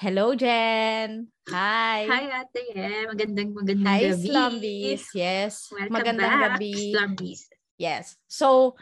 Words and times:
Hello, 0.00 0.32
Jen. 0.32 1.28
Hi. 1.52 2.08
Hi, 2.08 2.24
Ate 2.40 2.72
Ye. 2.72 3.04
Magandang 3.04 3.52
magandang 3.52 3.84
Hi, 3.84 4.08
gabi. 4.08 4.28
Slumbies. 4.32 5.04
Yes. 5.12 5.68
Welcome 5.68 5.92
magandang 5.92 6.32
back, 6.32 6.56
gabi. 6.56 6.72
Slumbies. 6.88 7.42
Yes. 7.76 8.16
So, 8.24 8.80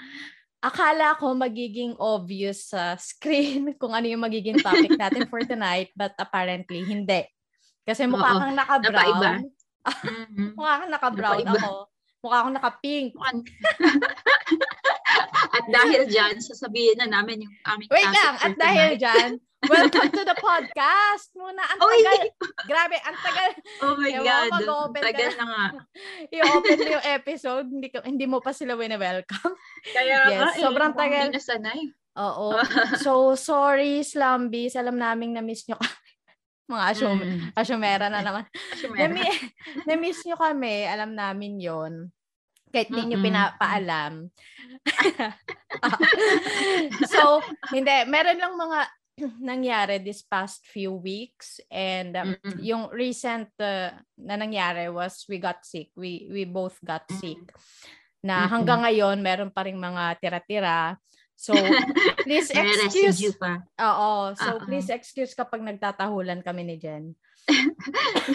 akala 0.62 1.19
ko 1.19 1.35
magiging 1.35 1.99
obvious 1.99 2.71
sa 2.71 2.95
screen 2.95 3.75
kung 3.83 3.99
ano 3.99 4.07
yung 4.07 4.23
magiging 4.23 4.62
topic 4.62 4.95
natin 5.03 5.27
for 5.27 5.43
tonight, 5.43 5.91
but 5.99 6.14
apparently 6.23 6.86
hindi. 6.86 7.27
Kasi 7.82 8.07
mukha 8.07 8.39
Oo. 8.39 8.39
kang 8.39 8.55
naka-brown. 8.55 9.43
Mhm. 9.89 10.55
Mukha 10.55 10.87
kang 10.87 10.93
naka-brown 10.95 11.43
Napaiba. 11.43 11.59
ako. 11.59 11.73
Mukha 12.23 12.37
akong 12.45 12.55
naka-pink. 12.55 13.11
At 15.48 15.64
dahil 15.66 16.07
dyan, 16.07 16.39
sasabihin 16.39 17.03
na 17.03 17.11
namin 17.11 17.43
yung 17.43 17.55
aming 17.66 17.89
Wait 17.91 18.07
lang. 18.07 18.39
At 18.39 18.55
dahil 18.55 18.95
tonight. 18.95 19.03
dyan, 19.03 19.30
welcome 19.66 20.09
to 20.09 20.22
the 20.22 20.36
podcast 20.38 21.34
muna. 21.34 21.58
Ang 21.66 21.79
Oy! 21.82 21.99
tagal. 21.99 22.29
Grabe, 22.64 22.96
ang 23.03 23.16
tagal. 23.18 23.50
Oh 23.82 23.94
my 23.96 24.11
Ewan 24.12 24.25
God. 24.25 24.50
mag-open 24.54 25.00
ka 25.03 25.07
Tagal 25.11 25.32
na. 25.32 25.36
na 25.36 25.46
nga. 25.46 25.64
I-open 26.35 26.79
yung 26.86 27.07
episode. 27.11 27.66
Hindi, 27.66 27.89
ka- 27.90 28.07
hindi 28.07 28.25
mo 28.25 28.39
pa 28.39 28.54
sila 28.54 28.79
wini-welcome. 28.79 29.54
Kaya 29.89 30.16
Yes, 30.29 30.39
nga, 30.39 30.50
eh, 30.52 30.63
sobrang 30.63 30.93
tagal. 30.94 31.26
Nasanay. 31.32 31.80
Oo. 32.14 32.55
So, 33.05 33.34
sorry, 33.34 34.02
Slumbies. 34.02 34.75
Alam 34.75 34.94
naming 34.97 35.34
na-miss 35.34 35.66
nyo 35.66 35.75
kami. 35.75 35.97
Mga 36.70 36.84
asyum, 36.92 37.16
Mm. 37.19 37.41
asyumera 37.56 38.06
na 38.06 38.20
naman. 38.20 38.44
Kasi 38.52 38.86
meron. 38.86 39.16
Na-mi- 39.16 39.42
na-miss 39.84 40.22
nyo 40.22 40.36
kami. 40.36 40.84
Alam 40.84 41.16
namin 41.16 41.58
yon 41.58 41.92
Kahit 42.69 42.92
hindi 42.92 43.08
nyo 43.08 43.25
pinapaalam. 43.25 44.28
so, 47.08 47.41
hindi. 47.72 47.97
Meron 48.05 48.36
lang 48.36 48.55
mga 48.55 48.80
nangyari 49.42 49.98
this 50.00 50.22
past 50.22 50.64
few 50.67 50.95
weeks 50.95 51.58
and 51.70 52.14
um, 52.17 52.34
Mm-mm. 52.39 52.58
yung 52.62 52.89
recent 52.95 53.50
uh, 53.58 53.91
na 54.16 54.34
nangyari 54.38 54.86
was 54.88 55.27
we 55.27 55.42
got 55.42 55.62
sick. 55.66 55.91
We 55.98 56.30
we 56.30 56.47
both 56.47 56.78
got 56.80 57.05
sick. 57.11 57.39
Na 58.22 58.46
Mm-mm. 58.46 58.50
hanggang 58.55 58.80
ngayon 58.86 59.19
meron 59.22 59.50
pa 59.50 59.66
ring 59.66 59.78
mga 59.78 60.19
tira-tira. 60.19 60.98
So, 61.39 61.55
please 62.27 62.50
excuse. 62.50 63.22
Oo. 63.78 64.34
So, 64.34 64.58
Oo. 64.58 64.62
please 64.66 64.91
excuse 64.91 65.39
kapag 65.39 65.62
nagtatahulan 65.62 66.42
kami 66.42 66.66
ni 66.66 66.77
Jen. 66.83 67.14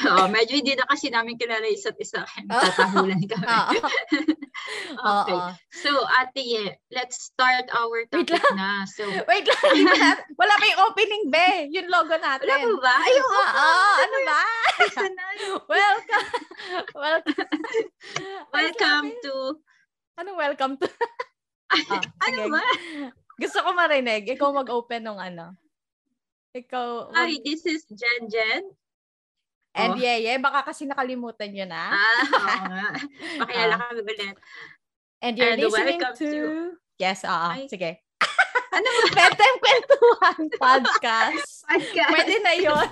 Oo, 0.03 0.25
medyo 0.27 0.57
hindi 0.57 0.73
na 0.73 0.85
kasi 0.85 1.07
namin 1.07 1.37
kilala 1.37 1.65
isa't 1.65 1.93
isa. 1.97 2.25
Kaya 2.25 2.49
Tatahulan 2.49 3.21
kami. 3.31 3.77
Okay. 4.93 5.39
So, 5.73 5.89
Ate 6.15 6.39
Ye, 6.39 6.65
let's 6.89 7.17
start 7.27 7.67
our 7.73 8.05
Wait 8.05 8.29
topic 8.29 8.41
na. 8.53 8.85
So, 8.87 9.03
Wait 9.29 9.43
lang. 9.43 10.17
Wala 10.37 10.53
pa 10.55 10.65
yung 10.65 10.81
opening, 10.87 11.23
be. 11.27 11.49
Yung 11.73 11.89
logo 11.89 12.13
natin. 12.13 12.47
wala 12.47 12.61
po 12.61 12.77
ba? 12.79 12.95
Ay, 12.95 13.13
oo. 13.17 13.33
Oo. 13.33 13.91
ano 13.97 14.17
ba? 14.23 14.41
Welcome. 14.77 15.15
Welcome. 16.93 17.47
Welcome 18.53 19.07
to... 19.19 19.33
Ano 20.15 20.29
welcome 20.37 20.73
to? 20.77 20.87
Ah, 21.73 22.01
Ano 22.29 22.53
ba? 22.53 22.63
Gusto 23.35 23.59
ko 23.59 23.73
marinig. 23.73 24.29
Ikaw 24.29 24.49
mag-open 24.53 25.01
ng 25.03 25.17
ano. 25.17 25.57
Ikaw. 26.53 27.09
wag- 27.09 27.17
Hi, 27.17 27.41
this 27.41 27.65
is 27.65 27.83
Jen 27.89 28.29
Jen. 28.29 28.63
And 29.73 29.93
oh. 29.93 29.97
yeah, 29.97 30.17
yeah. 30.17 30.37
Baka 30.37 30.69
kasi 30.69 30.85
nakalimutan 30.85 31.49
nyo 31.49 31.65
na. 31.65 31.81
Ah, 31.91 32.21
oo 32.37 32.65
nga. 32.69 32.85
Pakilala 33.41 33.73
Ah. 33.73 33.79
kami 33.89 34.01
ulit. 34.01 34.37
And 35.19 35.33
you're 35.33 35.53
and 35.53 35.61
listening 35.61 35.99
to... 35.99 36.09
to- 36.13 36.73
Yes, 37.01 37.25
oo. 37.25 37.47
Ay. 37.49 37.65
Sige. 37.65 37.99
Ano 38.73 38.89
ba? 38.89 39.29
Bedtime 39.29 39.57
Kwentuhan 39.61 40.41
Podcast. 40.61 41.61
Podcast? 41.61 42.09
Pwede 42.09 42.35
na 42.41 42.53
yon. 42.57 42.89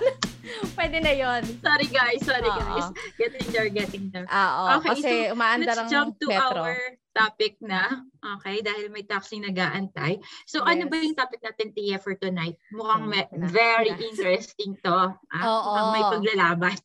Pwede 0.78 0.98
na 1.02 1.10
yon. 1.10 1.42
Sorry 1.58 1.86
guys, 1.90 2.22
sorry 2.22 2.46
Oo. 2.46 2.54
guys. 2.54 2.86
Getting 3.18 3.46
there, 3.50 3.66
getting 3.66 4.04
there. 4.14 4.26
Ah, 4.30 4.50
oo. 4.58 4.66
Okay, 4.78 4.88
kasi 4.94 5.10
umaandar 5.34 5.74
Let's 5.74 5.82
ang 5.82 5.90
jump 5.90 6.10
to 6.22 6.26
metro. 6.30 6.62
our 6.62 6.78
topic 7.12 7.60
na. 7.60 8.02
Okay, 8.38 8.60
dahil 8.60 8.88
may 8.88 9.04
taxing 9.04 9.44
nag-aantay. 9.44 10.16
So, 10.44 10.62
ano 10.62 10.88
ba 10.88 10.96
Yes. 10.96 11.04
yung 11.06 11.16
topic 11.16 11.40
natin, 11.40 11.68
Tia, 11.70 11.96
for 11.96 12.14
tonight? 12.14 12.56
Mukhang 12.70 13.04
me- 13.06 13.30
very 13.48 13.92
interesting 13.92 14.74
to. 14.80 15.12
Ah, 15.28 15.42
Oo. 15.42 15.60
Mukhang 15.62 15.88
may 15.92 16.04
paglalaban. 16.08 16.74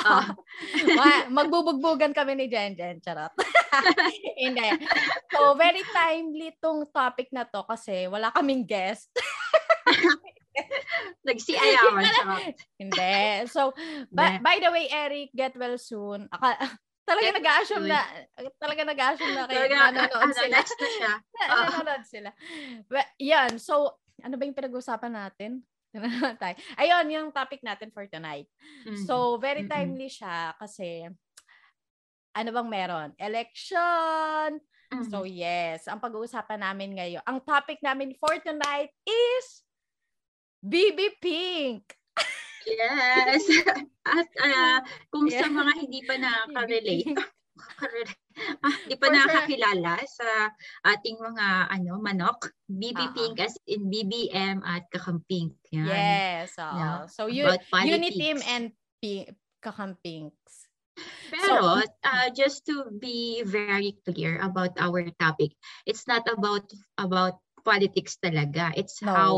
Oh. 0.00 0.26
Ma- 0.96 1.26
Magbubugbugan 1.40 2.10
kami 2.10 2.34
ni 2.34 2.46
Jen 2.46 2.74
Jen. 2.74 2.98
Charot. 3.00 3.30
Hindi. 4.42 4.68
So, 5.30 5.54
very 5.54 5.82
timely 5.86 6.52
tong 6.58 6.84
topic 6.90 7.30
na 7.30 7.46
to 7.46 7.62
kasi 7.64 8.06
wala 8.06 8.32
kaming 8.32 8.66
guest. 8.66 9.08
Nagsiayawan. 11.22 12.04
Charot. 12.04 12.56
Hindi. 12.76 13.16
So, 13.48 13.72
by, 14.10 14.40
by 14.40 14.56
the 14.58 14.70
way, 14.72 14.88
Eric, 14.90 15.30
get 15.32 15.54
well 15.56 15.76
soon. 15.76 16.26
Aka, 16.32 16.56
talaga 17.10 17.30
nag-assume 17.34 17.86
na, 17.90 18.00
talaga 18.62 18.82
nag-assume 18.86 19.34
na 19.34 19.42
kayo, 19.50 19.58
Talaga, 19.66 19.76
nanonood 19.90 20.22
ano, 20.22 20.34
sila. 20.38 20.56
na 20.62 20.88
siya. 20.94 21.12
Oo. 21.18 21.62
nanonood 21.74 22.04
sila. 22.06 22.30
But, 22.86 23.08
yan. 23.18 23.50
So, 23.58 23.98
ano 24.22 24.34
ba 24.38 24.46
yung 24.46 24.54
pinag-usapan 24.54 25.12
natin? 25.12 25.66
Tayo. 26.40 26.54
Ayun, 26.78 27.06
yung 27.10 27.28
topic 27.34 27.66
natin 27.66 27.90
for 27.90 28.06
tonight. 28.06 28.46
Mm. 28.86 29.02
So, 29.10 29.42
very 29.42 29.66
timely 29.66 30.06
siya 30.06 30.54
kasi 30.54 31.10
ano 32.30 32.48
bang 32.54 32.68
meron? 32.70 33.10
Election! 33.18 34.62
Mm. 34.90 35.06
So, 35.10 35.26
yes. 35.26 35.90
Ang 35.90 35.98
pag-uusapan 35.98 36.62
namin 36.62 36.94
ngayon, 36.94 37.22
ang 37.26 37.42
topic 37.42 37.82
namin 37.82 38.14
for 38.18 38.38
tonight 38.38 38.90
is 39.02 39.66
BB 40.62 41.18
Pink. 41.18 41.99
Yes. 42.66 43.42
At 44.06 44.28
ah, 44.42 44.78
kung 45.12 45.28
sa 45.30 45.46
Yeah. 45.46 45.54
mga 45.54 45.72
hindi 45.80 46.00
pa 46.04 46.14
nakaka-relate, 46.16 47.12
ah, 48.64 48.74
hindi 48.84 48.96
pa 48.96 49.08
nakakilala 49.12 50.00
sa 50.08 50.28
ating 50.88 51.20
mga 51.20 51.46
ano 51.68 52.00
manok, 52.00 52.48
BB 52.68 52.98
Ah, 52.98 53.08
ah. 53.08 53.12
Pink 53.12 53.36
as 53.40 53.54
in 53.68 53.92
BBM 53.92 54.64
at 54.64 54.88
Kakampink. 54.88 55.56
Yan. 55.72 55.88
Yes. 55.88 56.56
oo. 56.56 56.72
Yeah. 56.76 56.98
So, 57.12 57.28
you. 57.28 57.44
Uniteam 57.84 58.40
and 58.48 58.72
Pink, 59.00 59.36
Kakampinks. 59.60 60.68
Pero 61.30 61.80
uh, 61.80 62.28
just 62.36 62.66
to 62.68 62.90
be 63.00 63.40
very 63.46 63.96
clear 64.04 64.40
about 64.42 64.76
our 64.76 65.06
topic, 65.16 65.56
it's 65.88 66.04
not 66.04 66.26
about 66.28 66.66
about 67.00 67.40
politics 67.64 68.18
talaga. 68.20 68.72
It's 68.76 69.00
No. 69.00 69.08
how 69.08 69.32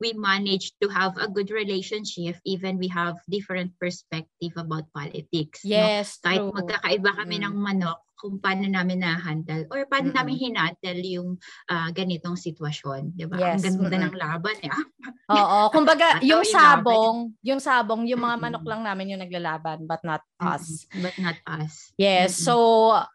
we 0.00 0.16
manage 0.16 0.72
to 0.80 0.88
have 0.88 1.14
a 1.20 1.28
good 1.28 1.52
relationship 1.52 2.40
even 2.48 2.80
we 2.80 2.88
have 2.88 3.20
different 3.28 3.70
perspective 3.76 4.52
about 4.56 4.88
politics. 4.96 5.62
no? 5.62 5.76
Yes, 5.76 6.16
Kahit 6.24 6.40
true. 6.42 6.56
magkakaiba 6.56 7.10
kami 7.14 7.36
Mm. 7.38 7.44
ng 7.46 7.56
manok 7.60 8.00
kung 8.20 8.36
paano 8.36 8.68
namin 8.68 9.00
na-handle 9.00 9.64
or 9.72 9.88
paano 9.88 10.12
Mm-mm. 10.12 10.18
namin 10.20 10.36
hinandle 10.36 11.00
yung 11.08 11.28
ah, 11.72 11.88
ganitong 11.88 12.36
sitwasyon. 12.36 13.16
Di 13.16 13.24
ba? 13.24 13.40
Yes, 13.40 13.64
Ang 13.64 13.80
ganda 13.80 13.96
mm-mm. 13.96 14.04
ng 14.12 14.16
laban. 14.20 14.56
Eh. 14.60 14.68
Oo, 15.40 15.58
kumbaga 15.72 16.20
yung 16.20 16.44
sabong, 16.44 17.32
yung 17.40 17.60
sabong, 17.64 18.04
yung 18.04 18.20
mga 18.20 18.36
manok 18.36 18.64
lang 18.68 18.84
namin 18.84 19.16
yung 19.16 19.22
naglalaban 19.24 19.88
but 19.88 20.04
not 20.04 20.20
us. 20.36 20.84
Mm-mm. 20.92 21.00
But 21.00 21.16
not 21.16 21.36
us. 21.48 21.96
Yes, 21.96 22.36
Mm-mm. 22.36 22.44
so 22.44 22.54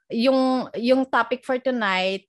yung 0.10 0.70
yung 0.74 1.06
topic 1.06 1.46
for 1.46 1.62
tonight, 1.62 2.26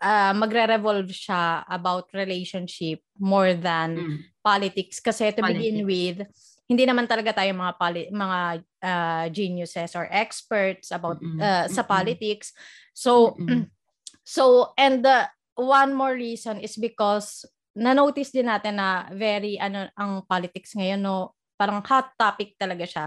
uh, 0.00 0.32
magre-revolve 0.36 1.10
siya 1.12 1.66
about 1.68 2.08
relationship 2.14 3.02
more 3.18 3.52
than 3.52 3.88
Mm. 3.98 4.18
politics 4.42 4.98
kasi 4.98 5.30
to 5.30 5.42
begin 5.44 5.84
Politics. 5.84 5.86
with, 5.86 6.18
hindi 6.66 6.84
naman 6.88 7.06
talaga 7.06 7.36
tayo 7.36 7.52
mga 7.52 7.74
poli- 7.78 8.10
mga 8.10 8.38
uh, 8.82 9.24
geniuses 9.30 9.92
or 9.94 10.08
experts 10.10 10.90
about 10.90 11.20
uh, 11.38 11.68
sa 11.68 11.82
Mm-mm. 11.84 11.92
politics. 11.92 12.56
So 12.96 13.36
Mm-mm. 13.38 13.68
so 14.36 14.72
and 14.74 15.04
the 15.04 15.28
one 15.54 15.92
more 15.94 16.16
reason 16.16 16.58
is 16.58 16.74
because 16.74 17.44
na-notice 17.72 18.32
din 18.34 18.50
natin 18.50 18.76
na 18.82 19.08
very 19.14 19.56
ano 19.56 19.88
ang 19.96 20.24
politics 20.28 20.76
ngayon 20.76 21.00
no 21.00 21.36
parang 21.56 21.80
hot 21.84 22.12
topic 22.20 22.52
talaga 22.60 22.84
siya 22.84 23.06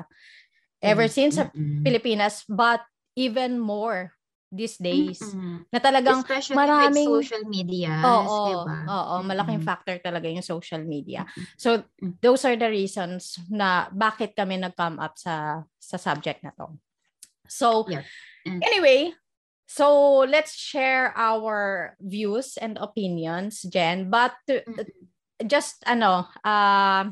ever 0.82 1.06
since 1.06 1.38
sa. 1.38 1.50
Pilipinas 1.86 2.42
but 2.50 2.82
even 3.14 3.62
more 3.62 4.15
these 4.56 4.80
days 4.80 5.20
Mm-mm. 5.20 5.68
na 5.68 5.78
talagang 5.78 6.24
Especially 6.24 6.56
maraming- 6.56 7.12
with 7.12 7.28
social 7.28 7.44
media. 7.46 7.92
oo 8.00 8.40
diba? 8.64 8.78
oo 8.88 9.16
malaking 9.22 9.60
Mm-mm. 9.60 9.68
factor 9.68 10.00
talaga 10.00 10.32
yung 10.32 10.42
social 10.42 10.80
media 10.82 11.28
so 11.60 11.84
those 12.24 12.48
are 12.48 12.56
the 12.56 12.72
reasons 12.72 13.36
na 13.52 13.92
bakit 13.92 14.32
kami 14.32 14.56
nag-come 14.56 14.98
up 14.98 15.20
sa 15.20 15.62
sa 15.76 16.00
subject 16.00 16.40
na 16.42 16.56
to 16.56 16.72
so 17.46 17.84
Yeah. 17.86 18.08
Anyway 18.46 19.12
so 19.66 20.22
let's 20.24 20.54
share 20.54 21.10
our 21.18 21.94
views 21.98 22.56
and 22.56 22.78
opinions 22.78 23.66
Jen 23.66 24.08
but 24.08 24.38
to, 24.48 24.62
Mm-mm. 24.64 24.86
just 25.44 25.82
ano 25.84 26.30
uh, 26.42 27.10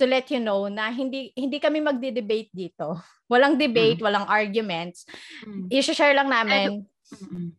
to 0.00 0.08
let 0.08 0.32
you 0.32 0.40
know 0.40 0.66
na 0.72 0.88
hindi 0.88 1.36
hindi 1.36 1.60
kami 1.60 1.84
magde-debate 1.84 2.48
dito. 2.56 2.96
Walang 3.30 3.60
debate, 3.60 4.02
walang 4.02 4.26
arguments. 4.26 5.06
Mm. 5.46 5.70
I-share 5.70 6.18
lang 6.18 6.26
namin 6.26 6.82
Mm-mm. 7.14 7.54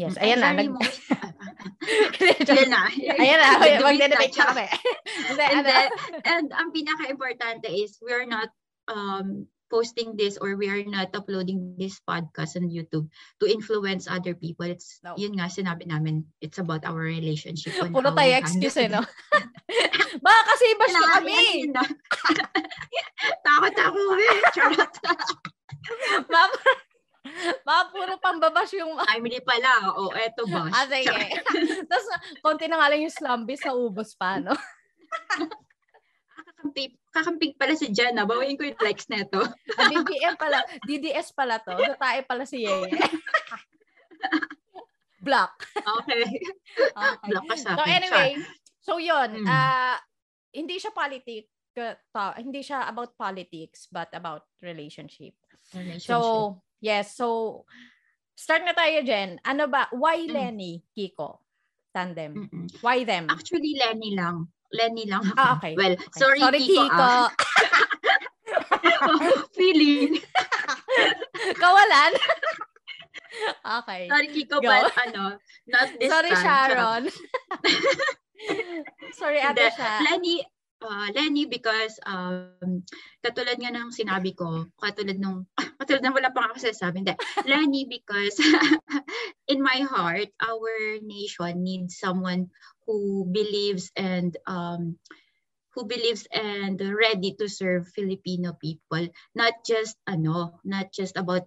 Yes, 0.00 0.16
ayan 0.16 0.40
na. 0.40 0.56
Nag... 0.56 0.72
Ayan 2.48 2.70
na. 2.72 2.88
Ayan 3.20 3.38
na. 3.38 3.48
Mag-dedicate 3.84 4.36
na 4.40 4.44
kami. 4.48 4.66
and, 5.28 5.38
ano? 5.40 5.68
then, 5.68 5.88
and 6.24 6.46
ang 6.56 6.68
pinaka-importante 6.72 7.68
is 7.68 8.00
we're 8.00 8.24
not 8.24 8.48
um, 8.88 9.44
posting 9.68 10.16
this 10.16 10.40
or 10.40 10.56
we 10.56 10.68
are 10.68 10.82
not 10.84 11.12
uploading 11.14 11.76
this 11.76 12.00
podcast 12.02 12.56
on 12.56 12.68
YouTube 12.72 13.08
to 13.40 13.44
influence 13.46 14.08
other 14.08 14.34
people. 14.34 14.66
It's, 14.66 15.00
No. 15.04 15.14
yun 15.14 15.36
nga, 15.38 15.52
sinabi 15.52 15.86
namin, 15.86 16.24
it's 16.40 16.58
about 16.58 16.84
our 16.88 17.00
relationship. 17.00 17.76
on 17.80 17.92
Puro 17.92 18.10
tayo 18.12 18.32
excuse 18.34 18.76
eh, 18.80 18.88
no? 18.88 19.04
Baka 20.24 20.40
kasi 20.48 20.66
bash 20.80 20.96
Kailangan 20.96 21.14
kami. 21.20 21.40
Takot 23.46 23.76
ako 23.76 24.00
eh. 24.16 24.36
Charot. 24.56 24.92
Baka, 26.32 26.58
baka 27.64 27.82
puro 27.92 28.12
pambabash 28.18 28.72
yung... 28.76 28.96
Family 29.04 29.40
pala. 29.44 29.92
O, 29.94 30.08
oh, 30.08 30.12
eto 30.16 30.48
ba? 30.48 30.68
Ah, 30.72 30.88
sige. 30.88 31.12
Tapos, 31.86 32.06
konti 32.40 32.66
na 32.66 32.80
nga 32.80 32.88
lang 32.88 33.04
yung 33.04 33.12
slumby 33.14 33.54
sa 33.56 33.76
ubos 33.76 34.16
pa, 34.16 34.40
no? 34.40 34.56
Kakamping, 36.58 36.90
kakamping 37.14 37.52
pala 37.54 37.78
si 37.78 37.86
Jenna. 37.94 38.26
Bawain 38.26 38.58
ko 38.58 38.66
yung 38.66 38.82
likes 38.82 39.06
neto. 39.06 39.46
Ah, 39.78 39.86
DDM 39.86 40.34
pala. 40.34 40.58
DDS 40.82 41.30
pala 41.30 41.62
to. 41.62 41.70
Dutae 41.70 42.26
pala 42.26 42.42
si 42.42 42.66
Yeye. 42.66 42.90
Block. 45.22 45.54
Okay. 45.78 46.26
Okay. 46.26 47.28
Block 47.30 47.44
ka 47.46 47.56
sa 47.58 47.78
So 47.78 47.84
anyway, 47.86 48.30
so 48.82 48.92
yun, 48.98 49.42
Mm. 49.42 49.46
ah 49.46 49.98
hindi 50.50 50.78
siya 50.82 50.90
politic 50.90 51.46
ta, 52.10 52.34
hindi 52.34 52.58
siya 52.58 52.90
about 52.90 53.14
politics 53.14 53.86
but 53.86 54.10
about 54.10 54.42
relationship. 54.58 55.34
Relationship. 55.70 56.10
So, 56.10 56.58
yes, 56.82 57.14
so 57.14 57.62
start 58.34 58.66
na 58.66 58.74
tayo 58.74 59.06
Jen. 59.06 59.38
Ano 59.46 59.70
ba 59.70 59.86
why 59.94 60.26
Mm. 60.26 60.32
Lenny, 60.34 60.72
Kiko? 60.90 61.38
Tandem. 61.94 62.34
Mm-mm. 62.34 62.66
Why 62.82 63.06
them? 63.06 63.30
Actually, 63.30 63.78
Lenny 63.78 64.18
lang. 64.18 64.50
Lenny 64.72 65.08
lang. 65.08 65.24
Ah, 65.36 65.56
okay. 65.56 65.72
Well, 65.76 65.96
Okay. 65.96 66.18
sorry, 66.20 66.40
Kiko. 66.60 66.88
ah. 66.92 67.32
Feeling. 69.56 70.20
Kawalan. 71.56 72.12
okay. 73.84 74.00
Sorry, 74.08 74.28
Kiko, 74.28 74.60
Go. 74.60 74.68
but 74.68 74.92
ano, 75.08 75.36
not 75.68 75.88
this 75.96 76.10
Sorry, 76.10 76.32
time. 76.32 76.44
Sharon. 76.44 77.02
Sorry. 79.18 79.40
Ate 79.42 79.72
Sha. 79.74 80.04
Lenny, 80.04 80.44
uh, 80.82 81.08
Lenny 81.14 81.46
because 81.46 81.98
um, 82.06 82.84
katulad 83.24 83.58
nga 83.58 83.72
ng 83.74 83.90
sinabi 83.90 84.32
ko, 84.36 84.68
katulad 84.78 85.18
nung, 85.18 85.46
katulad 85.80 86.02
ng 86.04 86.14
wala 86.14 86.30
pang 86.30 86.48
ako 86.50 86.60
sasabi, 86.62 87.02
hindi. 87.02 87.14
Lenny 87.46 87.84
because 87.88 88.38
in 89.52 89.60
my 89.64 89.82
heart, 89.84 90.28
our 90.42 91.00
nation 91.02 91.62
needs 91.64 91.98
someone 91.98 92.48
who 92.88 93.28
believes 93.28 93.92
and 93.92 94.32
um, 94.48 94.96
who 95.76 95.84
believes 95.84 96.24
and 96.32 96.80
ready 96.80 97.36
to 97.36 97.52
serve 97.52 97.92
Filipino 97.92 98.56
people, 98.56 99.12
not 99.36 99.60
just 99.68 100.00
ano, 100.08 100.56
not 100.64 100.88
just 100.88 101.20
about 101.20 101.44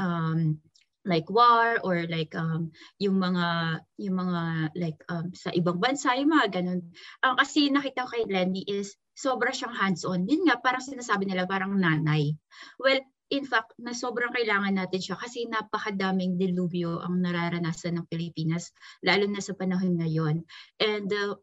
um, 0.00 0.64
like 1.04 1.28
war 1.28 1.76
or 1.84 2.08
like 2.08 2.32
um 2.36 2.72
yung 3.00 3.20
mga 3.20 3.80
yung 4.00 4.16
mga 4.16 4.42
like 4.76 5.00
um 5.08 5.32
sa 5.36 5.52
ibang 5.52 5.76
bansa 5.80 6.16
yung 6.16 6.32
mga 6.32 6.60
ganun. 6.60 6.80
Ang 7.24 7.36
kasi 7.36 7.68
nakita 7.68 8.08
ko 8.08 8.12
kay 8.16 8.24
Lenny 8.28 8.64
is 8.64 8.96
sobra 9.12 9.52
siyang 9.52 9.74
hands-on. 9.74 10.24
Yun 10.24 10.46
nga 10.48 10.56
parang 10.60 10.84
sinasabi 10.84 11.28
nila 11.28 11.44
parang 11.44 11.74
nanay. 11.74 12.32
Well, 12.80 13.02
in 13.28 13.44
fact, 13.44 13.76
na 13.76 13.92
sobrang 13.92 14.32
kailangan 14.32 14.76
natin 14.76 15.00
siya 15.00 15.16
kasi 15.20 15.44
napakadaming 15.48 16.40
delubyo 16.40 17.00
ang 17.00 17.20
nararanasan 17.20 18.00
ng 18.00 18.06
Pilipinas 18.08 18.72
lalo 19.04 19.28
na 19.28 19.44
sa 19.44 19.52
panahon 19.52 20.00
ngayon. 20.00 20.44
And 20.80 21.08
uh, 21.12 21.36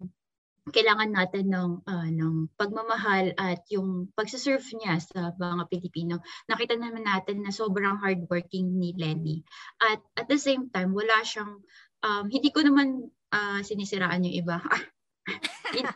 kailangan 0.65 1.13
natin 1.13 1.53
ng 1.53 1.71
ah, 1.85 2.09
ng 2.09 2.49
pagmamahal 2.57 3.37
at 3.37 3.61
yung 3.69 4.09
pagsaserve 4.17 4.65
niya 4.81 4.97
sa 4.97 5.29
mga 5.37 5.69
Pilipino. 5.69 6.25
Nakita 6.49 6.73
naman 6.73 7.05
natin 7.05 7.45
na 7.45 7.53
sobrang 7.53 8.01
hardworking 8.01 8.73
ni 8.73 8.97
Lenny. 8.97 9.45
At 9.77 10.01
at 10.17 10.25
the 10.25 10.41
same 10.41 10.73
time, 10.73 10.97
wala 10.97 11.21
siyang 11.21 11.61
um, 12.01 12.25
hindi 12.33 12.49
ko 12.49 12.65
naman 12.65 13.13
ah, 13.29 13.61
sinisiraan 13.61 14.25
yung 14.25 14.37
iba. 14.41 14.57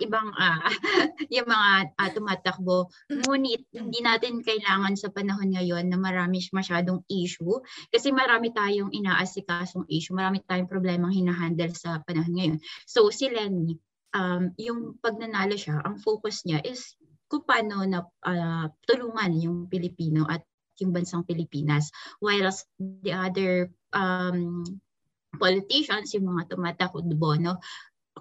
ibang 0.01 0.33
ah, 0.35 0.59
yung 1.33 1.47
mga 1.47 1.93
ah, 1.95 2.09
tumatakbo. 2.11 2.89
Ngunit 3.09 3.69
hindi 3.71 3.99
natin 4.01 4.41
kailangan 4.41 4.97
sa 4.97 5.13
panahon 5.13 5.53
ngayon 5.53 5.87
na 5.87 5.97
marami 5.97 6.41
masyadong 6.51 7.05
issue 7.07 7.61
kasi 7.93 8.09
marami 8.09 8.51
tayong 8.51 8.91
inaasikasong 8.91 9.85
issue, 9.87 10.17
marami 10.17 10.41
tayong 10.43 10.69
problemang 10.69 11.13
hinahandle 11.13 11.71
sa 11.77 12.01
panahon 12.03 12.33
ngayon. 12.33 12.57
So 12.89 13.13
si 13.13 13.29
Lenny, 13.29 13.77
um, 14.17 14.51
yung 14.57 14.97
pagnanalo 14.99 15.55
siya, 15.55 15.79
ang 15.85 16.01
focus 16.01 16.43
niya 16.49 16.59
is 16.65 16.97
kung 17.29 17.45
paano 17.45 17.85
na 17.85 18.01
ah, 18.25 18.67
tulungan 18.89 19.37
yung 19.37 19.57
Pilipino 19.69 20.25
at 20.25 20.41
yung 20.81 20.95
bansang 20.95 21.27
Pilipinas. 21.27 21.91
Whilst 22.23 22.65
the 22.79 23.13
other 23.13 23.69
um, 23.93 24.63
politicians, 25.37 26.15
yung 26.15 26.25
mga 26.33 26.55
tumatakbo, 26.55 27.37
no, 27.37 27.61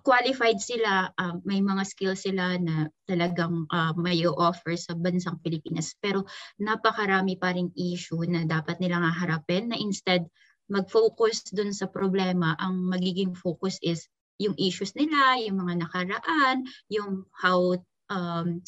qualified 0.03 0.61
sila, 0.61 1.11
um, 1.19 1.41
may 1.43 1.63
mga 1.63 1.83
skills 1.87 2.27
sila 2.27 2.59
na 2.59 2.89
talagang 3.07 3.67
uh, 3.71 3.93
may 3.97 4.21
offer 4.27 4.75
sa 4.75 4.95
bansang 4.95 5.39
Pilipinas. 5.41 5.95
Pero 5.99 6.27
napakarami 6.59 7.39
pa 7.39 7.55
ring 7.55 7.71
issue 7.75 8.23
na 8.27 8.45
dapat 8.45 8.79
nilang 8.83 9.07
haharapin 9.07 9.73
na 9.73 9.77
instead 9.79 10.27
mag-focus 10.69 11.49
dun 11.51 11.73
sa 11.73 11.89
problema, 11.89 12.53
ang 12.61 12.77
magiging 12.87 13.33
focus 13.33 13.81
is 13.81 14.07
yung 14.39 14.55
issues 14.61 14.95
nila, 14.95 15.41
yung 15.43 15.59
mga 15.65 15.89
nakaraan, 15.89 16.69
yung 16.93 17.27
how 17.35 17.75
um, 18.13 18.63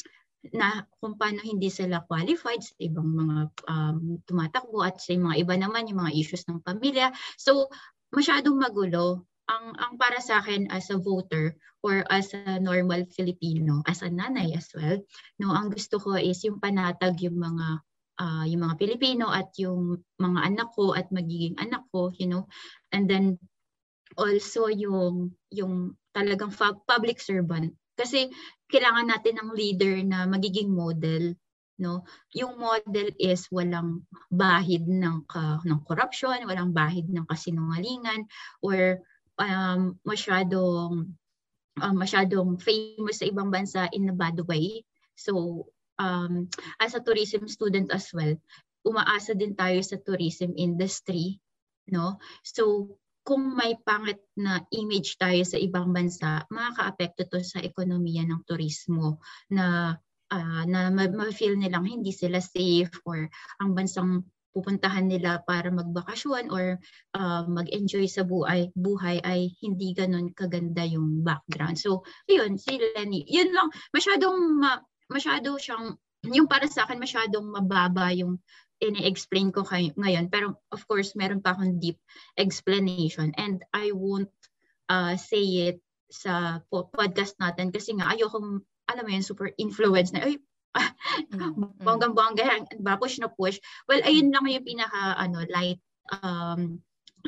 na 0.51 0.89
kung 0.99 1.21
paano 1.21 1.45
hindi 1.45 1.69
sila 1.69 2.01
qualified 2.09 2.65
sa 2.65 2.73
ibang 2.81 3.13
mga 3.13 3.37
um, 3.69 4.17
tumatakbo 4.25 4.81
at 4.81 4.97
sa 4.97 5.13
mga 5.13 5.37
iba 5.45 5.55
naman 5.61 5.85
yung 5.85 6.01
mga 6.01 6.17
issues 6.17 6.49
ng 6.49 6.65
pamilya. 6.65 7.13
So 7.37 7.69
masyadong 8.11 8.57
magulo 8.57 9.30
ang 9.51 9.75
ang 9.75 9.93
para 9.99 10.23
sa 10.23 10.39
akin 10.39 10.71
as 10.71 10.95
a 10.95 10.99
voter 10.99 11.59
or 11.83 12.07
as 12.07 12.31
a 12.37 12.63
normal 12.63 13.03
Filipino, 13.11 13.83
as 13.91 14.07
a 14.07 14.09
nanay 14.13 14.55
as 14.55 14.71
well, 14.77 15.01
no, 15.43 15.51
ang 15.51 15.75
gusto 15.75 15.99
ko 15.99 16.15
is 16.15 16.39
yung 16.47 16.63
panatag 16.63 17.19
yung 17.25 17.41
mga 17.41 17.67
uh, 18.21 18.45
yung 18.47 18.63
mga 18.69 18.79
Pilipino 18.79 19.33
at 19.33 19.51
yung 19.59 19.99
mga 20.21 20.41
anak 20.55 20.69
ko 20.77 20.95
at 20.95 21.11
magiging 21.11 21.57
anak 21.59 21.83
ko, 21.91 22.13
you 22.15 22.29
know. 22.31 22.47
And 22.95 23.11
then 23.11 23.41
also 24.15 24.71
yung 24.71 25.35
yung 25.51 25.99
talagang 26.15 26.51
public 26.87 27.23
servant 27.23 27.75
kasi 27.95 28.31
kailangan 28.67 29.11
natin 29.11 29.39
ng 29.39 29.51
leader 29.55 29.95
na 30.03 30.27
magiging 30.27 30.73
model 30.73 31.35
no 31.81 32.05
yung 32.37 32.59
model 32.61 33.09
is 33.17 33.47
walang 33.49 34.05
bahid 34.29 34.85
ng 34.85 35.25
ka, 35.31 35.63
ng 35.63 35.81
corruption 35.87 36.45
walang 36.45 36.75
bahid 36.75 37.09
ng 37.09 37.25
kasinungalingan 37.25 38.27
or 38.61 39.01
um, 39.41 39.97
masyadong 40.05 41.17
um, 41.81 41.95
masyadong 41.97 42.61
famous 42.61 43.25
sa 43.25 43.27
ibang 43.27 43.49
bansa 43.49 43.89
in 43.97 44.13
a 44.13 44.15
bad 44.15 44.37
way. 44.45 44.85
So 45.17 45.65
um, 45.97 46.53
as 46.77 46.93
a 46.93 47.01
tourism 47.01 47.49
student 47.49 47.89
as 47.91 48.13
well 48.13 48.37
umaasa 48.81 49.37
din 49.37 49.53
tayo 49.53 49.77
sa 49.85 50.01
tourism 50.01 50.57
industry 50.57 51.37
no? 51.91 52.17
So 52.47 52.95
kung 53.27 53.53
may 53.53 53.77
pangit 53.85 54.23
na 54.39 54.65
image 54.73 55.21
tayo 55.21 55.45
sa 55.45 55.61
ibang 55.61 55.93
bansa, 55.93 56.49
makaka-apekto 56.49 57.29
to 57.29 57.45
sa 57.45 57.61
ekonomiya 57.61 58.25
ng 58.25 58.41
turismo 58.49 59.21
na 59.53 59.95
uh, 60.33 60.65
na 60.65 60.89
ma-feel 60.91 61.59
nilang 61.59 61.85
hindi 61.85 62.17
sila 62.17 62.41
safe 62.41 62.91
or 63.05 63.29
ang 63.61 63.77
bansang 63.77 64.25
pupuntahan 64.51 65.07
nila 65.07 65.43
para 65.47 65.71
magbakasyon 65.71 66.51
or 66.51 66.79
uh, 67.15 67.43
mag-enjoy 67.47 68.07
sa 68.11 68.27
buhay, 68.27 68.71
buhay 68.75 69.23
ay 69.23 69.55
hindi 69.63 69.95
ganun 69.95 70.35
kaganda 70.35 70.83
yung 70.87 71.23
background. 71.23 71.79
So, 71.79 72.03
yun, 72.27 72.59
si 72.59 72.79
Lenny, 72.79 73.23
yun 73.27 73.55
lang, 73.55 73.71
masyadong, 73.95 74.59
ma, 74.59 74.83
masyado 75.11 75.55
siyang, 75.57 75.95
yung 76.27 76.51
para 76.51 76.69
sa 76.69 76.85
akin, 76.85 77.01
masyadong 77.01 77.47
mababa 77.49 78.13
yung 78.13 78.43
ini-explain 78.81 79.53
ko 79.53 79.63
kay, 79.63 79.93
ngayon. 79.95 80.33
Pero 80.33 80.59
of 80.73 80.83
course, 80.89 81.13
meron 81.15 81.45
pa 81.45 81.53
akong 81.53 81.79
deep 81.79 82.01
explanation 82.41 83.31
and 83.37 83.61
I 83.77 83.93
won't 83.93 84.33
uh, 84.89 85.15
say 85.21 85.71
it 85.71 85.79
sa 86.11 86.65
po- 86.67 86.91
podcast 86.91 87.39
natin 87.39 87.71
kasi 87.71 87.95
nga 87.95 88.11
ayoko, 88.11 88.65
alam 88.91 89.05
mo 89.07 89.11
yun, 89.13 89.23
super 89.23 89.55
influence 89.61 90.11
na, 90.11 90.27
ay, 90.27 90.43
Mm, 91.31 91.83
bonggang-bongga, 91.83 92.79
ba 92.79 92.95
push 92.95 93.19
na 93.19 93.27
push. 93.27 93.59
Well, 93.91 94.01
ayun 94.07 94.31
lang 94.31 94.47
yung 94.47 94.63
pinaka 94.63 95.19
ano 95.19 95.43
light 95.51 95.83
um 96.23 96.79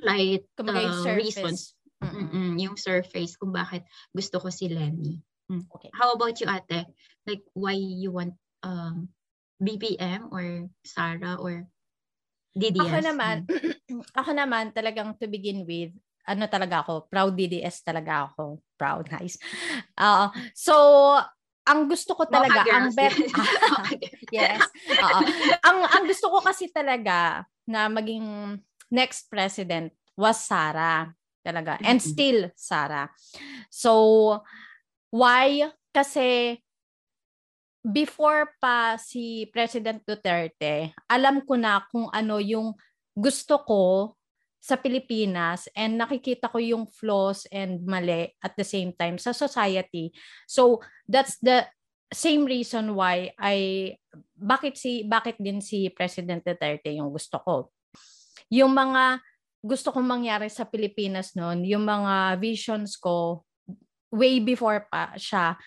light 0.01 0.47
Kumbaga 0.55 0.87
yung 0.87 0.97
uh, 0.97 1.03
surface. 1.03 1.19
reasons. 1.19 1.61
Mm-mm. 2.03 2.31
Mm-mm, 2.31 2.51
yung 2.59 2.77
surface 2.79 3.35
kung 3.39 3.51
bakit 3.51 3.87
gusto 4.15 4.39
ko 4.43 4.49
si 4.51 4.71
Lenny. 4.71 5.23
Mm. 5.51 5.67
Okay. 5.71 5.91
How 5.95 6.15
about 6.15 6.39
you, 6.39 6.47
ate? 6.51 6.87
Like, 7.27 7.43
why 7.55 7.75
you 7.79 8.11
want 8.11 8.35
um, 8.67 9.11
BBM 9.63 10.31
or 10.35 10.67
Sarah 10.83 11.39
or 11.39 11.67
DDS? 12.59 12.83
Ako 12.83 12.99
naman, 13.05 13.37
ako 14.21 14.31
naman 14.35 14.65
talagang 14.75 15.15
to 15.19 15.31
begin 15.31 15.63
with, 15.63 15.95
ano 16.27 16.47
talaga 16.47 16.83
ako, 16.83 17.07
proud 17.07 17.35
DDS 17.35 17.83
talaga 17.87 18.31
ako. 18.31 18.63
Proud, 18.79 19.11
nice. 19.11 19.39
Uh, 19.99 20.31
so, 20.59 20.75
ang 21.63 21.87
gusto 21.87 22.19
ko 22.19 22.27
talaga, 22.27 22.67
ang 22.67 22.91
bet, 22.91 23.15
yes. 24.35 24.63
Oo. 24.99 25.21
ang, 25.63 25.79
ang 25.87 26.05
gusto 26.07 26.27
ko 26.31 26.39
kasi 26.43 26.71
talaga 26.71 27.47
na 27.67 27.87
maging 27.87 28.59
next 28.91 29.31
president 29.31 29.95
was 30.19 30.43
Sara 30.43 31.07
talaga. 31.43 31.79
And 31.83 31.99
still 32.03 32.51
Sara. 32.55 33.11
So, 33.71 34.43
why? 35.11 35.71
Kasi 35.95 36.59
before 37.83 38.55
pa 38.63 38.95
si 38.95 39.51
President 39.51 40.03
Duterte, 40.07 40.95
alam 41.11 41.43
ko 41.43 41.59
na 41.59 41.83
kung 41.91 42.07
ano 42.15 42.39
yung 42.39 42.75
gusto 43.13 43.59
ko 43.67 44.15
sa 44.63 44.79
Pilipinas 44.79 45.67
and 45.75 45.99
nakikita 45.99 46.47
ko 46.47 46.63
yung 46.63 46.87
flaws 46.87 47.51
and 47.51 47.83
mali 47.83 48.31
at 48.39 48.55
the 48.55 48.63
same 48.63 48.95
time 48.95 49.19
sa 49.19 49.35
society. 49.35 50.15
So 50.47 50.79
that's 51.11 51.43
the 51.43 51.67
same 52.15 52.47
reason 52.47 52.95
why 52.95 53.35
I 53.43 53.91
bakit 54.39 54.79
si 54.79 55.03
bakit 55.03 55.43
din 55.43 55.59
si 55.59 55.91
President 55.91 56.47
Duterte 56.47 56.95
yung 56.95 57.11
gusto 57.11 57.43
ko. 57.43 57.75
Yung 58.55 58.71
mga 58.71 59.19
gusto 59.59 59.91
kong 59.91 60.07
mangyari 60.07 60.47
sa 60.47 60.63
Pilipinas 60.63 61.35
noon, 61.35 61.67
yung 61.67 61.83
mga 61.83 62.39
visions 62.39 62.95
ko 62.95 63.43
way 64.15 64.39
before 64.39 64.87
pa 64.87 65.11
siya 65.19 65.59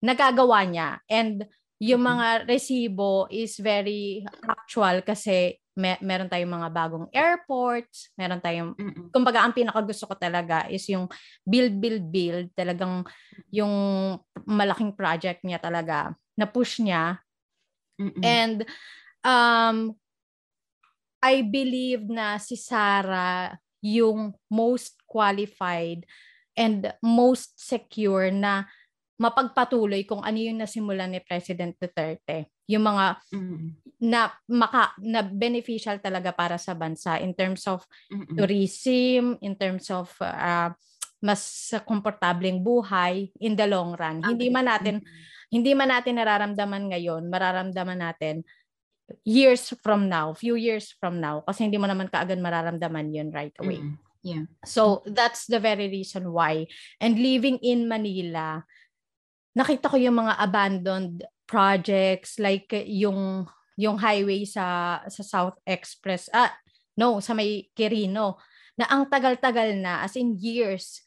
nagagawa 0.00 0.64
niya 0.64 0.96
and 1.12 1.44
yung 1.80 2.04
mga 2.04 2.44
resibo 2.44 3.24
is 3.32 3.56
very 3.56 4.20
actual 4.44 5.00
kasi 5.00 5.56
may, 5.72 5.96
meron 6.04 6.28
tayong 6.28 6.60
mga 6.60 6.68
bagong 6.68 7.08
airports, 7.08 8.12
meron 8.20 8.36
tayong, 8.36 8.76
Mm-mm. 8.76 9.08
kumbaga 9.08 9.40
ang 9.40 9.56
pinaka 9.56 9.80
gusto 9.80 10.04
ko 10.04 10.12
talaga 10.12 10.68
is 10.68 10.84
yung 10.92 11.08
build, 11.40 11.80
build, 11.80 12.04
build, 12.12 12.52
talagang 12.52 13.08
yung 13.48 13.72
malaking 14.44 14.92
project 14.92 15.40
niya 15.40 15.56
talaga, 15.56 16.12
na 16.36 16.44
push 16.44 16.84
niya. 16.84 17.16
Mm-mm. 17.96 18.20
And 18.20 18.58
um, 19.24 19.96
I 21.24 21.40
believe 21.40 22.12
na 22.12 22.36
si 22.36 22.60
Sarah 22.60 23.56
yung 23.80 24.36
most 24.52 25.00
qualified 25.08 26.04
and 26.60 26.92
most 27.00 27.56
secure 27.56 28.28
na 28.28 28.68
mapagpatuloy 29.20 30.08
kung 30.08 30.24
ano 30.24 30.40
yung 30.40 30.64
nasimulan 30.64 31.12
ni 31.12 31.20
President 31.20 31.76
Duterte. 31.76 32.56
Yung 32.72 32.88
mga 32.88 33.20
mm. 33.36 34.00
na 34.08 34.32
maka 34.48 34.96
na 35.04 35.20
beneficial 35.20 36.00
talaga 36.00 36.32
para 36.32 36.56
sa 36.56 36.72
bansa 36.72 37.20
in 37.20 37.36
terms 37.36 37.68
of 37.68 37.84
Mm-mm. 38.08 38.32
tourism, 38.32 39.36
in 39.44 39.52
terms 39.60 39.92
of 39.92 40.08
uh, 40.24 40.72
mas 41.20 41.68
komportableng 41.84 42.64
buhay 42.64 43.28
in 43.36 43.52
the 43.52 43.68
long 43.68 43.92
run. 43.92 44.24
Okay. 44.24 44.32
Hindi 44.32 44.48
man 44.48 44.72
natin 44.72 45.04
mm-hmm. 45.04 45.52
hindi 45.52 45.72
man 45.76 45.92
natin 45.92 46.16
nararamdaman 46.16 46.84
ngayon, 46.96 47.22
mararamdaman 47.28 48.00
natin 48.00 48.40
years 49.28 49.76
from 49.84 50.08
now, 50.08 50.32
few 50.32 50.56
years 50.56 50.96
from 50.96 51.20
now 51.20 51.44
kasi 51.44 51.68
hindi 51.68 51.76
mo 51.76 51.84
naman 51.84 52.08
kaagad 52.08 52.40
mararamdaman 52.40 53.12
'yun 53.12 53.28
right 53.36 53.52
away. 53.60 53.84
Mm-hmm. 53.84 54.08
Yeah. 54.20 54.44
So 54.64 55.00
that's 55.08 55.48
the 55.48 55.60
very 55.60 55.88
reason 55.88 56.32
why. 56.32 56.68
And 57.00 57.16
living 57.16 57.56
in 57.64 57.88
Manila, 57.88 58.64
nakita 59.54 59.90
ko 59.90 59.96
yung 59.98 60.22
mga 60.22 60.34
abandoned 60.38 61.26
projects 61.46 62.38
like 62.38 62.70
yung 62.86 63.46
yung 63.74 63.98
highway 63.98 64.46
sa 64.46 64.98
sa 65.10 65.22
South 65.26 65.58
Express 65.66 66.30
ah 66.30 66.52
no 66.94 67.18
sa 67.18 67.34
may 67.34 67.66
Quirino 67.74 68.38
na 68.78 68.86
ang 68.86 69.10
tagal-tagal 69.10 69.74
na 69.80 70.06
as 70.06 70.14
in 70.14 70.38
years 70.38 71.02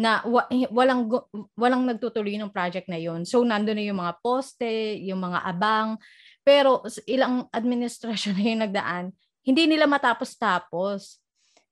na 0.00 0.24
wa, 0.24 0.48
walang 0.72 1.04
walang 1.52 1.84
nagtutuloy 1.84 2.40
ng 2.40 2.48
project 2.48 2.88
na 2.88 2.96
yon 2.96 3.28
so 3.28 3.44
nandoon 3.44 3.76
na 3.76 3.84
yung 3.84 4.00
mga 4.00 4.14
poste 4.24 4.96
yung 5.04 5.20
mga 5.20 5.44
abang 5.44 6.00
pero 6.40 6.80
ilang 7.04 7.44
administrasyon 7.52 8.34
na 8.40 8.44
yung 8.48 8.62
nagdaan 8.64 9.06
hindi 9.42 9.66
nila 9.66 9.90
matapos-tapos. 9.90 11.18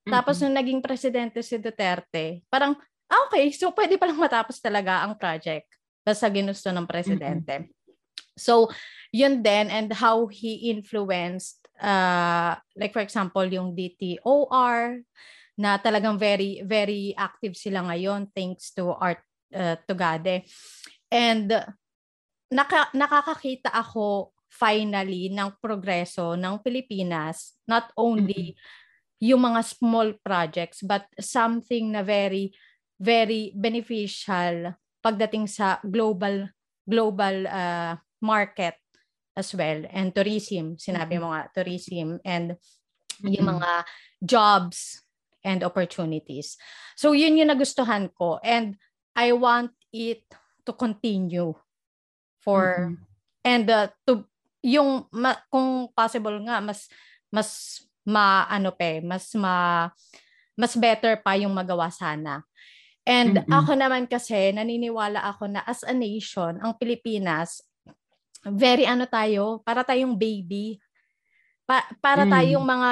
Tapos 0.02 0.34
mm-hmm. 0.34 0.42
nung 0.42 0.58
naging 0.58 0.80
presidente 0.82 1.38
si 1.40 1.56
Duterte 1.56 2.44
parang 2.52 2.76
ah, 3.08 3.20
okay 3.30 3.48
so 3.56 3.72
pwede 3.72 3.96
pa 3.96 4.04
lang 4.04 4.20
matapos 4.20 4.60
talaga 4.60 5.06
ang 5.06 5.16
project 5.16 5.79
basta 6.00 6.26
ginusto 6.32 6.72
ng 6.72 6.86
presidente. 6.88 7.54
Mm-hmm. 7.66 7.78
So, 8.40 8.72
yun 9.12 9.44
din 9.44 9.68
and 9.68 9.92
how 9.92 10.30
he 10.30 10.70
influenced 10.72 11.60
uh, 11.82 12.54
like 12.76 12.94
for 12.94 13.02
example 13.02 13.44
yung 13.44 13.74
DTOR 13.74 15.02
na 15.60 15.76
talagang 15.82 16.16
very 16.16 16.62
very 16.64 17.12
active 17.18 17.58
sila 17.58 17.84
ngayon 17.90 18.30
thanks 18.32 18.70
to 18.72 18.94
Art 18.94 19.20
uh, 19.52 19.76
Tugade. 19.84 20.46
And 21.10 21.50
naka, 22.48 22.88
nakakakita 22.94 23.74
ako 23.74 24.32
finally 24.50 25.30
ng 25.30 25.58
progreso 25.58 26.34
ng 26.38 26.62
Pilipinas 26.62 27.58
not 27.66 27.90
only 27.98 28.54
mm-hmm. 28.54 29.26
yung 29.26 29.42
mga 29.42 29.60
small 29.62 30.14
projects 30.22 30.82
but 30.82 31.06
something 31.18 31.94
na 31.94 32.02
very 32.02 32.54
very 32.98 33.54
beneficial 33.54 34.74
pagdating 35.00 35.48
sa 35.48 35.80
global 35.84 36.48
global 36.84 37.46
uh, 37.48 37.96
market 38.20 38.76
as 39.36 39.52
well 39.56 39.84
and 39.90 40.12
tourism. 40.12 40.76
Sinabi 40.76 41.16
mo 41.16 41.32
nga 41.32 41.48
tourism 41.52 42.20
and 42.24 42.56
yung 43.24 43.48
mga 43.56 43.84
jobs 44.20 45.04
and 45.44 45.64
opportunities. 45.64 46.60
So 46.96 47.12
yun 47.16 47.40
yung 47.40 47.52
nagustuhan 47.52 48.12
ko 48.12 48.40
and 48.44 48.76
I 49.16 49.32
want 49.32 49.72
it 49.92 50.24
to 50.68 50.72
continue 50.76 51.56
for 52.40 52.92
mm-hmm. 52.92 52.96
and 53.44 53.66
uh, 53.68 53.88
to 54.06 54.24
yung 54.60 55.08
ma, 55.12 55.36
kung 55.48 55.88
possible 55.96 56.36
nga 56.44 56.60
mas 56.60 56.88
mas 57.32 57.80
maano 58.04 58.72
pa 58.76 59.00
mas 59.00 59.32
ma 59.36 59.88
mas 60.56 60.72
better 60.76 61.20
pa 61.20 61.36
yung 61.40 61.52
magawa 61.52 61.88
sana 61.88 62.44
And 63.08 63.40
mm-hmm. 63.40 63.52
ako 63.52 63.72
naman 63.76 64.04
kasi, 64.06 64.52
naniniwala 64.52 65.24
ako 65.24 65.48
na 65.48 65.64
as 65.64 65.82
a 65.84 65.94
nation, 65.96 66.60
ang 66.60 66.76
Pilipinas, 66.76 67.64
very 68.44 68.84
ano 68.84 69.08
tayo, 69.08 69.64
para 69.64 69.84
tayong 69.84 70.16
baby. 70.16 70.80
Pa- 71.64 71.88
para 72.00 72.24
mm. 72.24 72.32
tayong 72.32 72.66
mga, 72.66 72.90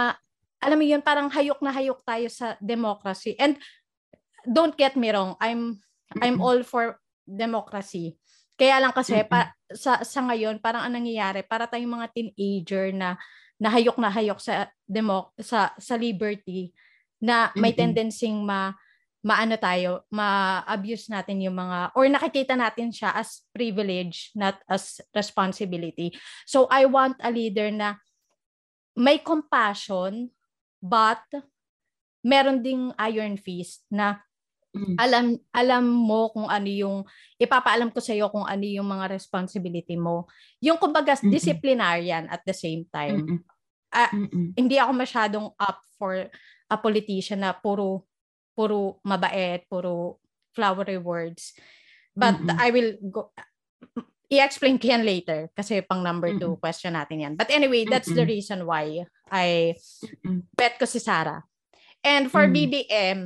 alam 0.65 0.79
mo 0.79 0.85
yun, 0.85 1.03
parang 1.05 1.29
hayok 1.29 1.61
na 1.61 1.73
hayok 1.73 2.01
tayo 2.05 2.27
sa 2.33 2.57
democracy. 2.61 3.37
And 3.37 3.61
don't 4.49 4.77
get 4.77 4.97
me 4.97 5.13
wrong, 5.13 5.37
I'm. 5.41 5.81
I'm 6.25 6.41
all 6.41 6.65
for 6.65 6.97
democracy. 7.29 8.17
Kaya 8.57 8.81
lang 8.81 8.97
kasi 8.97 9.21
pa, 9.29 9.53
sa 9.69 10.01
sa 10.01 10.25
ngayon 10.25 10.57
parang 10.59 10.89
anong 10.89 11.05
nangyayari 11.05 11.45
para 11.45 11.69
tayong 11.69 12.01
mga 12.01 12.09
teenager 12.17 12.89
na 12.97 13.21
nahayok 13.61 14.01
na 14.01 14.09
hayok 14.09 14.41
sa 14.41 14.73
demo 14.89 15.37
sa 15.37 15.77
sa 15.77 15.95
liberty 16.01 16.73
na 17.21 17.53
may 17.61 17.77
tendency 17.77 18.33
ma 18.33 18.73
maano 19.23 19.59
tayo, 19.59 20.07
ma-abuse 20.15 21.11
natin 21.11 21.43
yung 21.43 21.59
mga, 21.59 21.91
or 21.99 22.07
nakikita 22.07 22.55
natin 22.55 22.95
siya 22.95 23.11
as 23.19 23.43
privilege, 23.51 24.31
not 24.39 24.59
as 24.71 25.03
responsibility. 25.11 26.15
So 26.47 26.71
I 26.71 26.87
want 26.87 27.19
a 27.19 27.31
leader 27.31 27.75
na 27.75 27.99
may 28.95 29.19
compassion, 29.19 30.31
but 30.79 31.23
meron 32.23 32.63
ding 32.63 32.95
iron 32.99 33.39
fist 33.39 33.87
na 33.91 34.23
mm. 34.75 34.99
alam 34.99 35.39
alam 35.55 35.85
mo 35.87 36.31
kung 36.35 36.51
ano 36.51 36.67
yung 36.67 36.99
ipapaalam 37.39 37.91
ko 37.95 38.03
sa 38.03 38.15
iyo 38.15 38.31
kung 38.31 38.47
ano 38.47 38.63
yung 38.67 38.87
mga 38.87 39.11
responsibility 39.11 39.99
mo. 39.99 40.31
Yung 40.63 40.79
kumbaga 40.79 41.19
mm-hmm. 41.19 41.31
disciplinarian 41.31 42.31
at 42.31 42.43
the 42.47 42.55
same 42.55 42.87
time. 42.91 43.23
Mm-hmm. 43.23 43.41
Uh, 43.89 44.13
hindi 44.53 44.77
ako 44.77 44.93
masyadong 44.93 45.49
up 45.57 45.81
for 45.97 46.29
a 46.69 46.77
politician 46.77 47.41
na 47.41 47.57
puro 47.57 48.05
puro 48.59 48.99
mabait, 49.07 49.63
puro 49.71 50.19
flowery 50.59 50.99
words. 50.99 51.55
But 52.19 52.35
mm-hmm. 52.43 52.59
I 52.59 52.69
will 52.75 52.91
go 53.07 53.31
i-explain 54.29 54.77
ko 54.77 54.93
yan 54.93 55.09
later 55.09 55.49
kasi 55.57 55.81
pang 55.81 56.05
number 56.05 56.29
two 56.37 56.59
mm-hmm. 56.59 56.61
question 56.61 56.93
natin 56.99 57.23
yan. 57.23 57.35
But 57.39 57.49
anyway, 57.49 57.87
that's 57.87 58.11
mm-hmm. 58.11 58.21
the 58.21 58.27
reason 58.27 58.59
why 58.67 59.07
I 59.31 59.79
bet 60.59 60.77
ko 60.77 60.85
si 60.85 60.99
Sarah. 61.01 61.47
And 62.05 62.29
for 62.29 62.45
mm-hmm. 62.45 62.59
BBM, 62.59 63.19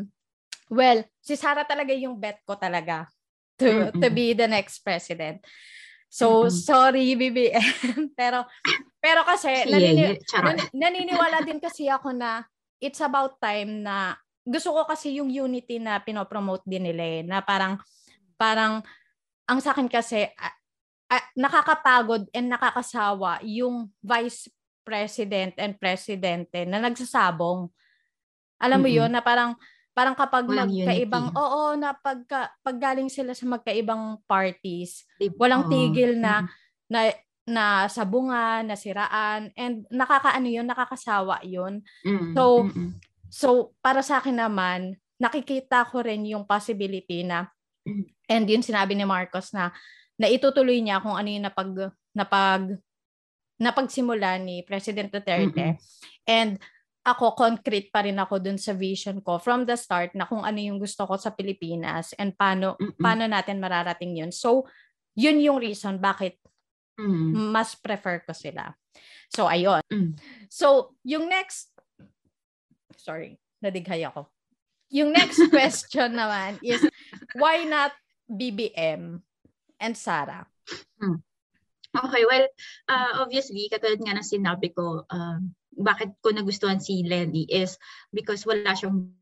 well, 0.70 1.02
si 1.18 1.34
Sarah 1.34 1.66
talaga 1.66 1.90
yung 1.96 2.20
bet 2.20 2.38
ko 2.46 2.54
talaga 2.54 3.10
to 3.58 3.66
mm-hmm. 3.90 3.98
to 3.98 4.08
be 4.14 4.36
the 4.36 4.46
next 4.46 4.86
president. 4.86 5.42
So, 6.12 6.46
mm-hmm. 6.46 6.54
sorry 6.54 7.06
BBM, 7.18 8.14
pero 8.20 8.46
pero 9.02 9.26
kasi 9.26 9.48
nanini- 9.66 10.22
nan- 10.38 10.70
naniniwala 10.70 11.42
din 11.42 11.58
kasi 11.58 11.90
ako 11.90 12.14
na 12.14 12.46
it's 12.78 13.02
about 13.02 13.42
time 13.42 13.82
na 13.82 14.14
gusto 14.42 14.74
ko 14.74 14.86
kasi 14.86 15.18
yung 15.22 15.30
unity 15.30 15.78
na 15.78 16.02
pinopromote 16.02 16.66
din 16.66 16.86
nila 16.90 17.02
eh, 17.02 17.20
na 17.22 17.38
parang 17.42 17.78
parang 18.34 18.82
ang 19.46 19.58
sa 19.62 19.70
akin 19.74 19.86
kasi 19.86 20.26
uh, 20.26 20.54
uh, 21.14 21.26
nakakapagod 21.38 22.26
and 22.34 22.50
nakakasawa 22.50 23.38
yung 23.46 23.90
vice 24.02 24.50
president 24.82 25.54
and 25.58 25.78
presidente 25.78 26.66
na 26.66 26.82
nagsasabong. 26.82 27.70
Alam 28.62 28.78
mo 28.82 28.88
mm-hmm. 28.90 28.98
'yon 29.06 29.10
na 29.14 29.22
parang 29.22 29.54
Parang 29.92 30.16
kapag 30.16 30.48
Walang 30.48 30.72
magkaibang, 30.72 31.28
unity. 31.28 31.36
oo, 31.36 31.62
na 31.76 31.92
pagka, 31.92 32.48
paggaling 32.64 33.12
sila 33.12 33.36
sa 33.36 33.44
magkaibang 33.44 34.16
parties, 34.24 35.04
walang 35.36 35.68
tigil 35.68 36.16
na, 36.16 36.40
Mm. 36.40 36.48
na 36.88 37.00
na 37.42 37.64
sabungan, 37.92 38.64
nasiraan, 38.64 39.52
and 39.52 39.84
nakakaano 39.92 40.48
yun, 40.48 40.64
nakakasawa 40.64 41.44
yun. 41.44 41.84
Mm, 42.06 42.32
So, 42.32 42.64
mm, 42.64 42.72
mm. 42.72 42.92
So, 43.32 43.72
para 43.80 44.04
sa 44.04 44.20
akin 44.20 44.36
naman, 44.36 45.00
nakikita 45.16 45.88
ko 45.88 46.04
rin 46.04 46.28
yung 46.28 46.44
possibility 46.44 47.24
na, 47.24 47.48
and 48.28 48.44
yun 48.44 48.60
sinabi 48.60 48.92
ni 48.92 49.08
Marcos 49.08 49.56
na, 49.56 49.72
na 50.20 50.28
itutuloy 50.28 50.84
niya 50.84 51.00
kung 51.00 51.16
ano 51.16 51.32
yung 51.32 51.48
napag, 51.48 51.72
napag, 52.12 52.76
napagsimula 53.56 54.36
ni 54.36 54.60
President 54.68 55.08
Duterte. 55.08 55.80
Mm-mm. 55.80 56.28
And 56.28 56.60
ako, 57.02 57.32
concrete 57.34 57.88
pa 57.88 58.04
rin 58.04 58.20
ako 58.20 58.36
dun 58.36 58.60
sa 58.60 58.76
vision 58.76 59.24
ko 59.24 59.40
from 59.40 59.64
the 59.64 59.74
start 59.80 60.12
na 60.12 60.28
kung 60.28 60.44
ano 60.44 60.60
yung 60.60 60.76
gusto 60.76 61.08
ko 61.08 61.16
sa 61.16 61.32
Pilipinas 61.32 62.12
and 62.20 62.36
paano, 62.36 62.76
Mm-mm. 62.76 63.00
paano 63.00 63.24
natin 63.24 63.58
mararating 63.58 64.22
yun. 64.22 64.30
So, 64.30 64.68
yun 65.16 65.40
yung 65.40 65.56
reason 65.56 65.96
bakit 65.96 66.36
Mm. 67.00 67.56
mas 67.56 67.72
prefer 67.72 68.20
ko 68.20 68.36
sila. 68.36 68.76
So, 69.32 69.48
ayun. 69.48 69.80
Mm. 69.88 70.12
So, 70.52 70.92
yung 71.08 71.24
next, 71.24 71.71
sorry, 73.02 73.42
nadighay 73.58 74.06
ako. 74.06 74.30
Yung 74.94 75.10
next 75.10 75.42
question 75.54 76.14
naman 76.14 76.62
is, 76.62 76.86
why 77.34 77.66
not 77.66 77.90
BBM 78.30 79.18
and 79.82 79.94
Sarah? 79.98 80.46
Okay, 81.92 82.24
well, 82.24 82.46
uh, 82.88 83.20
obviously, 83.20 83.68
katulad 83.68 84.00
nga 84.00 84.16
ng 84.16 84.24
sinabi 84.24 84.72
ko, 84.72 85.04
um, 85.12 85.52
bakit 85.76 86.14
ko 86.24 86.32
nagustuhan 86.32 86.80
si 86.80 87.04
Lenny 87.04 87.44
is 87.48 87.76
because 88.14 88.48
wala 88.48 88.72
siyang 88.72 89.12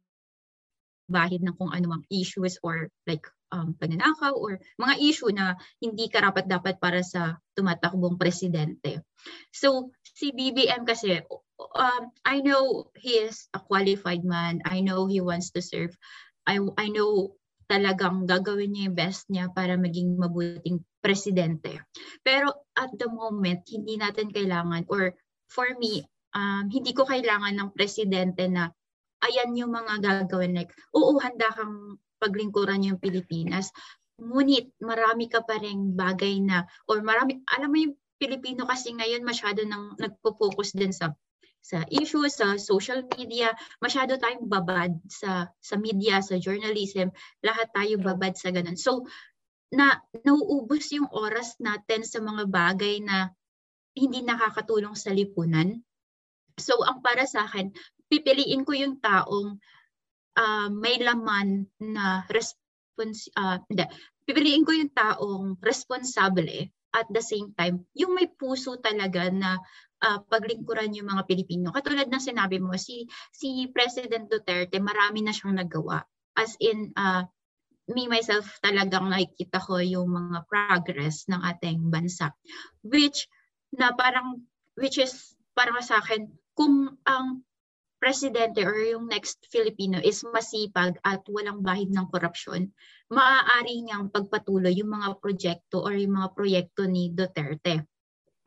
bahid 1.10 1.42
ng 1.42 1.58
kung 1.58 1.75
ano 1.75 1.99
mang 1.99 2.06
issues 2.06 2.62
or 2.62 2.87
like 3.10 3.26
um, 3.52 3.75
pagnanakaw 3.76 4.35
or 4.35 4.59
mga 4.78 4.95
issue 5.02 5.30
na 5.35 5.59
hindi 5.83 6.07
karapat 6.07 6.47
dapat 6.47 6.78
para 6.78 7.02
sa 7.02 7.38
tumatakbong 7.54 8.16
presidente. 8.16 9.02
So, 9.52 9.92
si 10.02 10.33
BBM 10.33 10.87
kasi, 10.87 11.23
um, 11.59 12.02
I 12.25 12.40
know 12.40 12.88
he 12.97 13.21
is 13.21 13.50
a 13.52 13.61
qualified 13.61 14.25
man. 14.25 14.64
I 14.64 14.80
know 14.80 15.07
he 15.11 15.21
wants 15.21 15.52
to 15.54 15.61
serve. 15.62 15.92
I, 16.49 16.59
I 16.78 16.88
know 16.88 17.37
talagang 17.71 18.26
gagawin 18.26 18.75
niya 18.75 18.90
yung 18.90 18.99
best 18.99 19.30
niya 19.30 19.47
para 19.54 19.78
maging 19.78 20.19
mabuting 20.19 20.83
presidente. 20.99 21.78
Pero 22.26 22.66
at 22.75 22.90
the 22.99 23.07
moment, 23.07 23.62
hindi 23.71 23.95
natin 23.95 24.35
kailangan 24.35 24.90
or 24.90 25.14
for 25.47 25.71
me, 25.78 26.02
um, 26.35 26.66
hindi 26.66 26.90
ko 26.90 27.07
kailangan 27.07 27.54
ng 27.54 27.71
presidente 27.71 28.50
na 28.50 28.75
ayan 29.23 29.54
yung 29.54 29.71
mga 29.71 30.02
gagawin. 30.02 30.59
Like, 30.59 30.75
oo, 30.90 31.14
handa 31.23 31.47
kang 31.54 32.02
paglingkuran 32.20 32.84
yung 32.84 33.00
Pilipinas. 33.00 33.72
Ngunit 34.20 34.76
marami 34.84 35.32
ka 35.32 35.40
pa 35.40 35.56
rin 35.56 35.96
bagay 35.96 36.44
na, 36.44 36.68
or 36.84 37.00
marami, 37.00 37.40
alam 37.48 37.72
mo 37.72 37.78
yung 37.80 37.96
Pilipino 38.20 38.68
kasi 38.68 38.92
ngayon 38.92 39.24
masyado 39.24 39.64
nang 39.64 39.96
nagpo-focus 39.96 40.76
din 40.76 40.92
sa 40.92 41.16
sa 41.60 41.84
issues, 41.92 42.40
sa 42.40 42.56
social 42.56 43.04
media, 43.16 43.52
masyado 43.84 44.16
tayong 44.16 44.48
babad 44.48 44.96
sa 45.08 45.52
sa 45.60 45.76
media, 45.76 46.24
sa 46.24 46.40
journalism, 46.40 47.12
lahat 47.44 47.68
tayo 47.72 48.00
babad 48.00 48.32
sa 48.32 48.48
ganun. 48.48 48.80
So, 48.80 49.04
na 49.70 50.00
nauubos 50.24 50.88
yung 50.90 51.08
oras 51.12 51.60
natin 51.60 52.02
sa 52.02 52.18
mga 52.24 52.48
bagay 52.48 53.04
na 53.04 53.30
hindi 53.94 54.24
nakakatulong 54.24 54.96
sa 54.96 55.12
lipunan. 55.12 55.84
So, 56.56 56.80
ang 56.80 57.04
para 57.04 57.28
sa 57.28 57.44
akin, 57.46 57.70
pipiliin 58.08 58.66
ko 58.66 58.72
yung 58.74 58.98
taong 58.98 59.60
uh, 60.40 60.73
may 60.73 60.97
laman 60.97 61.68
na 61.76 62.25
respons 62.32 63.28
uh, 63.37 63.61
hindi, 63.68 63.85
pipiliin 64.25 64.64
ko 64.64 64.73
yung 64.73 64.92
taong 64.97 65.47
responsable 65.61 66.73
at 66.90 67.06
the 67.12 67.23
same 67.23 67.54
time, 67.54 67.87
yung 67.94 68.18
may 68.18 68.26
puso 68.26 68.75
talaga 68.82 69.30
na 69.30 69.61
uh, 70.02 70.18
paglingkuran 70.26 70.97
yung 70.97 71.06
mga 71.06 71.23
Pilipino. 71.28 71.70
Katulad 71.70 72.11
ng 72.11 72.22
sinabi 72.22 72.59
mo, 72.59 72.74
si 72.74 73.07
si 73.31 73.70
President 73.70 74.26
Duterte, 74.26 74.83
marami 74.83 75.22
na 75.22 75.31
siyang 75.31 75.61
nagawa. 75.61 76.03
As 76.35 76.59
in, 76.59 76.90
uh, 76.98 77.22
me 77.90 78.07
myself 78.07 78.59
talagang 78.62 79.11
nakikita 79.11 79.59
ko 79.62 79.83
yung 79.83 80.11
mga 80.11 80.46
progress 80.46 81.26
ng 81.31 81.42
ating 81.42 81.90
bansa. 81.90 82.35
Which, 82.83 83.31
na 83.74 83.94
parang, 83.94 84.46
which 84.79 84.98
is, 84.98 85.35
parang 85.55 85.79
sa 85.83 86.03
akin, 86.03 86.31
kung 86.59 86.98
ang 87.07 87.46
presidente 88.00 88.64
or 88.64 88.74
yung 88.80 89.06
next 89.06 89.44
Filipino 89.52 90.00
is 90.00 90.24
masipag 90.24 90.96
at 91.04 91.20
walang 91.28 91.60
bahid 91.60 91.92
ng 91.92 92.08
korupsyon, 92.08 92.72
maaari 93.12 93.84
niyang 93.84 94.08
pagpatuloy 94.08 94.72
yung 94.72 94.96
mga 94.96 95.20
proyekto 95.20 95.84
or 95.84 95.92
yung 95.92 96.16
mga 96.16 96.32
proyekto 96.32 96.88
ni 96.88 97.12
Duterte 97.12 97.84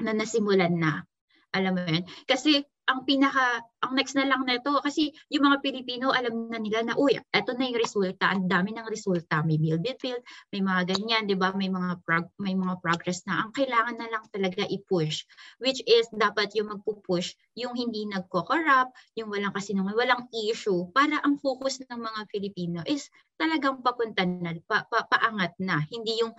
na 0.02 0.12
nasimulan 0.12 0.74
na. 0.74 1.06
Alam 1.54 1.78
mo 1.78 1.86
yun? 1.86 2.04
Kasi 2.26 2.66
ang 2.84 3.08
pinaka, 3.08 3.64
ang 3.80 3.96
next 3.96 4.16
na 4.20 4.28
lang 4.28 4.44
nito, 4.44 4.76
kasi 4.84 5.16
yung 5.32 5.48
mga 5.48 5.64
Pilipino, 5.64 6.12
alam 6.12 6.52
na 6.52 6.60
nila 6.60 6.84
na, 6.84 6.94
uy, 7.00 7.16
eto 7.32 7.56
na 7.56 7.72
yung 7.72 7.80
resulta, 7.80 8.28
ang 8.28 8.52
dami 8.52 8.76
ng 8.76 8.88
resulta, 8.92 9.40
may 9.48 9.56
build, 9.56 9.80
build, 9.80 10.00
build, 10.04 10.24
may 10.52 10.60
mga 10.60 10.82
ganyan, 10.92 11.24
di 11.24 11.36
ba, 11.40 11.56
may 11.56 11.72
mga, 11.72 12.04
prog, 12.04 12.28
may 12.44 12.52
mga 12.52 12.76
progress 12.84 13.24
na, 13.24 13.48
ang 13.48 13.56
kailangan 13.56 13.96
na 13.96 14.12
lang 14.12 14.24
talaga 14.36 14.68
i-push, 14.68 15.24
which 15.64 15.80
is, 15.88 16.12
dapat 16.12 16.52
yung 16.60 16.76
magpupush, 16.76 17.32
yung 17.56 17.72
hindi 17.72 18.04
nagko-corrupt, 18.04 18.92
yung 19.16 19.32
walang 19.32 19.56
kasinungan, 19.56 19.96
walang 19.96 20.28
issue, 20.36 20.92
para 20.92 21.24
ang 21.24 21.40
focus 21.40 21.80
ng 21.88 22.00
mga 22.04 22.22
Filipino 22.36 22.80
is 22.84 23.08
talagang 23.40 23.80
papunta 23.80 24.28
na, 24.28 24.60
pa, 24.68 24.84
pa, 24.92 25.08
paangat 25.08 25.56
na, 25.64 25.88
hindi 25.88 26.20
yung 26.20 26.36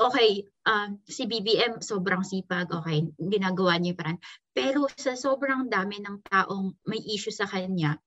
okay, 0.00 0.48
um, 0.64 0.96
si 1.04 1.28
BBM 1.28 1.84
sobrang 1.84 2.24
sipag, 2.24 2.72
okay, 2.72 3.04
ginagawa 3.20 3.76
niya 3.76 3.92
parang. 3.92 4.16
Pero 4.56 4.88
sa 4.96 5.12
sobrang 5.12 5.68
dami 5.68 6.00
ng 6.00 6.24
taong 6.24 6.72
may 6.88 7.04
issue 7.04 7.32
sa 7.32 7.44
kanya, 7.44 8.00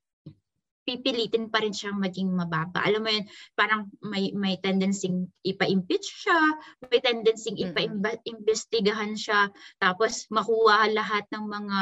pipilitin 0.84 1.47
pa 1.47 1.63
rin 1.63 1.71
siyang 1.71 1.95
maging 2.01 2.34
mababa. 2.34 2.84
Alam 2.84 3.01
mo 3.08 3.12
yun, 3.13 3.25
parang 3.56 3.88
may 4.03 4.36
may 4.36 4.60
tendency 4.60 5.08
ipa-impeach 5.47 6.27
siya, 6.27 6.39
may 6.91 6.99
tendency 6.99 7.56
ipa-imbestigahan 7.56 9.15
siya, 9.15 9.47
tapos 9.79 10.27
makuha 10.27 10.91
lahat 10.91 11.23
ng 11.32 11.45
mga 11.47 11.79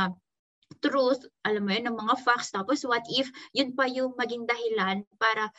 truth, 0.79 1.27
alam 1.43 1.67
mo 1.67 1.71
yun, 1.73 1.89
ng 1.89 1.97
mga 1.97 2.15
facts. 2.21 2.53
Tapos 2.53 2.85
what 2.87 3.03
if 3.11 3.27
yun 3.51 3.73
pa 3.75 3.89
yung 3.89 4.15
maging 4.15 4.47
dahilan 4.47 5.03
para 5.17 5.51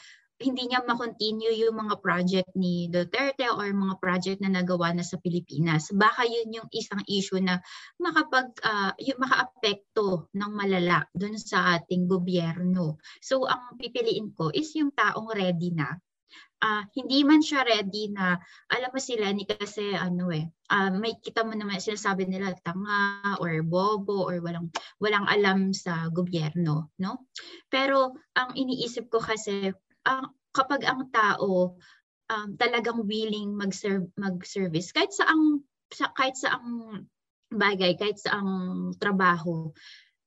hindi 0.43 0.67
niya 0.67 0.83
ma-continue 0.83 1.55
yung 1.55 1.79
mga 1.79 2.03
project 2.03 2.51
ni 2.59 2.91
Duterte 2.91 3.47
or 3.49 3.71
mga 3.71 3.97
project 4.03 4.39
na 4.43 4.51
nagawa 4.51 4.91
na 4.91 5.07
sa 5.07 5.17
Pilipinas. 5.23 5.95
Baka 5.95 6.27
yun 6.27 6.51
yung 6.63 6.69
isang 6.75 7.01
issue 7.07 7.39
na 7.39 7.63
makapag 8.03 8.51
uh, 8.67 8.93
yung 8.99 9.23
makaapekto 9.23 10.27
ng 10.35 10.53
malala 10.53 11.07
dun 11.15 11.39
sa 11.39 11.79
ating 11.79 12.11
gobyerno. 12.11 12.99
So 13.23 13.47
ang 13.47 13.79
pipiliin 13.79 14.35
ko 14.35 14.51
is 14.51 14.75
yung 14.75 14.91
taong 14.91 15.31
ready 15.31 15.71
na 15.71 15.97
uh, 16.63 16.83
hindi 16.95 17.27
man 17.27 17.43
siya 17.43 17.67
ready 17.67 18.09
na 18.15 18.39
alam 18.71 18.91
mo 18.95 19.01
sila 19.03 19.29
ni 19.35 19.45
kasi 19.45 19.93
ano 19.93 20.31
eh 20.31 20.47
uh, 20.71 20.91
may 20.95 21.19
kita 21.19 21.43
mo 21.43 21.53
naman 21.59 21.83
sinasabi 21.83 22.31
nila 22.31 22.55
tanga 22.63 23.37
or 23.43 23.61
bobo 23.67 24.31
or 24.31 24.39
walang 24.39 24.71
walang 25.03 25.27
alam 25.27 25.75
sa 25.75 26.09
gobyerno 26.09 26.95
no 27.03 27.27
pero 27.67 28.15
ang 28.39 28.55
iniisip 28.55 29.11
ko 29.11 29.19
kasi 29.19 29.75
ang 30.07 30.35
kapag 30.53 30.85
ang 30.85 31.09
tao 31.09 31.81
um, 32.29 32.49
talagang 32.57 33.05
willing 33.09 33.57
mag-serve 33.57 34.09
mag-service 34.17 34.93
kahit 34.93 35.12
sa 35.12 35.29
ang 35.29 35.65
sa, 35.93 36.12
kahit 36.17 36.37
sa 36.37 36.61
ang 36.61 37.05
bagay 37.53 37.97
kahit 37.97 38.21
sa 38.21 38.41
ang 38.41 38.51
trabaho 38.97 39.71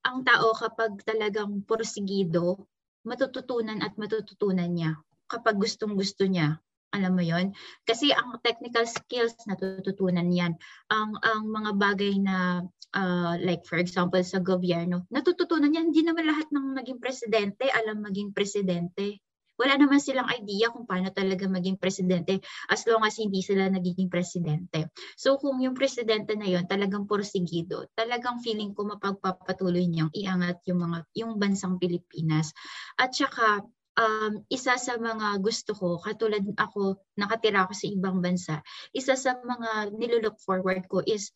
ang 0.05 0.21
tao 0.21 0.53
kapag 0.53 1.01
talagang 1.01 1.65
porsigido 1.65 2.69
matututunan 3.05 3.81
at 3.81 3.97
matututunan 3.97 4.69
niya 4.69 4.97
kapag 5.25 5.57
gustong 5.57 5.97
gusto 5.97 6.25
niya. 6.29 6.61
Alam 6.93 7.17
mo 7.17 7.23
yon 7.25 7.51
kasi 7.83 8.13
ang 8.15 8.39
technical 8.39 8.87
skills 8.87 9.35
natututunan 9.49 10.31
yan. 10.31 10.55
Ang 10.87 11.17
ang 11.19 11.43
mga 11.49 11.71
bagay 11.75 12.13
na 12.21 12.63
uh, 12.95 13.35
like 13.41 13.67
for 13.67 13.75
example 13.81 14.21
sa 14.23 14.39
gobyerno 14.39 15.03
natututunan 15.11 15.73
yan. 15.73 15.91
Hindi 15.91 16.07
naman 16.07 16.29
lahat 16.29 16.47
ng 16.53 16.77
naging 16.77 17.01
presidente 17.01 17.67
alam 17.67 17.99
maging 17.99 18.31
presidente 18.31 19.24
wala 19.55 19.79
naman 19.79 19.99
silang 20.03 20.27
idea 20.31 20.71
kung 20.71 20.83
paano 20.83 21.11
talaga 21.11 21.47
maging 21.47 21.79
presidente 21.79 22.43
as 22.67 22.83
long 22.87 23.03
as 23.07 23.15
hindi 23.15 23.39
sila 23.39 23.71
nagiging 23.71 24.11
presidente. 24.11 24.91
So 25.15 25.39
kung 25.39 25.63
yung 25.63 25.75
presidente 25.75 26.35
na 26.35 26.47
yon 26.47 26.67
talagang 26.67 27.07
porsigido, 27.07 27.87
talagang 27.95 28.43
feeling 28.43 28.75
ko 28.75 28.87
mapagpapatuloy 28.87 29.87
niyang 29.87 30.11
iangat 30.11 30.63
yung 30.67 30.83
mga 30.83 30.97
yung 31.15 31.39
bansang 31.39 31.79
Pilipinas. 31.79 32.51
At 32.99 33.15
saka 33.15 33.63
um, 33.95 34.43
isa 34.51 34.75
sa 34.75 34.99
mga 34.99 35.39
gusto 35.39 35.71
ko, 35.71 35.87
katulad 35.99 36.43
ako, 36.59 36.99
nakatira 37.15 37.65
ako 37.65 37.73
sa 37.73 37.87
ibang 37.87 38.19
bansa, 38.19 38.55
isa 38.91 39.15
sa 39.15 39.39
mga 39.39 39.95
nilook 39.95 40.37
forward 40.43 40.83
ko 40.91 41.01
is 41.03 41.31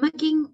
maging 0.00 0.48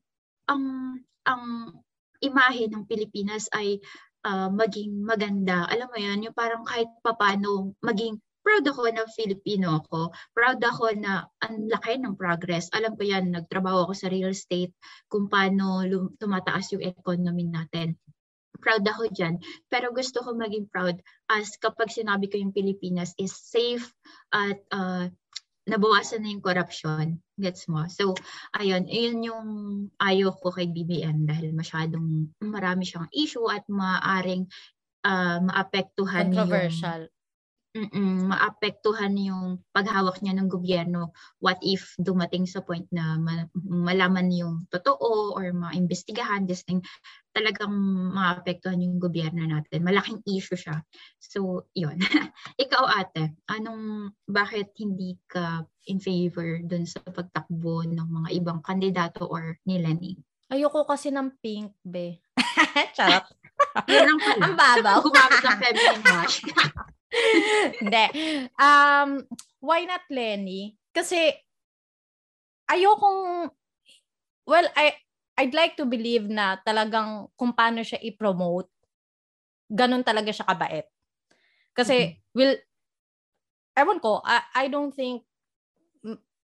ang 0.51 0.99
ang 1.27 1.75
imahe 2.23 2.71
ng 2.71 2.89
Pilipinas 2.89 3.51
ay 3.53 3.83
uh, 4.27 4.51
maging 4.51 5.07
maganda. 5.07 5.63
Alam 5.71 5.89
mo 5.95 5.99
yan, 6.03 6.27
yung 6.27 6.35
parang 6.35 6.67
kahit 6.67 6.91
papano 7.01 7.79
maging 7.79 8.19
proud 8.47 8.63
ako 8.67 8.87
na 8.95 9.03
Filipino 9.11 9.83
ako. 9.83 10.15
Proud 10.31 10.63
ako 10.63 10.95
na 10.95 11.27
ang 11.43 11.67
laki 11.67 11.99
ng 11.99 12.15
progress. 12.15 12.71
Alam 12.71 12.95
ko 12.95 13.03
yan, 13.03 13.35
nagtrabaho 13.35 13.87
ako 13.87 13.93
sa 13.95 14.11
real 14.11 14.31
estate, 14.31 14.71
kung 15.11 15.27
paano 15.27 15.83
tumataas 16.19 16.75
yung 16.75 16.87
economy 16.87 17.51
natin. 17.51 17.99
Proud 18.63 18.87
ako 18.87 19.11
dyan. 19.11 19.43
Pero 19.67 19.91
gusto 19.91 20.23
ko 20.23 20.39
maging 20.39 20.71
proud 20.71 20.97
as 21.27 21.59
kapag 21.59 21.91
sinabi 21.91 22.31
ko 22.31 22.39
yung 22.39 22.55
Pilipinas 22.55 23.13
is 23.19 23.35
safe 23.35 23.91
at 24.31 24.63
uh, 24.71 25.11
nabawasan 25.67 26.23
na 26.23 26.31
yung 26.31 26.45
corruption. 26.45 27.19
Gets 27.37 27.67
mo? 27.67 27.85
So, 27.91 28.15
ayun, 28.55 28.87
yun 28.87 29.19
yung 29.27 29.47
ayaw 29.99 30.33
ko 30.39 30.55
kay 30.55 30.71
BBM 30.71 31.27
dahil 31.27 31.53
masyadong 31.53 32.31
marami 32.39 32.87
siyang 32.87 33.11
issue 33.11 33.45
at 33.51 33.67
maaring 33.67 34.47
uh, 35.03 35.43
maapektuhan 35.43 36.31
Controversial. 36.31 37.11
Mm, 37.77 38.33
maapektuhan 38.33 39.13
yung 39.21 39.61
paghawak 39.77 40.25
niya 40.25 40.33
ng 40.37 40.49
gobyerno. 40.49 41.13
What 41.39 41.61
if 41.61 41.93
dumating 42.01 42.49
sa 42.49 42.65
point 42.65 42.89
na 42.89 43.21
malaman 43.61 44.33
yung 44.33 44.65
totoo 44.73 45.37
or 45.37 45.53
maimbestigahan, 45.53 46.49
this 46.49 46.65
thing, 46.65 46.81
talagang 47.37 47.73
maapektuhan 48.17 48.81
yung 48.81 48.97
gobyerno 48.97 49.45
natin. 49.45 49.85
Malaking 49.85 50.25
issue 50.25 50.57
siya. 50.57 50.81
So, 51.21 51.69
yun. 51.77 52.01
Ikaw 52.65 52.85
ate, 52.97 53.37
anong, 53.53 54.17
bakit 54.25 54.73
hindi 54.81 55.21
ka 55.29 55.69
in 55.87 56.01
favor 56.01 56.65
dun 56.65 56.89
sa 56.89 57.05
pagtakbo 57.05 57.85
ng 57.85 58.09
mga 58.09 58.29
ibang 58.41 58.65
kandidato 58.65 59.29
or 59.29 59.61
ni 59.69 59.77
Lenny? 59.77 60.17
Ayoko 60.49 60.89
kasi 60.89 61.13
ng 61.13 61.37
pink, 61.43 61.75
be. 61.85 62.23
Charot. 62.97 63.27
Yan 63.91 64.07
lang 64.09 64.21
pala. 64.21 64.43
Ang 64.47 64.55
babaw. 64.57 64.99
Gumamit 65.05 65.43
ng 65.43 65.59
feminine 65.59 66.03
wash. 66.07 66.37
Hindi. 67.81 68.05
Um, 68.59 69.23
why 69.63 69.87
not 69.87 70.05
Lenny? 70.11 70.75
Kasi 70.91 71.33
ayokong 72.67 73.51
well, 74.47 74.69
I 74.75 74.95
I'd 75.37 75.53
like 75.53 75.77
to 75.77 75.85
believe 75.85 76.25
na 76.33 76.57
talagang 76.65 77.29
kung 77.37 77.53
paano 77.53 77.85
siya 77.85 78.01
i-promote, 78.01 78.73
ganun 79.69 80.01
talaga 80.01 80.33
siya 80.33 80.49
kabait. 80.49 80.89
Kasi, 81.77 82.17
mm-hmm. 82.17 82.33
will, 82.33 82.57
ewan 83.77 84.01
ko, 84.01 84.25
I, 84.25 84.65
I 84.65 84.73
don't 84.73 84.97
think 84.97 85.29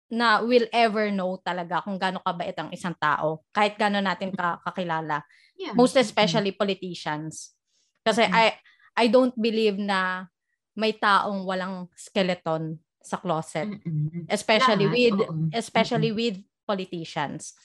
na 0.05 0.45
will 0.45 0.69
ever 0.69 1.09
know 1.09 1.41
talaga 1.41 1.81
kung 1.81 1.97
gaano 1.97 2.21
kabait 2.21 2.53
ang 2.61 2.69
isang 2.69 2.93
tao. 2.93 3.41
Kahit 3.49 3.73
gaano 3.73 3.97
natin 3.97 4.29
kakilala. 4.37 5.25
Yeah. 5.57 5.73
Most 5.73 5.97
especially 5.97 6.53
mm-hmm. 6.53 6.61
politicians. 6.61 7.57
Kasi 8.05 8.29
mm-hmm. 8.29 8.37
I 8.37 8.45
I 8.95 9.05
don't 9.09 9.33
believe 9.33 9.81
na 9.81 10.29
may 10.75 10.93
taong 10.93 11.47
walang 11.47 11.87
skeleton 11.95 12.77
sa 12.99 13.17
closet. 13.17 13.69
Mm-mm. 13.69 14.27
Especially 14.27 14.85
Lahat, 14.89 14.97
with 14.97 15.17
oo. 15.23 15.35
especially 15.55 16.11
Mm-mm. 16.11 16.21
with 16.21 16.37
politicians. 16.67 17.55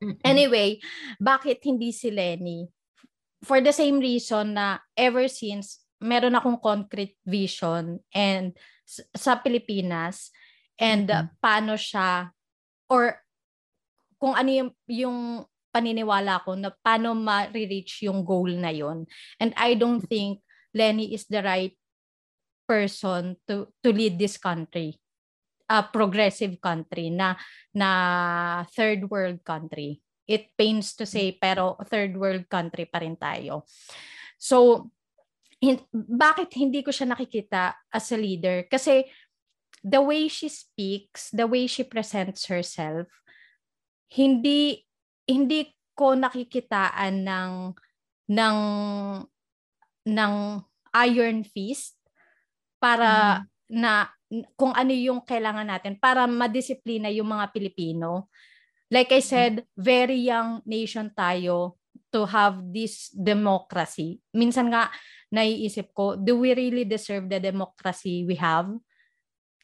Mm-mm. 0.00 0.18
Anyway, 0.24 0.80
bakit 1.20 1.60
hindi 1.66 1.90
si 1.90 2.08
Lenny? 2.10 2.66
For 3.44 3.60
the 3.60 3.74
same 3.76 4.00
reason 4.00 4.56
na 4.56 4.80
ever 4.96 5.28
since 5.28 5.84
meron 6.00 6.38
akong 6.38 6.62
concrete 6.62 7.20
vision 7.26 8.00
and 8.14 8.56
sa 9.12 9.36
Pilipinas 9.40 10.32
and 10.80 11.08
uh, 11.12 11.28
paano 11.40 11.76
siya 11.76 12.32
or 12.88 13.20
kung 14.16 14.32
ano 14.32 14.48
yung, 14.48 14.70
yung 14.88 15.18
paniniwala 15.74 16.40
ko 16.46 16.56
na 16.56 16.72
paano 16.72 17.12
ma-reach 17.12 18.06
yung 18.06 18.22
goal 18.24 18.48
na 18.56 18.70
yon. 18.72 19.04
And 19.42 19.52
I 19.58 19.74
don't 19.74 20.00
think 20.00 20.40
Lenny 20.72 21.12
is 21.12 21.26
the 21.26 21.42
right 21.42 21.74
person 22.64 23.36
to 23.48 23.70
to 23.84 23.88
lead 23.92 24.18
this 24.18 24.36
country 24.40 24.96
a 25.64 25.80
progressive 25.80 26.60
country 26.60 27.08
na 27.08 27.40
na 27.72 27.88
third 28.76 29.08
world 29.08 29.40
country. 29.40 30.00
It 30.28 30.52
pains 30.56 30.92
to 31.00 31.08
say 31.08 31.36
pero 31.36 31.76
third 31.88 32.16
world 32.16 32.48
country 32.52 32.84
pa 32.84 33.00
rin 33.00 33.16
tayo. 33.16 33.64
So 34.36 34.88
hin- 35.60 35.88
bakit 35.92 36.52
hindi 36.52 36.84
ko 36.84 36.92
siya 36.92 37.08
nakikita 37.16 37.76
as 37.88 38.12
a 38.12 38.18
leader? 38.20 38.68
Kasi 38.68 39.08
the 39.84 40.00
way 40.00 40.26
she 40.32 40.48
speaks 40.48 41.28
the 41.28 41.44
way 41.44 41.68
she 41.68 41.84
presents 41.84 42.48
herself 42.48 43.04
hindi 44.08 44.80
hindi 45.28 45.68
ko 45.92 46.16
nakikitaan 46.16 47.20
ng 47.20 47.52
ng 48.32 48.58
ng 50.08 50.34
iron 50.96 51.38
fist 51.44 51.93
para 52.84 53.40
mm. 53.40 53.80
na 53.80 54.12
kung 54.52 54.76
ano 54.76 54.92
yung 54.92 55.24
kailangan 55.24 55.64
natin 55.64 55.96
para 55.96 56.28
madisiplina 56.28 57.08
yung 57.08 57.32
mga 57.32 57.48
Pilipino. 57.48 58.28
Like 58.92 59.16
I 59.16 59.24
said, 59.24 59.64
very 59.72 60.28
young 60.28 60.60
nation 60.68 61.08
tayo 61.16 61.80
to 62.12 62.28
have 62.28 62.60
this 62.68 63.08
democracy. 63.10 64.20
Minsan 64.36 64.68
nga 64.68 64.92
naiisip 65.32 65.96
ko, 65.96 66.14
do 66.14 66.44
we 66.44 66.52
really 66.52 66.84
deserve 66.84 67.26
the 67.26 67.40
democracy 67.40 68.22
we 68.28 68.36
have? 68.36 68.70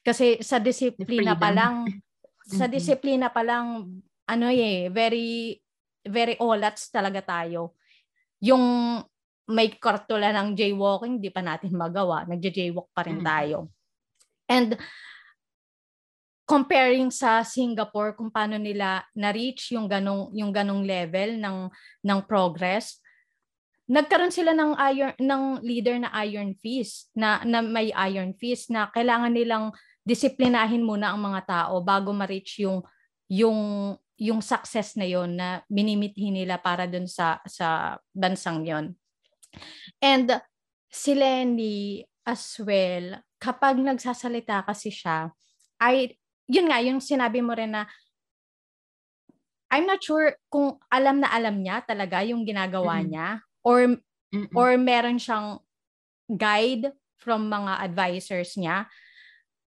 Kasi 0.00 0.40
sa 0.40 0.58
disiplina 0.58 1.36
pa 1.36 1.52
lang, 1.52 1.86
sa 2.58 2.66
disiplina 2.66 3.30
pa 3.30 3.44
lang, 3.44 3.86
ano 4.26 4.46
eh, 4.50 4.90
very, 4.90 5.60
very 6.02 6.34
olats 6.40 6.90
talaga 6.90 7.22
tayo. 7.22 7.78
Yung 8.42 8.98
may 9.50 9.74
kartula 9.74 10.30
ng 10.30 10.54
jaywalking, 10.54 11.18
di 11.18 11.28
pa 11.28 11.42
natin 11.42 11.74
magawa. 11.74 12.24
Nagja-jaywalk 12.24 12.88
pa 12.94 13.02
rin 13.04 13.20
tayo. 13.20 13.68
And 14.46 14.78
comparing 16.50 17.14
sa 17.14 17.46
Singapore 17.46 18.18
kung 18.18 18.26
paano 18.26 18.58
nila 18.58 19.06
na-reach 19.14 19.70
yung 19.70 19.86
ganong 19.86 20.34
yung 20.34 20.50
ganong 20.50 20.82
level 20.82 21.38
ng 21.38 21.70
ng 22.02 22.20
progress 22.26 22.98
nagkaroon 23.86 24.34
sila 24.34 24.50
ng 24.54 24.74
iron 24.74 25.14
ng 25.14 25.42
leader 25.62 25.98
na 26.02 26.10
iron 26.26 26.54
fist 26.58 27.10
na 27.14 27.42
na 27.46 27.62
may 27.62 27.94
iron 27.94 28.34
fist 28.34 28.66
na 28.70 28.90
kailangan 28.90 29.30
nilang 29.30 29.70
disiplinahin 30.02 30.82
muna 30.82 31.14
ang 31.14 31.22
mga 31.22 31.42
tao 31.46 31.78
bago 31.86 32.10
ma-reach 32.10 32.66
yung 32.66 32.82
yung 33.30 33.94
yung 34.18 34.42
success 34.42 34.98
na 34.98 35.06
yon 35.06 35.38
na 35.38 35.62
minimithi 35.70 36.34
nila 36.34 36.58
para 36.58 36.90
dun 36.90 37.06
sa 37.06 37.38
sa 37.46 37.94
bansang 38.10 38.66
yon 38.66 38.86
And 40.00 40.40
si 40.90 41.14
Lenny 41.14 42.04
as 42.26 42.58
well, 42.62 43.20
kapag 43.40 43.80
nagsasalita 43.80 44.66
kasi 44.66 44.92
siya, 44.92 45.32
ay, 45.80 46.14
yun 46.50 46.68
nga, 46.68 46.78
yung 46.82 47.00
sinabi 47.00 47.40
mo 47.40 47.56
rin 47.56 47.72
na, 47.72 47.88
I'm 49.70 49.86
not 49.86 50.02
sure 50.02 50.34
kung 50.50 50.82
alam 50.90 51.22
na 51.22 51.30
alam 51.30 51.62
niya 51.62 51.86
talaga 51.86 52.26
yung 52.26 52.42
ginagawa 52.42 52.98
mm-hmm. 53.00 53.10
niya 53.14 53.28
or 53.62 53.78
mm-hmm. 54.34 54.50
or 54.58 54.74
meron 54.74 55.14
siyang 55.14 55.62
guide 56.26 56.90
from 57.14 57.46
mga 57.46 57.78
advisors 57.86 58.58
niya. 58.58 58.90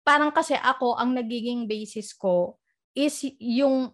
Parang 0.08 0.32
kasi 0.32 0.56
ako 0.56 0.96
ang 0.96 1.12
nagiging 1.12 1.68
basis 1.68 2.16
ko 2.16 2.56
is 2.96 3.20
yung 3.36 3.92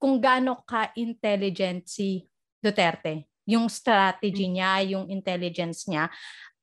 kung 0.00 0.16
gaano 0.16 0.64
ka 0.64 0.96
intelligent 0.96 1.92
si 1.92 2.24
Duterte 2.56 3.33
yung 3.44 3.68
strategy 3.68 4.48
niya, 4.48 4.80
yung 4.84 5.08
intelligence 5.12 5.84
niya. 5.88 6.08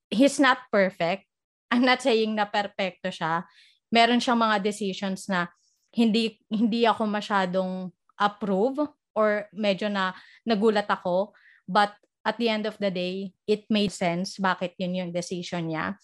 He's 0.10 0.42
not 0.42 0.66
perfect. 0.74 1.26
I'm 1.72 1.88
not 1.88 2.04
saying 2.04 2.36
na 2.36 2.50
perfecto 2.50 3.08
siya. 3.14 3.48
Meron 3.92 4.20
siyang 4.20 4.40
mga 4.40 4.60
decisions 4.60 5.32
na 5.32 5.48
hindi 5.92 6.40
hindi 6.48 6.88
ako 6.88 7.04
masyadong 7.04 7.92
approve 8.16 8.88
or 9.12 9.48
medyo 9.52 9.92
na 9.92 10.16
nagulat 10.48 10.88
ako 10.88 11.36
but 11.68 11.92
at 12.24 12.40
the 12.40 12.48
end 12.48 12.64
of 12.64 12.80
the 12.80 12.88
day 12.88 13.36
it 13.44 13.68
made 13.68 13.92
sense 13.92 14.40
bakit 14.40 14.72
yun 14.80 14.96
yung 14.96 15.12
decision 15.12 15.68
niya 15.68 16.00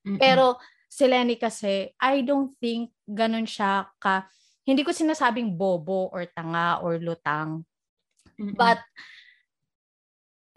mm-hmm. 0.00 0.16
pero 0.16 0.56
si 0.88 1.04
Lenny 1.04 1.36
kasi 1.36 1.92
I 2.00 2.24
don't 2.24 2.56
think 2.56 2.96
ganun 3.04 3.44
siya 3.44 3.84
ka 4.00 4.24
hindi 4.64 4.80
ko 4.80 4.96
sinasabing 4.96 5.60
bobo 5.60 6.08
or 6.08 6.24
tanga 6.32 6.80
or 6.80 6.96
lutang 6.96 7.68
mm-hmm. 8.40 8.56
but 8.56 8.80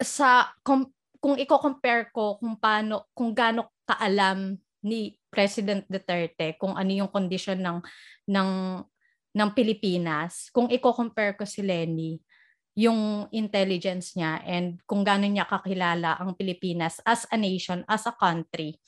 sa 0.00 0.52
kung, 0.60 0.92
kung 1.20 1.36
i-compare 1.40 2.12
ko 2.12 2.36
kung 2.36 2.56
paano 2.60 3.08
kung 3.16 3.32
gaano 3.32 3.72
kaalam 3.88 4.56
ni 4.84 5.16
President 5.32 5.82
Duterte 5.88 6.54
kung 6.60 6.76
ano 6.76 6.90
yung 6.92 7.10
condition 7.10 7.58
ng 7.58 7.78
ng 8.30 8.50
ng 9.36 9.50
Pilipinas, 9.52 10.48
kung 10.48 10.72
i-compare 10.72 11.36
ko 11.36 11.44
si 11.44 11.60
Lenny, 11.60 12.16
yung 12.72 13.28
intelligence 13.32 14.16
niya 14.16 14.40
and 14.44 14.80
kung 14.88 15.04
gaano 15.04 15.28
niya 15.28 15.44
kakilala 15.44 16.16
ang 16.16 16.32
Pilipinas 16.32 17.04
as 17.04 17.28
a 17.28 17.36
nation, 17.36 17.84
as 17.84 18.08
a 18.08 18.16
country, 18.16 18.80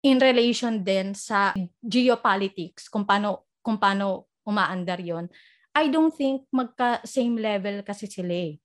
in 0.00 0.16
relation 0.16 0.80
din 0.80 1.12
sa 1.12 1.52
geopolitics, 1.84 2.88
kung 2.88 3.04
paano, 3.04 3.50
kung 3.60 3.76
paano 3.76 4.32
umaandar 4.46 5.02
yon 5.02 5.28
I 5.76 5.92
don't 5.92 6.14
think 6.14 6.48
magka 6.48 7.04
same 7.04 7.36
level 7.36 7.84
kasi 7.84 8.08
sila 8.08 8.32
eh. 8.32 8.56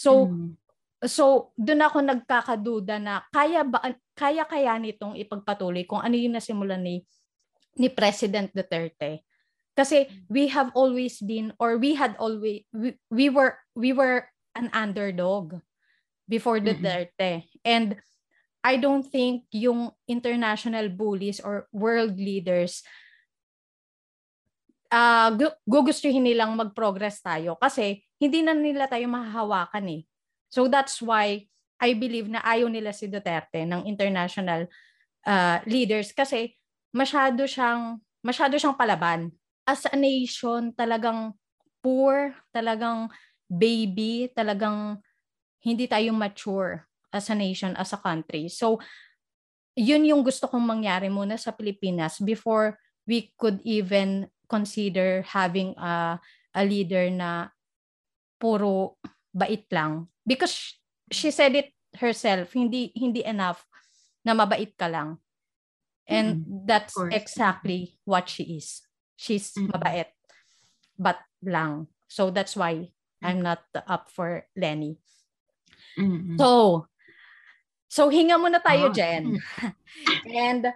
So, 0.00 0.32
mm. 0.32 0.56
So, 1.00 1.56
doon 1.56 1.80
ako 1.80 2.04
nagkakaduda 2.04 3.00
na 3.00 3.24
kaya 3.32 3.64
ba 3.64 3.80
kaya 4.12 4.44
kaya 4.44 4.76
nitong 4.76 5.16
ipagpatuloy 5.16 5.88
kung 5.88 6.04
ano 6.04 6.12
yung 6.12 6.36
nasimulan 6.36 6.84
ni 6.84 7.00
ni 7.80 7.88
President 7.88 8.52
Duterte. 8.52 9.24
Kasi 9.72 10.12
we 10.28 10.52
have 10.52 10.68
always 10.76 11.16
been 11.24 11.56
or 11.56 11.80
we 11.80 11.96
had 11.96 12.12
always 12.20 12.68
we, 12.76 13.00
we 13.08 13.32
were 13.32 13.56
we 13.72 13.96
were 13.96 14.28
an 14.52 14.68
underdog 14.76 15.56
before 16.28 16.60
Duterte. 16.60 17.48
Mm-hmm. 17.48 17.64
And 17.64 17.96
I 18.60 18.76
don't 18.76 19.08
think 19.08 19.48
yung 19.56 19.96
international 20.04 20.92
bullies 20.92 21.40
or 21.40 21.64
world 21.72 22.20
leaders 22.20 22.84
uh, 24.90 25.30
gugustuhin 25.64 26.26
nilang 26.26 26.58
mag-progress 26.58 27.22
tayo 27.22 27.56
kasi 27.56 28.02
hindi 28.20 28.42
na 28.44 28.52
nila 28.52 28.90
tayo 28.90 29.06
mahahawakan 29.08 29.86
eh. 29.88 30.02
So 30.50 30.66
that's 30.66 30.98
why 31.00 31.46
I 31.80 31.96
believe 31.96 32.28
na 32.28 32.44
ayaw 32.44 32.68
nila 32.68 32.92
si 32.92 33.08
Duterte 33.08 33.64
ng 33.64 33.88
international 33.88 34.68
uh, 35.24 35.58
leaders 35.64 36.12
kasi 36.12 36.52
masyado 36.92 37.46
siyang 37.46 38.02
masyado 38.20 38.60
siyang 38.60 38.76
palaban. 38.76 39.32
As 39.64 39.86
a 39.86 39.96
nation, 39.96 40.74
talagang 40.74 41.32
poor, 41.80 42.36
talagang 42.52 43.08
baby, 43.48 44.28
talagang 44.34 45.00
hindi 45.62 45.86
tayo 45.88 46.12
mature 46.12 46.84
as 47.14 47.30
a 47.30 47.36
nation, 47.36 47.72
as 47.78 47.94
a 47.94 48.00
country. 48.00 48.50
So, 48.50 48.82
yun 49.78 50.04
yung 50.04 50.22
gusto 50.26 50.50
kong 50.50 50.62
mangyari 50.62 51.08
muna 51.08 51.38
sa 51.38 51.54
Pilipinas 51.54 52.18
before 52.20 52.76
we 53.06 53.32
could 53.38 53.62
even 53.64 54.28
consider 54.50 55.22
having 55.22 55.78
a, 55.78 56.18
a 56.54 56.62
leader 56.66 57.06
na 57.08 57.54
puro 58.42 58.98
bait 59.30 59.70
lang. 59.70 60.10
Because 60.26 60.74
she 61.14 61.30
said 61.30 61.54
it 61.54 61.70
herself 61.94 62.54
hindi 62.54 62.94
hindi 62.94 63.22
enough 63.22 63.62
na 64.26 64.34
mabait 64.34 64.74
ka 64.74 64.90
lang. 64.90 65.18
And 66.10 66.42
mm-hmm. 66.42 66.66
that's 66.66 66.98
exactly 67.14 67.94
what 68.02 68.26
she 68.26 68.58
is. 68.58 68.82
She's 69.14 69.54
mm-hmm. 69.54 69.70
mabait 69.70 70.10
but 70.98 71.22
lang. 71.46 71.86
So 72.10 72.34
that's 72.34 72.58
why 72.58 72.90
I'm 73.22 73.40
not 73.40 73.62
up 73.86 74.10
for 74.10 74.46
Lenny. 74.58 74.98
Mm-hmm. 75.98 76.38
so 76.38 76.86
so 77.90 78.06
hinga 78.06 78.38
muna 78.38 78.62
tayo 78.62 78.90
oh. 78.90 78.94
Jen. 78.94 79.38
And 80.30 80.70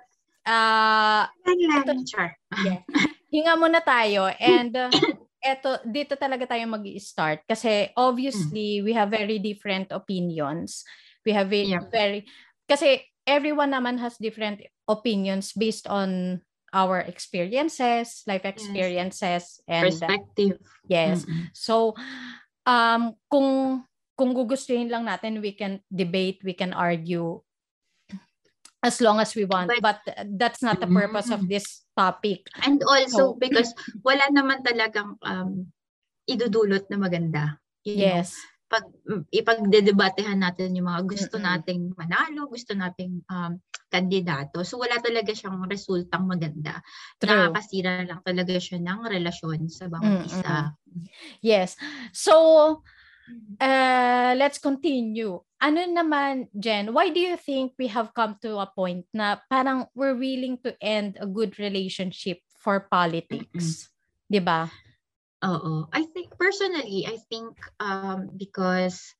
uh 0.44 1.22
ito, 1.46 2.20
yeah, 2.66 2.82
hinga 3.34 3.58
muna 3.58 3.82
tayo 3.82 4.30
and 4.38 4.70
uh, 4.78 4.94
eto 5.42 5.82
dito 5.82 6.14
talaga 6.14 6.46
tayo 6.46 6.62
mag-start 6.70 7.42
kasi 7.50 7.90
obviously 7.98 8.78
mm. 8.78 8.84
we 8.86 8.92
have 8.94 9.10
very 9.10 9.42
different 9.42 9.90
opinions. 9.90 10.86
We 11.26 11.34
have 11.34 11.50
a 11.50 11.62
yeah. 11.66 11.82
very 11.90 12.30
kasi 12.70 13.02
everyone 13.26 13.74
naman 13.74 13.98
has 13.98 14.14
different 14.22 14.62
opinions 14.86 15.50
based 15.50 15.90
on 15.90 16.40
our 16.74 17.02
experiences, 17.06 18.22
life 18.26 18.46
experiences 18.46 19.58
yes. 19.62 19.66
and 19.66 19.82
perspective. 19.82 20.54
Uh, 20.62 20.86
yes. 20.86 21.26
Mm-hmm. 21.26 21.44
So 21.50 21.98
um 22.64 23.18
kung 23.26 23.82
kung 24.14 24.30
gugustuhin 24.30 24.88
lang 24.88 25.10
natin 25.10 25.42
we 25.42 25.58
can 25.58 25.82
debate, 25.90 26.38
we 26.46 26.54
can 26.54 26.70
argue 26.70 27.42
as 28.84 29.00
long 29.00 29.16
as 29.18 29.32
we 29.32 29.48
want 29.48 29.72
but, 29.80 29.80
but 29.80 29.98
that's 30.36 30.60
not 30.60 30.76
the 30.78 30.86
purpose 30.86 31.32
mm-hmm. 31.32 31.40
of 31.40 31.48
this 31.48 31.88
topic 31.96 32.44
and 32.62 32.84
also 32.84 33.32
so, 33.32 33.38
because 33.40 33.72
wala 34.04 34.28
naman 34.28 34.60
talagang 34.60 35.16
um 35.24 35.72
idudulot 36.28 36.84
na 36.92 37.00
maganda 37.00 37.44
yes 37.82 38.36
know? 38.36 38.52
pag 38.74 38.84
ipagdedebatehan 39.30 40.40
natin 40.40 40.74
yung 40.74 40.88
mga 40.90 41.02
gusto 41.06 41.36
mm-hmm. 41.38 41.48
nating 41.52 41.82
manalo 41.94 42.50
gusto 42.50 42.72
nating 42.74 43.22
um 43.30 43.60
kandidato 43.92 44.66
so 44.66 44.80
wala 44.80 44.98
talaga 44.98 45.30
siyang 45.30 45.62
resultang 45.70 46.26
maganda 46.26 46.82
True. 47.22 47.30
nakakasira 47.30 48.02
lang 48.02 48.20
talaga 48.26 48.58
siya 48.58 48.82
ng 48.82 49.00
relasyon 49.06 49.70
sa 49.70 49.86
bawat 49.86 50.26
mm-hmm. 50.26 50.26
isa 50.26 50.74
yes 51.38 51.78
so 52.10 52.34
uh 53.62 54.32
let's 54.34 54.58
continue 54.58 55.38
ano 55.64 55.80
naman, 55.88 56.52
Jen, 56.52 56.92
why 56.92 57.08
do 57.08 57.16
you 57.16 57.40
think 57.40 57.72
we 57.80 57.88
have 57.88 58.12
come 58.12 58.36
to 58.44 58.60
a 58.60 58.68
point 58.68 59.08
na 59.16 59.40
parang 59.48 59.88
we're 59.96 60.12
willing 60.12 60.60
to 60.60 60.76
end 60.84 61.16
a 61.16 61.24
good 61.24 61.56
relationship 61.56 62.44
for 62.60 62.84
politics? 62.84 63.48
Mm-hmm. 63.48 64.28
'Di 64.28 64.40
ba? 64.44 64.68
Oo. 65.44 65.88
I 65.88 66.04
think 66.12 66.36
personally, 66.36 67.08
I 67.08 67.16
think 67.32 67.56
um 67.80 68.36
because 68.36 69.16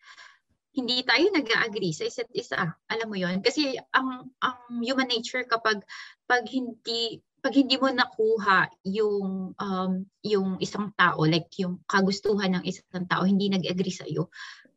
hindi 0.76 1.00
tayo 1.07 1.33
nag-agree 1.33 1.96
sa 1.96 2.04
isa't 2.04 2.28
isa. 2.37 2.76
Alam 2.92 3.09
mo 3.09 3.16
'yon? 3.16 3.40
Kasi 3.40 3.80
ang 3.96 4.28
ang 4.44 4.59
human 4.85 5.09
nature 5.09 5.48
kapag 5.48 5.80
pag 6.28 6.44
hindi 6.44 7.24
pag 7.44 7.52
hindi 7.52 7.76
mo 7.76 7.92
nakuha 7.92 8.72
yung 8.88 9.52
um, 9.52 9.92
yung 10.24 10.57
isang 10.64 10.96
tao 10.96 11.28
like 11.28 11.52
yung 11.61 11.76
kagustuhan 11.85 12.57
ng 12.57 12.64
isang 12.64 13.04
tao 13.04 13.20
hindi 13.28 13.52
nag-agree 13.52 13.92
sa 13.92 14.09
iyo 14.09 14.33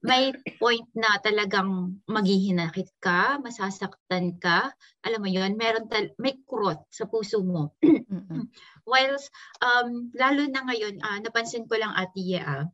may 0.07 0.31
point 0.55 0.87
na 0.95 1.19
talagang 1.19 1.99
maghihinakit 2.07 2.87
ka, 3.03 3.37
masasaktan 3.43 4.39
ka. 4.39 4.71
Alam 5.03 5.27
mo 5.27 5.29
'yon, 5.29 5.59
meron 5.59 5.91
tal- 5.91 6.15
may 6.15 6.39
kurot 6.47 6.79
sa 6.87 7.05
puso 7.11 7.43
mo. 7.43 7.75
Whilst 8.89 9.27
um 9.59 10.09
lalo 10.15 10.47
na 10.47 10.63
ngayon, 10.63 11.03
uh, 11.03 11.19
napansin 11.19 11.67
ko 11.67 11.75
lang 11.75 11.91
Ate 11.91 12.23
Yea, 12.23 12.71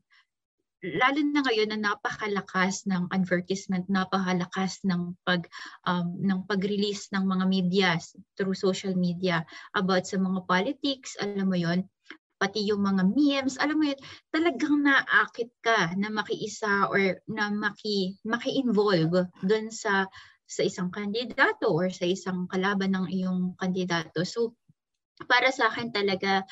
lalo 0.84 1.20
na 1.24 1.42
ngayon 1.42 1.74
na 1.74 1.80
napakalakas 1.80 2.84
ng 2.86 3.08
advertisement, 3.10 3.88
napakalakas 3.88 4.84
ng 4.84 5.16
pag 5.24 5.48
um, 5.88 6.14
ng 6.20 6.44
pag-release 6.46 7.10
ng 7.16 7.24
mga 7.24 7.46
media 7.48 7.90
through 8.36 8.54
social 8.54 8.94
media 8.94 9.48
about 9.74 10.06
sa 10.06 10.20
mga 10.20 10.44
politics, 10.46 11.18
alam 11.18 11.50
mo 11.50 11.58
'yon 11.58 11.88
pati 12.44 12.68
yung 12.68 12.84
mga 12.84 13.08
memes, 13.16 13.56
alam 13.56 13.80
mo 13.80 13.88
yun, 13.88 14.00
talagang 14.36 14.84
naakit 14.84 15.48
ka 15.64 15.96
na 15.96 16.12
makiisa 16.12 16.92
or 16.92 17.24
na 17.32 17.48
maki, 17.48 18.20
maki-involve 18.28 19.32
dun 19.40 19.72
sa 19.72 20.12
sa 20.44 20.62
isang 20.68 20.92
kandidato 20.92 21.72
or 21.72 21.88
sa 21.88 22.04
isang 22.04 22.52
kalaban 22.52 22.92
ng 22.92 23.08
iyong 23.08 23.56
kandidato. 23.56 24.28
So, 24.28 24.60
para 25.24 25.50
sa 25.56 25.72
akin 25.72 25.96
talaga, 25.96 26.44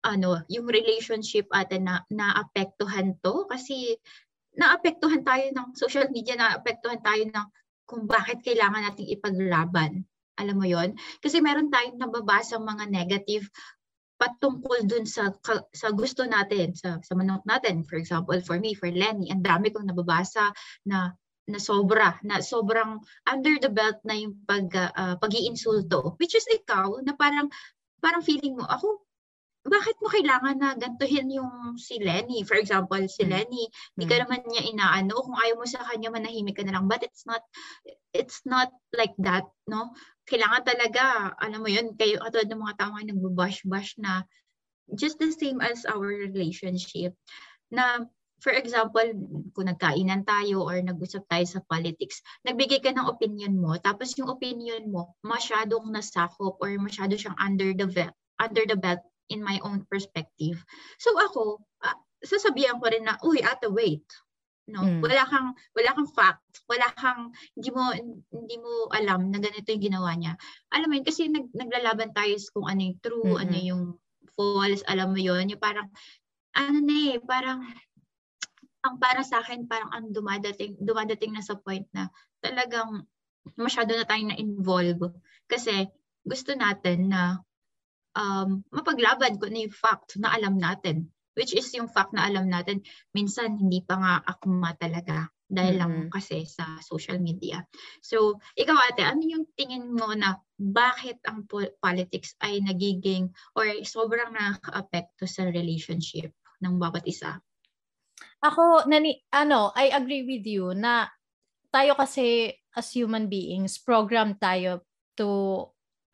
ano, 0.00 0.40
yung 0.48 0.64
relationship 0.64 1.52
atin 1.52 1.84
na 1.84 2.00
naapektuhan 2.08 3.20
to 3.20 3.44
kasi 3.52 4.00
naapektuhan 4.56 5.22
tayo 5.22 5.44
ng 5.52 5.68
social 5.76 6.08
media, 6.08 6.40
naapektuhan 6.40 7.04
tayo 7.04 7.24
ng 7.28 7.46
kung 7.84 8.08
bakit 8.08 8.40
kailangan 8.40 8.88
nating 8.90 9.12
ipaglaban. 9.12 10.08
Alam 10.40 10.56
mo 10.58 10.66
yon 10.66 10.96
Kasi 11.22 11.38
meron 11.38 11.70
tayong 11.70 12.00
nababasang 12.00 12.64
mga 12.64 12.90
negative 12.90 13.46
patungkol 14.14 14.86
dun 14.86 15.04
sa 15.04 15.34
sa 15.74 15.88
gusto 15.90 16.22
natin, 16.24 16.72
sa, 16.74 17.02
sa 17.02 17.12
manok 17.18 17.42
natin. 17.44 17.82
For 17.82 17.98
example, 17.98 18.38
for 18.42 18.56
me, 18.62 18.72
for 18.74 18.88
Lenny, 18.88 19.30
ang 19.30 19.42
dami 19.42 19.74
kong 19.74 19.90
nababasa 19.90 20.54
na 20.86 21.12
na 21.44 21.60
sobra, 21.60 22.16
na 22.24 22.40
sobrang 22.40 23.04
under 23.28 23.60
the 23.60 23.68
belt 23.68 24.00
na 24.08 24.16
yung 24.16 24.40
pag 24.48 24.72
uh, 24.72 25.16
pag-iinsulto. 25.20 26.16
Which 26.16 26.32
is 26.32 26.48
ikaw 26.48 27.04
na 27.04 27.12
parang 27.12 27.52
parang 28.00 28.24
feeling 28.24 28.56
mo, 28.56 28.64
ako 28.64 29.04
bakit 29.64 29.96
mo 30.04 30.12
kailangan 30.12 30.56
na 30.60 30.76
gantuhin 30.76 31.32
yung 31.32 31.80
si 31.80 31.96
Lenny? 31.96 32.44
For 32.44 32.60
example, 32.60 33.00
si 33.08 33.24
hmm. 33.24 33.32
Lenny, 33.32 33.64
hindi 33.96 34.04
ka 34.04 34.20
hmm. 34.20 34.22
naman 34.28 34.40
niya 34.44 34.62
inaano. 34.68 35.14
Kung 35.24 35.36
ayaw 35.40 35.56
mo 35.56 35.64
sa 35.64 35.80
kanya, 35.88 36.12
manahimik 36.12 36.60
ka 36.60 36.64
na 36.68 36.76
lang. 36.76 36.84
But 36.84 37.00
it's 37.00 37.24
not, 37.24 37.40
it's 38.12 38.44
not 38.44 38.68
like 38.92 39.16
that, 39.24 39.48
no? 39.64 39.96
Kailangan 40.28 40.68
talaga, 40.68 41.32
alam 41.40 41.64
mo 41.64 41.68
yun, 41.72 41.96
kayo, 41.96 42.20
katulad 42.20 42.48
ng 42.52 42.60
mga 42.60 42.76
tao 42.76 42.90
nga 42.92 43.08
nagbabash-bash 43.08 43.90
na 44.00 44.28
just 44.92 45.16
the 45.16 45.32
same 45.32 45.64
as 45.64 45.88
our 45.88 46.12
relationship. 46.12 47.16
Na, 47.72 48.04
for 48.44 48.52
example, 48.52 49.08
kung 49.56 49.72
nagkainan 49.72 50.28
tayo 50.28 50.68
or 50.68 50.76
nag-usap 50.84 51.24
tayo 51.32 51.48
sa 51.48 51.64
politics, 51.64 52.20
nagbigay 52.44 52.84
ka 52.84 52.92
ng 52.92 53.08
opinion 53.08 53.56
mo, 53.56 53.80
tapos 53.80 54.12
yung 54.20 54.28
opinion 54.28 54.92
mo, 54.92 55.16
masyadong 55.24 55.88
nasakop 55.88 56.60
or 56.60 56.68
masyado 56.76 57.16
siyang 57.16 57.36
under 57.40 57.72
the 57.72 57.88
belt, 57.88 58.12
under 58.36 58.68
the 58.68 58.76
belt 58.76 59.00
in 59.28 59.40
my 59.40 59.60
own 59.64 59.84
perspective. 59.88 60.60
So 61.00 61.14
ako, 61.16 61.64
uh, 61.84 61.98
sasabihan 62.24 62.80
ko 62.80 62.88
rin 62.88 63.04
na, 63.04 63.16
uy, 63.24 63.40
ate, 63.40 63.68
wait. 63.68 64.04
No, 64.64 64.80
mm. 64.80 65.04
wala 65.04 65.28
kang 65.28 65.52
wala 65.76 65.90
kang 65.92 66.08
fact, 66.08 66.64
wala 66.64 66.88
kang 66.96 67.36
hindi 67.52 67.68
mo 67.68 67.92
hindi 68.32 68.56
mo 68.56 68.88
alam 68.96 69.28
na 69.28 69.36
ganito 69.36 69.68
yung 69.68 69.84
ginawa 69.92 70.16
niya. 70.16 70.40
Alam 70.72 70.88
mo 70.88 70.94
yun 70.96 71.04
kasi 71.04 71.28
nag, 71.28 71.52
naglalaban 71.52 72.16
tayo 72.16 72.32
kung 72.56 72.64
ano 72.64 72.80
yung 72.80 72.98
true, 73.04 73.28
mm-hmm. 73.28 73.44
ano 73.44 73.56
yung 73.60 73.82
false, 74.32 74.80
alam 74.88 75.12
mo 75.12 75.20
yun, 75.20 75.52
yung 75.52 75.60
parang 75.60 75.92
ano 76.56 76.80
na 76.80 76.96
eh, 77.12 77.20
parang 77.20 77.60
ang 78.84 78.96
para 79.00 79.20
sa 79.24 79.40
akin 79.40 79.64
parang 79.64 79.88
ang 79.92 80.12
dumadating 80.12 80.76
dumadating 80.76 81.32
na 81.32 81.40
sa 81.40 81.56
point 81.56 81.88
na 81.96 82.12
talagang 82.44 83.08
masyado 83.56 83.96
na 83.96 84.04
tayong 84.04 84.32
na-involve 84.32 85.12
kasi 85.48 85.88
gusto 86.24 86.52
natin 86.52 87.12
na 87.12 87.40
um, 88.14 88.62
mapaglaban 88.70 89.36
kung 89.38 89.54
ano 89.54 89.68
yung 89.68 89.74
fact 89.74 90.16
na 90.18 90.32
alam 90.32 90.56
natin. 90.58 91.10
Which 91.34 91.50
is 91.50 91.66
yung 91.74 91.90
fact 91.90 92.14
na 92.14 92.30
alam 92.30 92.46
natin, 92.46 92.86
minsan 93.10 93.58
hindi 93.58 93.82
pa 93.82 93.98
nga 93.98 94.14
akma 94.22 94.70
talaga 94.78 95.34
dahil 95.50 95.76
lang 95.76 95.94
kasi 96.08 96.46
sa 96.46 96.78
social 96.80 97.18
media. 97.20 97.62
So, 98.00 98.38
ikaw 98.56 98.74
ate, 98.90 99.02
ano 99.02 99.22
yung 99.22 99.44
tingin 99.58 99.92
mo 99.92 100.14
na 100.14 100.38
bakit 100.56 101.18
ang 101.26 101.44
politics 101.82 102.38
ay 102.40 102.62
nagiging 102.62 103.34
or 103.58 103.66
sobrang 103.82 104.30
nakaka-apekto 104.30 105.26
sa 105.26 105.50
relationship 105.50 106.30
ng 106.62 106.78
bawat 106.78 107.04
isa? 107.04 107.42
Ako, 108.40 108.88
nani, 108.88 109.18
ano, 109.34 109.74
I 109.74 109.90
agree 109.90 110.24
with 110.24 110.44
you 110.46 110.72
na 110.72 111.08
tayo 111.74 111.98
kasi 111.98 112.54
as 112.74 112.90
human 112.94 113.26
beings, 113.26 113.78
program 113.82 114.36
tayo 114.36 114.84
to, 115.18 115.60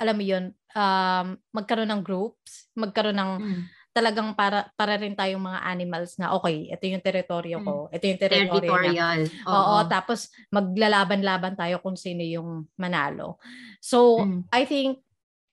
alam 0.01 0.17
mo 0.17 0.25
yun, 0.25 0.45
um, 0.75 1.39
magkaroon 1.55 1.91
ng 1.91 2.03
groups, 2.03 2.71
magkaroon 2.75 3.19
ng 3.19 3.33
mm 3.41 3.63
talagang 3.91 4.39
para 4.39 4.71
para 4.79 4.95
rin 4.95 5.19
tayong 5.19 5.43
mga 5.43 5.61
animals 5.67 6.15
na 6.15 6.31
okay, 6.31 6.71
ito 6.71 6.85
yung 6.87 7.03
teritoryo 7.03 7.59
ko, 7.67 7.75
mm. 7.91 7.95
ito 7.99 8.05
yung 8.07 8.21
teritoryo 8.23 8.51
Territorial. 8.63 9.21
Oo, 9.51 9.55
Oo, 9.55 9.77
tapos 9.91 10.31
maglalaban-laban 10.55 11.59
tayo 11.59 11.83
kung 11.83 11.99
sino 11.99 12.23
yung 12.23 12.71
manalo. 12.79 13.43
So, 13.83 14.23
mm. 14.23 14.47
I 14.55 14.63
think 14.63 15.03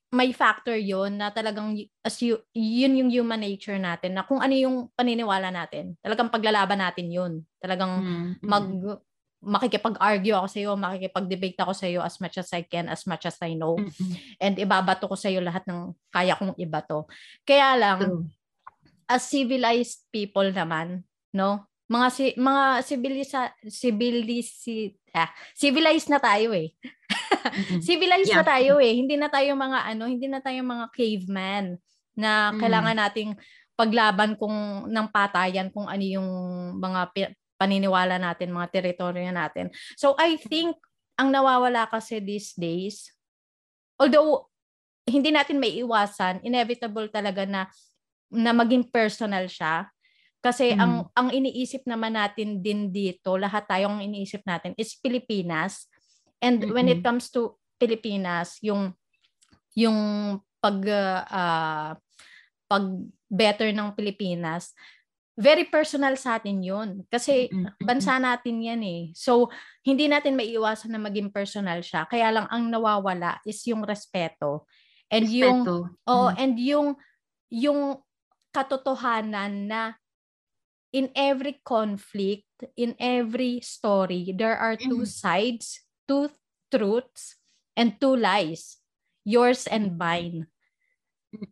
may 0.08 0.32
factor 0.32 0.78
yon 0.78 1.20
na 1.20 1.34
talagang 1.34 1.76
as 2.00 2.16
you, 2.24 2.40
yun 2.56 2.96
yung 2.96 3.12
human 3.12 3.44
nature 3.44 3.76
natin 3.76 4.16
na 4.16 4.24
kung 4.24 4.40
ano 4.40 4.56
yung 4.56 4.88
paniniwala 4.96 5.52
natin 5.52 6.00
talagang 6.00 6.32
paglalaban 6.32 6.80
natin 6.80 7.12
yun 7.12 7.34
talagang 7.60 7.92
mm. 8.00 8.32
mag 8.40 8.72
makikipag-argue 9.48 10.36
ako 10.36 10.48
sa 10.52 10.60
iyo, 10.60 10.72
makikipag-debate 10.76 11.58
ako 11.64 11.74
sa 11.74 11.88
iyo 11.88 12.04
as 12.04 12.20
much 12.20 12.36
as 12.36 12.52
I 12.52 12.68
can, 12.68 12.92
as 12.92 13.08
much 13.08 13.24
as 13.24 13.40
I 13.40 13.56
know. 13.56 13.80
Mm-hmm. 13.80 14.12
And 14.44 14.56
ibabato 14.60 15.08
ko 15.08 15.16
sa 15.16 15.32
iyo 15.32 15.40
lahat 15.40 15.64
ng 15.66 15.96
kaya 16.12 16.36
kong 16.36 16.60
ibato. 16.60 17.08
Kaya 17.48 17.80
lang 17.80 18.00
True. 18.04 18.24
as 19.08 19.24
civilized 19.24 20.04
people 20.12 20.52
naman, 20.52 21.08
no? 21.32 21.64
Mga 21.88 22.08
si, 22.12 22.26
mga 22.36 22.64
civilisa 22.84 23.42
civilisi 23.72 24.92
ah, 25.16 25.32
civilized 25.56 26.12
na 26.12 26.20
tayo 26.20 26.52
eh. 26.52 26.76
mm-hmm. 26.76 27.80
civilized 27.88 28.28
yeah. 28.28 28.44
na 28.44 28.46
tayo 28.46 28.84
eh. 28.84 28.92
Hindi 28.92 29.16
na 29.16 29.32
tayo 29.32 29.56
mga 29.56 29.80
ano, 29.96 30.04
hindi 30.12 30.28
na 30.28 30.44
tayo 30.44 30.60
mga 30.68 30.92
caveman 30.92 31.80
na 32.18 32.52
mm. 32.52 32.60
kailangan 32.60 32.98
nating 32.98 33.32
paglaban 33.78 34.34
kung 34.36 34.90
ng 34.90 35.08
patayan 35.14 35.70
kung 35.70 35.86
ano 35.86 36.02
yung 36.02 36.30
mga 36.82 37.14
paniniwala 37.58 38.22
natin, 38.22 38.54
mga 38.54 38.70
teritoryo 38.72 39.30
natin. 39.34 39.74
So 39.98 40.14
I 40.16 40.38
think 40.38 40.78
ang 41.18 41.34
nawawala 41.34 41.90
kasi 41.90 42.22
these 42.22 42.54
days, 42.54 43.10
although 43.98 44.48
hindi 45.10 45.34
natin 45.34 45.58
may 45.58 45.74
iwasan, 45.82 46.46
inevitable 46.46 47.10
talaga 47.10 47.44
na 47.50 47.66
na 48.30 48.52
maging 48.54 48.92
personal 48.92 49.50
siya. 49.50 49.90
Kasi 50.44 50.76
mm. 50.76 50.80
ang 50.80 50.94
ang 51.18 51.30
iniisip 51.34 51.88
naman 51.90 52.14
natin 52.14 52.62
din 52.62 52.94
dito, 52.94 53.36
lahat 53.36 53.66
tayong 53.66 54.04
iniisip 54.04 54.46
natin 54.46 54.78
is 54.78 54.94
Pilipinas. 55.00 55.90
And 56.38 56.62
mm-hmm. 56.62 56.76
when 56.76 56.88
it 56.92 57.02
comes 57.02 57.34
to 57.34 57.58
Pilipinas, 57.82 58.62
yung 58.62 58.94
yung 59.74 59.98
pag 60.62 60.78
uh, 61.32 61.92
pag 62.68 62.84
better 63.32 63.72
ng 63.72 63.96
Pilipinas, 63.96 64.76
very 65.38 65.70
personal 65.70 66.18
sa 66.18 66.42
atin 66.42 66.66
yun. 66.66 67.06
Kasi 67.14 67.46
bansa 67.78 68.18
natin 68.18 68.58
yan 68.58 68.82
eh. 68.82 69.04
So, 69.14 69.54
hindi 69.86 70.10
natin 70.10 70.34
maiiwasan 70.34 70.90
na 70.90 70.98
maging 70.98 71.30
personal 71.30 71.86
siya. 71.86 72.10
Kaya 72.10 72.34
lang 72.34 72.50
ang 72.50 72.74
nawawala 72.74 73.38
is 73.46 73.62
yung 73.70 73.86
respeto. 73.86 74.66
And 75.14 75.30
respeto. 75.30 75.38
yung 75.38 75.58
oh, 76.10 76.28
mm. 76.34 76.42
and 76.42 76.54
yung 76.58 76.88
yung 77.54 77.82
katotohanan 78.50 79.70
na 79.70 79.82
in 80.90 81.14
every 81.14 81.62
conflict, 81.62 82.50
in 82.74 82.98
every 82.98 83.62
story, 83.62 84.34
there 84.34 84.58
are 84.58 84.74
two 84.74 85.06
mm. 85.06 85.08
sides, 85.08 85.86
two 86.10 86.34
truths, 86.74 87.38
and 87.78 88.02
two 88.02 88.18
lies. 88.18 88.82
Yours 89.28 89.70
and 89.70 90.00
mine. 90.00 90.48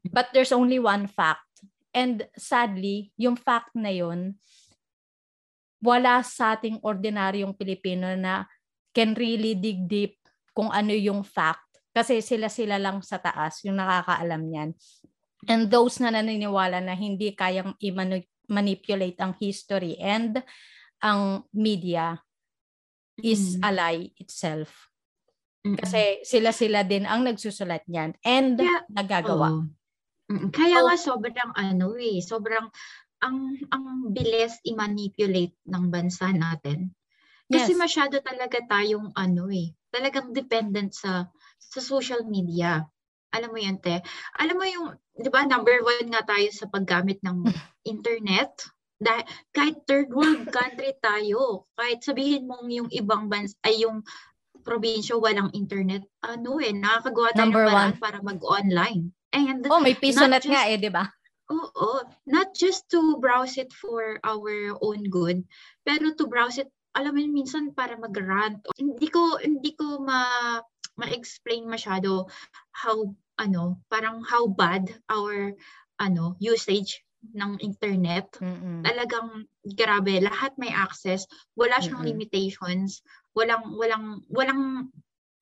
But 0.07 0.31
there's 0.33 0.55
only 0.55 0.79
one 0.79 1.11
fact 1.11 1.44
And 1.95 2.27
sadly, 2.35 3.15
yung 3.15 3.39
fact 3.39 3.71
na 3.71 3.87
yun, 3.87 4.35
wala 5.79 6.19
sa 6.27 6.59
ating 6.59 6.83
ordinaryong 6.83 7.55
Pilipino 7.55 8.11
na 8.19 8.43
can 8.91 9.15
really 9.15 9.55
dig 9.55 9.87
deep 9.87 10.19
kung 10.51 10.67
ano 10.75 10.91
yung 10.91 11.23
fact. 11.23 11.63
Kasi 11.95 12.19
sila-sila 12.19 12.75
lang 12.75 12.99
sa 12.99 13.15
taas 13.23 13.63
yung 13.63 13.79
nakakaalam 13.79 14.43
niyan. 14.43 14.69
And 15.47 15.71
those 15.71 16.03
na 16.03 16.11
naniniwala 16.11 16.83
na 16.83 16.91
hindi 16.91 17.31
kayang 17.31 17.79
i-manipulate 17.79 19.15
ang 19.23 19.31
history 19.39 19.95
and 19.95 20.43
ang 20.99 21.47
media 21.55 22.19
is 23.23 23.55
mm-hmm. 23.55 23.67
a 23.67 23.69
lie 23.71 24.05
itself. 24.19 24.91
Mm-hmm. 25.63 25.77
Kasi 25.79 26.01
sila-sila 26.27 26.83
din 26.83 27.07
ang 27.07 27.23
nagsusulat 27.23 27.87
niyan 27.87 28.11
and 28.25 28.59
yeah. 28.59 28.83
nagagawa. 28.91 29.63
Oh. 29.63 29.63
Kaya 30.29 30.81
nga 30.81 30.97
sobrang 30.97 31.51
ano 31.53 31.93
eh, 32.01 32.17
sobrang 32.21 32.65
ang 33.21 33.37
ang 33.69 33.85
bilis 34.09 34.57
i-manipulate 34.65 35.53
ng 35.69 35.85
bansa 35.93 36.33
natin. 36.33 36.93
Kasi 37.45 37.77
yes. 37.77 37.79
masyado 37.79 38.17
talaga 38.25 38.57
tayong 38.65 39.13
ano 39.13 39.53
eh, 39.53 39.69
talagang 39.93 40.33
dependent 40.33 40.97
sa 40.97 41.29
sa 41.61 41.79
social 41.81 42.25
media. 42.25 42.81
Alam 43.35 43.51
mo 43.51 43.59
yan, 43.59 43.77
te. 43.83 43.99
Alam 44.39 44.55
mo 44.55 44.65
yung, 44.65 44.87
di 45.11 45.27
ba, 45.27 45.43
number 45.43 45.83
one 45.83 46.07
nga 46.07 46.23
tayo 46.23 46.47
sa 46.55 46.71
paggamit 46.71 47.19
ng 47.19 47.43
internet. 47.93 48.71
Dahil 48.95 49.27
kahit 49.51 49.83
third 49.83 50.07
world 50.15 50.47
country 50.55 50.95
tayo, 51.03 51.67
kahit 51.75 51.99
sabihin 51.99 52.47
mong 52.47 52.71
yung 52.71 52.89
ibang 52.95 53.27
bansa, 53.27 53.51
ay 53.67 53.83
yung 53.83 54.07
probinsya 54.63 55.19
walang 55.19 55.51
internet, 55.51 56.07
ano 56.23 56.57
eh, 56.63 56.71
nakakagawa 56.71 57.29
tayo 57.35 57.43
number 57.43 57.65
ng 57.67 57.69
paraan 57.69 57.95
para 57.99 58.17
mag-online. 58.23 59.11
And 59.35 59.67
oh, 59.67 59.83
may 59.83 59.99
piso 59.99 60.23
net 60.23 60.47
nga 60.47 60.63
eh, 60.71 60.79
di 60.79 60.87
ba? 60.87 61.03
Oo, 61.51 62.01
not 62.25 62.55
just 62.55 62.87
to 62.89 63.19
browse 63.19 63.59
it 63.59 63.69
for 63.75 64.17
our 64.23 64.73
own 64.81 65.05
good, 65.11 65.43
pero 65.83 66.15
to 66.15 66.25
browse 66.25 66.57
it, 66.57 66.71
alam 66.95 67.19
mo 67.19 67.21
minsan 67.27 67.75
para 67.75 67.99
mag-rant. 67.99 68.63
Hindi 68.79 69.11
ko, 69.11 69.37
hindi 69.43 69.75
ko 69.75 69.99
ma, 69.99 70.23
ma-explain 70.95 71.67
masyado 71.67 72.31
how, 72.71 73.11
ano, 73.37 73.83
parang 73.91 74.23
how 74.23 74.47
bad 74.47 74.87
our, 75.11 75.51
ano, 75.99 76.39
usage 76.39 77.03
ng 77.35 77.59
internet. 77.59 78.31
Mm-mm. 78.39 78.81
Talagang 78.87 79.45
grabe, 79.75 80.23
lahat 80.23 80.55
may 80.55 80.71
access, 80.71 81.27
wala 81.59 81.77
siyang 81.83 82.01
Mm-mm. 82.05 82.15
limitations, 82.15 83.03
walang 83.35 83.75
walang 83.75 84.23
walang 84.31 84.87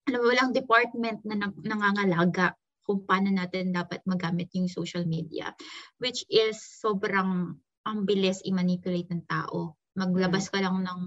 alam 0.09 0.21
walang 0.23 0.51
department 0.51 1.21
na 1.23 1.35
nang, 1.37 1.53
nangangalaga 1.63 2.57
kung 2.83 3.07
paano 3.07 3.31
natin 3.31 3.71
dapat 3.71 4.03
magamit 4.03 4.51
yung 4.53 4.67
social 4.67 5.07
media 5.07 5.55
which 5.97 6.27
is 6.27 6.59
sobrang 6.59 7.55
ang 7.83 8.07
bilis 8.07 8.39
i-manipulate 8.47 9.11
ng 9.11 9.23
tao. 9.27 9.75
Maglabas 9.99 10.47
ka 10.47 10.63
lang 10.63 10.81
ng 10.83 11.03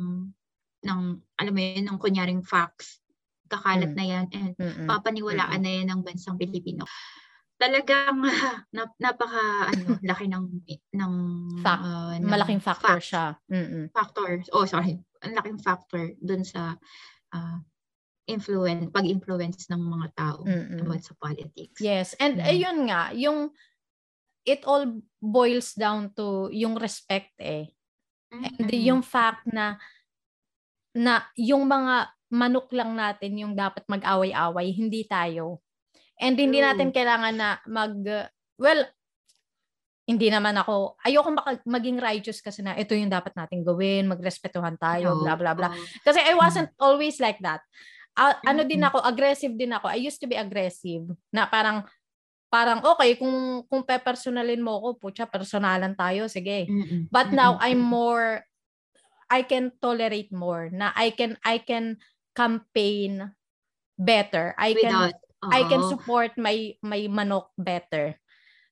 ng 0.87 1.01
alam 1.41 1.53
mo 1.53 1.61
yun 1.61 1.87
ng 1.89 1.99
kunyaring 1.99 2.45
facts 2.45 3.01
kakalat 3.47 3.95
mm. 3.95 3.99
na 3.99 4.05
yan 4.05 4.27
and 4.35 4.53
Mm-mm. 4.59 4.87
papaniwalaan 4.91 5.63
Mm-mm. 5.63 5.65
na 5.65 5.77
yan 5.83 5.87
ng 5.91 6.01
bansang 6.03 6.37
Pilipino. 6.39 6.85
Talagang 7.57 8.21
nap, 8.77 8.93
napaka 9.01 9.73
ano 9.73 9.97
laki 10.11 10.27
ng 10.29 10.45
ng 10.93 11.13
Fact, 11.63 11.83
uh, 11.83 12.15
ng 12.21 12.29
malaking 12.29 12.63
factor 12.63 13.01
fact, 13.01 13.07
siya. 13.07 13.27
Mm-mm. 13.49 13.95
Factor. 13.95 14.45
Oh, 14.53 14.69
sorry. 14.69 15.01
Ang 15.25 15.33
laking 15.33 15.61
factor 15.63 16.13
dun 16.21 16.45
sa 16.45 16.77
uh, 17.33 17.59
influence, 18.27 18.91
pag-influence 18.91 19.71
ng 19.71 19.79
mga 19.81 20.09
tao 20.19 20.43
about 20.83 21.03
sa 21.03 21.15
politics. 21.17 21.79
Yes. 21.79 22.19
And 22.19 22.43
mm. 22.43 22.47
ayun 22.47 22.79
nga, 22.91 23.15
yung 23.15 23.55
it 24.47 24.63
all 24.67 25.03
boils 25.23 25.75
down 25.75 26.11
to 26.15 26.51
yung 26.51 26.75
respect 26.79 27.35
eh. 27.39 27.71
Mm-hmm. 28.31 28.63
And 28.63 28.71
yung 28.83 29.03
fact 29.03 29.47
na 29.47 29.79
na 30.95 31.23
yung 31.39 31.67
mga 31.71 32.11
manok 32.35 32.71
lang 32.75 32.99
natin 32.99 33.39
yung 33.39 33.55
dapat 33.55 33.87
mag-away-away, 33.87 34.75
hindi 34.75 35.07
tayo. 35.07 35.63
And 36.19 36.35
hindi 36.35 36.59
True. 36.59 36.67
natin 36.67 36.89
kailangan 36.91 37.35
na 37.39 37.63
mag 37.71 37.95
well, 38.59 38.83
hindi 40.07 40.31
naman 40.31 40.55
ako, 40.55 40.99
ayoko 41.03 41.31
maka, 41.35 41.59
maging 41.67 41.99
righteous 41.99 42.39
kasi 42.39 42.63
na 42.63 42.79
ito 42.79 42.95
yung 42.95 43.11
dapat 43.11 43.35
nating 43.35 43.67
gawin, 43.67 44.07
magrespetuhan 44.07 44.79
tayo, 44.79 45.19
bla 45.19 45.35
bla 45.35 45.55
bla. 45.55 45.75
Kasi 46.07 46.23
I 46.23 46.35
wasn't 46.39 46.71
always 46.79 47.19
like 47.19 47.43
that 47.43 47.63
uh, 48.17 48.35
ano 48.43 48.65
din 48.65 48.83
ako, 48.83 49.05
aggressive 49.05 49.55
din 49.55 49.73
ako. 49.77 49.87
I 49.93 50.01
used 50.01 50.19
to 50.25 50.29
be 50.29 50.35
aggressive. 50.35 51.05
Na 51.31 51.47
parang 51.47 51.85
parang 52.49 52.81
okay 52.83 53.21
kung 53.21 53.63
kung 53.69 53.85
pe-personalin 53.85 54.63
mo 54.65 54.81
ko, 54.81 54.89
putya, 54.97 55.29
personalan 55.29 55.93
tayo, 55.95 56.27
sige. 56.27 56.67
But 57.13 57.31
now 57.37 57.61
I'm 57.61 57.79
more 57.81 58.43
I 59.27 59.43
can 59.43 59.75
tolerate 59.83 60.31
more 60.31 60.71
na 60.71 60.95
I 60.95 61.11
can 61.11 61.37
I 61.43 61.59
can 61.59 61.99
campaign 62.33 63.27
better. 63.99 64.55
I 64.57 64.73
can 64.75 65.13
Without, 65.13 65.15
I 65.51 65.61
can 65.67 65.83
support 65.83 66.39
my 66.39 66.79
my 66.81 67.11
manok 67.11 67.51
better. 67.59 68.17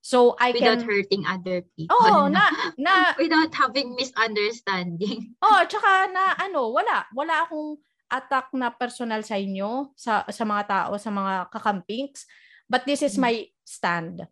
So 0.05 0.37
I 0.37 0.53
without 0.53 0.85
can 0.85 0.89
hurting 0.89 1.25
other 1.25 1.65
people. 1.75 1.97
Oh, 1.97 2.29
na 2.29 2.45
na 2.77 2.93
without 3.21 3.51
having 3.57 3.97
misunderstanding. 3.97 5.33
Oh, 5.41 5.65
tsaka 5.65 6.13
na 6.13 6.37
ano, 6.39 6.71
wala 6.71 7.09
wala 7.17 7.49
akong 7.49 7.81
attack 8.11 8.53
na 8.53 8.71
personal 8.71 9.25
sa 9.25 9.41
inyo 9.41 9.93
sa 9.97 10.23
sa 10.29 10.45
mga 10.45 10.65
tao, 10.69 10.93
sa 11.01 11.11
mga 11.11 11.51
kakampings. 11.51 12.29
But 12.69 12.89
this 12.89 13.05
is 13.05 13.17
mm. 13.17 13.23
my 13.23 13.35
stand. 13.65 14.25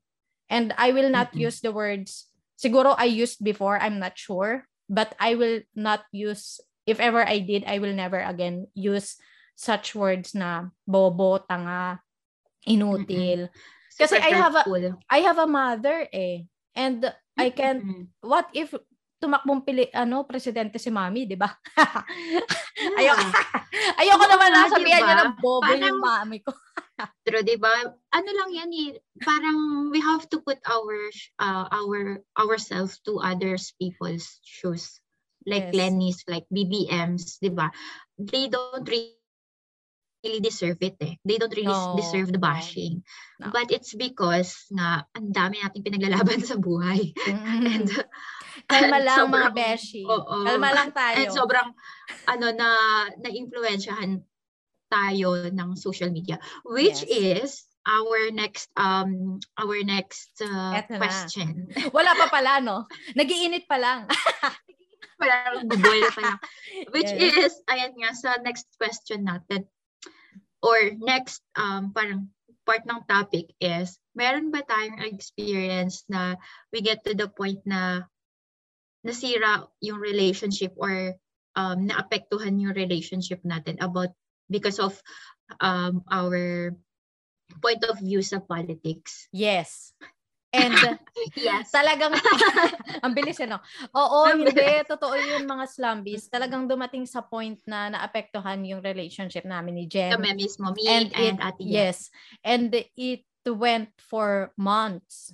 And 0.53 0.77
I 0.77 0.93
will 0.93 1.09
not 1.09 1.33
mm-hmm. 1.33 1.49
use 1.49 1.65
the 1.65 1.73
words 1.73 2.33
siguro 2.63 2.95
I 2.95 3.11
used 3.11 3.43
before, 3.43 3.83
I'm 3.83 3.99
not 3.99 4.15
sure, 4.15 4.71
but 4.87 5.19
I 5.19 5.35
will 5.35 5.67
not 5.75 6.07
use 6.15 6.63
if 6.87 7.03
ever 7.03 7.27
I 7.27 7.43
did, 7.43 7.67
I 7.67 7.83
will 7.83 7.93
never 7.93 8.23
again 8.23 8.71
use 8.75 9.19
such 9.59 9.95
words 9.95 10.35
na 10.35 10.71
bobo, 10.87 11.43
tanga, 11.43 11.99
inutil. 12.63 13.51
Mm-hmm. 13.51 13.99
Kasi 13.99 14.17
I 14.17 14.33
have 14.39 14.55
a 14.57 14.65
I 15.11 15.19
have 15.27 15.39
a 15.39 15.51
mother 15.51 16.07
eh. 16.15 16.49
And 16.73 17.05
I 17.37 17.51
can 17.51 17.77
mm-hmm. 17.83 18.03
what 18.25 18.49
if 18.55 18.73
tumakbong 19.23 19.63
pili 19.63 19.87
ano 19.95 20.27
presidente 20.27 20.83
si 20.83 20.91
Mami, 20.91 21.31
'di 21.31 21.39
ba? 21.39 21.47
yeah. 21.79 22.03
ayoko 22.99 23.27
ayoko 24.03 24.25
naman 24.27 24.51
na 24.51 24.67
sabihan 24.67 24.99
diba? 24.99 25.07
niya 25.07 25.17
na 25.23 25.27
bobo 25.39 25.63
parang, 25.63 25.87
yung 25.87 26.03
mami 26.03 26.39
ko. 26.43 26.51
True, 27.27 27.47
'di 27.47 27.57
ba? 27.63 27.71
Ano 28.11 28.31
lang 28.35 28.51
'yan 28.51 28.71
eh, 28.75 28.91
parang 29.23 29.89
we 29.95 30.03
have 30.03 30.27
to 30.27 30.43
put 30.43 30.59
our 30.67 30.95
uh, 31.39 31.71
our 31.71 32.19
ourselves 32.35 32.99
to 33.07 33.23
others 33.23 33.71
people's 33.79 34.43
shoes. 34.43 34.99
Like 35.47 35.71
yes. 35.71 35.79
Lenny's, 35.79 36.21
like 36.27 36.47
BBMs, 36.51 37.39
'di 37.39 37.55
ba? 37.55 37.71
They 38.19 38.51
don't 38.51 38.83
really 38.87 39.23
really 40.23 40.39
deserve 40.39 40.79
it 40.81 40.97
eh. 41.03 41.19
They 41.27 41.37
don't 41.39 41.51
really 41.51 41.67
no. 41.67 41.99
deserve 41.99 42.31
the 42.31 42.39
bashing. 42.39 43.03
No. 43.43 43.51
But 43.51 43.75
it's 43.75 43.91
because 43.91 44.55
nga 44.71 45.03
ang 45.19 45.35
dami 45.35 45.59
nating 45.59 45.83
pinaglalaban 45.83 46.47
sa 46.47 46.55
buhay. 46.55 47.11
Mm-hmm. 47.11 47.67
and 47.67 47.91
Kalma 48.73 48.99
lang 49.09 49.19
sobrang, 49.29 49.53
mga 49.53 49.53
beshi. 49.53 50.03
Oh, 50.09 50.45
Kalma 50.45 50.71
lang 50.73 50.91
tayo. 50.97 51.17
And 51.21 51.31
sobrang 51.31 51.69
ano 52.29 52.47
na 52.57 52.69
na-influensyahan 53.21 54.25
tayo 54.93 55.49
ng 55.49 55.71
social 55.73 56.13
media 56.13 56.37
which 56.69 57.01
yes. 57.09 57.09
is 57.09 57.51
our 57.89 58.29
next 58.29 58.69
um 58.77 59.41
our 59.57 59.81
next 59.83 60.37
uh, 60.45 60.77
question. 60.87 61.69
Na. 61.73 61.89
Wala 61.97 62.13
pa 62.17 62.27
pala 62.29 62.61
no. 62.61 62.89
Nagiinit 63.17 63.65
pa 63.65 63.81
lang. 63.81 64.09
parang 65.23 65.71
buboil 65.71 66.09
pa 66.13 66.21
lang. 66.23 66.39
Which 66.93 67.11
yes. 67.13 67.53
is 67.53 67.55
ayan 67.71 67.95
nga 67.97 68.11
sa 68.17 68.31
next 68.43 68.69
question 68.77 69.29
natin 69.29 69.69
or 70.63 70.95
next 71.03 71.43
um, 71.59 71.91
parang 71.91 72.31
part 72.63 72.87
ng 72.87 73.03
topic 73.11 73.51
is, 73.59 73.99
meron 74.15 74.55
ba 74.55 74.63
tayong 74.63 75.03
experience 75.03 76.07
na 76.07 76.39
we 76.71 76.79
get 76.79 77.03
to 77.03 77.13
the 77.15 77.27
point 77.27 77.59
na 77.67 78.07
nasira 79.03 79.67
yung 79.83 79.99
relationship 79.99 80.73
or 80.79 81.19
um, 81.59 81.91
naapektuhan 81.91 82.59
yung 82.59 82.75
relationship 82.75 83.43
natin 83.43 83.77
about 83.83 84.15
because 84.49 84.79
of 84.79 84.97
um, 85.61 86.07
our 86.11 86.73
point 87.61 87.83
of 87.85 87.99
view 88.01 88.23
sa 88.23 88.41
politics? 88.41 89.29
Yes. 89.35 89.93
And 90.53 90.77
yes. 91.37 91.73
talagang, 91.73 92.13
ang 93.05 93.13
bilis 93.17 93.41
ano. 93.41 93.65
Oo, 93.97 94.29
ang 94.29 94.45
hindi. 94.45 94.85
Totoo 94.85 95.17
yun 95.17 95.49
mga 95.49 95.65
slumbies. 95.65 96.29
Talagang 96.29 96.69
dumating 96.69 97.09
sa 97.09 97.25
point 97.25 97.57
na 97.65 97.89
naapektuhan 97.89 98.61
yung 98.69 98.85
relationship 98.85 99.49
namin 99.49 99.81
ni 99.81 99.85
Jen. 99.89 100.13
Kami 100.13 100.37
mismo, 100.37 100.77
me 100.77 100.85
and, 100.87 101.09
and 101.17 101.41
it, 101.41 101.45
Ate 101.45 101.65
Yes. 101.65 102.13
And 102.45 102.69
it 102.77 103.25
went 103.49 103.97
for 103.97 104.53
months. 104.61 105.33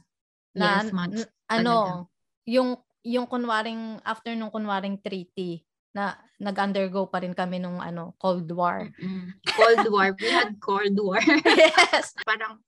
Na, 0.54 0.86
yes, 0.86 0.94
months. 0.94 1.22
N- 1.26 1.66
ano, 1.66 2.06
yung, 2.46 2.78
yung 3.07 3.26
kunwaring, 3.26 4.01
after 4.03 4.34
nung 4.34 4.51
kunwaring 4.53 4.99
treaty, 5.03 5.64
na 5.96 6.14
nag-undergo 6.38 7.09
pa 7.11 7.18
rin 7.24 7.34
kami 7.34 7.59
nung 7.59 7.80
ano, 7.82 8.14
Cold 8.20 8.46
War. 8.53 8.86
Mm-hmm. 9.01 9.26
Cold 9.57 9.86
War. 9.90 10.14
We 10.20 10.28
had 10.30 10.55
Cold 10.61 10.99
War. 11.01 11.18
yes. 11.49 12.14
parang 12.22 12.62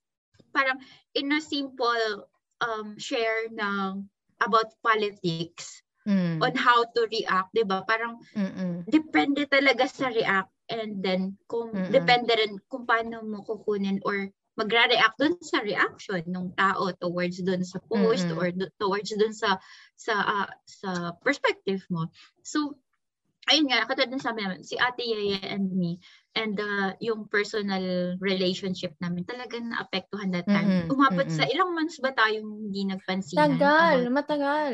parang 0.51 0.83
in 1.15 1.31
a 1.31 1.39
simple 1.39 2.27
um, 2.59 2.99
share 2.99 3.47
ng 3.53 4.09
about 4.41 4.73
politics 4.83 5.81
mm. 6.03 6.41
on 6.41 6.53
how 6.57 6.83
to 6.91 7.07
react, 7.07 7.53
'di 7.53 7.63
ba? 7.63 7.85
Parang 7.87 8.19
Mm-mm. 8.35 8.83
depende 8.89 9.45
talaga 9.47 9.87
sa 9.87 10.09
react 10.09 10.51
and 10.67 10.99
then 10.99 11.37
kung 11.45 11.71
Mm-mm. 11.71 11.93
depende 11.93 12.33
rin 12.35 12.57
kung 12.67 12.83
paano 12.83 13.21
mo 13.23 13.45
kukunin 13.45 14.01
or 14.03 14.27
magre-react 14.59 15.15
dun 15.15 15.35
sa 15.39 15.63
reaction 15.63 16.23
ng 16.27 16.51
tao 16.59 16.91
towards 16.99 17.39
dun 17.39 17.63
sa 17.63 17.79
post 17.87 18.27
Mm-mm. 18.27 18.39
or 18.39 18.47
do- 18.51 18.73
towards 18.75 19.11
dun 19.15 19.31
sa 19.31 19.59
sa 19.95 20.13
uh, 20.19 20.49
sa 20.67 21.15
perspective 21.23 21.83
mo. 21.87 22.11
So 22.43 22.79
ayun 23.49 23.71
nga, 23.71 23.87
katulad 23.89 24.11
ng 24.13 24.21
sabi 24.21 24.45
namin, 24.45 24.61
si 24.61 24.77
Ate 24.77 25.01
Yaya 25.01 25.41
and 25.49 25.73
me, 25.73 25.97
and 26.37 26.55
uh, 26.61 26.93
yung 27.01 27.25
personal 27.25 28.15
relationship 28.21 28.93
namin, 29.01 29.25
talagang 29.25 29.73
naapektuhan 29.73 30.29
that 30.31 30.45
time. 30.45 30.69
Mm-hmm. 30.69 30.93
Umabot 30.93 31.25
mm-hmm. 31.25 31.39
sa 31.41 31.49
ilang 31.49 31.73
months 31.73 31.97
ba 31.99 32.13
tayong 32.13 32.69
hindi 32.69 32.85
nagpansinan? 32.87 33.57
Tagal, 33.57 34.07
about... 34.07 34.13
matagal. 34.13 34.73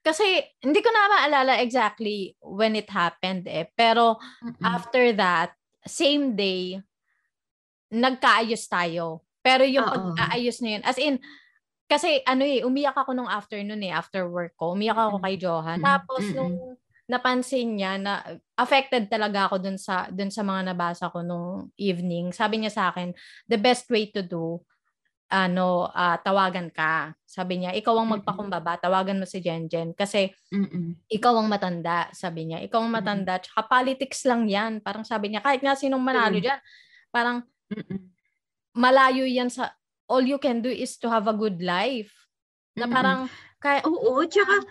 Kasi 0.00 0.24
hindi 0.62 0.80
ko 0.80 0.88
na 0.94 1.10
maalala 1.10 1.58
exactly 1.58 2.38
when 2.40 2.78
it 2.78 2.88
happened 2.88 3.44
eh. 3.50 3.66
Pero 3.74 4.16
mm-hmm. 4.40 4.62
after 4.62 5.10
that, 5.18 5.52
same 5.84 6.38
day, 6.38 6.78
nagkaayos 7.88 8.64
tayo. 8.68 9.24
Pero 9.40 9.64
yung 9.64 9.86
Uh-oh. 9.86 10.12
pag-aayos 10.12 10.60
na 10.60 10.68
yun, 10.76 10.82
as 10.84 10.98
in, 11.00 11.16
kasi 11.88 12.20
ano 12.28 12.44
eh, 12.44 12.60
umiyak 12.62 12.94
ako 12.94 13.16
nung 13.16 13.30
afternoon 13.30 13.80
eh, 13.80 13.92
after 13.96 14.28
work 14.28 14.52
ko. 14.60 14.76
Umiyak 14.76 15.00
ako 15.00 15.16
kay 15.24 15.40
Johan. 15.40 15.80
Mm-hmm. 15.80 15.88
Tapos 15.88 16.22
nung 16.36 16.54
napansin 17.08 17.80
niya 17.80 17.96
na 17.96 18.20
affected 18.60 19.08
talaga 19.08 19.48
ako 19.48 19.56
dun 19.64 19.80
sa 19.80 20.12
dun 20.12 20.28
sa 20.28 20.44
mga 20.44 20.76
nabasa 20.76 21.08
ko 21.08 21.24
nung 21.24 21.72
evening. 21.80 22.28
Sabi 22.36 22.60
niya 22.60 22.72
sa 22.76 22.84
akin, 22.92 23.16
the 23.48 23.56
best 23.56 23.88
way 23.88 24.12
to 24.12 24.20
do 24.20 24.60
ano, 25.28 25.92
uh, 25.92 26.16
tawagan 26.24 26.72
ka. 26.72 27.12
Sabi 27.28 27.60
niya, 27.60 27.76
ikaw 27.76 27.92
ang 28.00 28.16
magpakumbaba, 28.16 28.80
tawagan 28.80 29.20
mo 29.20 29.28
si 29.28 29.44
Jenjen 29.44 29.92
kasi 29.92 30.32
Mm-mm. 30.48 31.04
ikaw 31.04 31.36
ang 31.36 31.52
matanda, 31.52 32.08
sabi 32.16 32.48
niya. 32.48 32.64
Ikaw 32.64 32.80
ang 32.80 32.92
matanda, 32.92 33.36
mm 33.36 33.44
tsaka 33.44 33.60
politics 33.68 34.24
lang 34.24 34.48
'yan. 34.48 34.80
Parang 34.80 35.04
sabi 35.04 35.32
niya, 35.32 35.44
kahit 35.44 35.60
nga 35.60 35.76
sinong 35.76 36.00
manalo 36.00 36.40
mm 36.40 36.44
diyan, 36.44 36.60
parang 37.12 37.44
Mm-mm. 37.74 38.08
malayo 38.76 39.24
'yan 39.24 39.48
sa 39.52 39.72
all 40.08 40.24
you 40.24 40.40
can 40.40 40.64
do 40.64 40.72
is 40.72 40.96
to 41.00 41.08
have 41.12 41.28
a 41.28 41.36
good 41.36 41.60
life. 41.60 42.12
Na 42.76 42.88
parang 42.88 43.28
kaya 43.60 43.84
Oo, 43.84 44.24
tsaka 44.24 44.64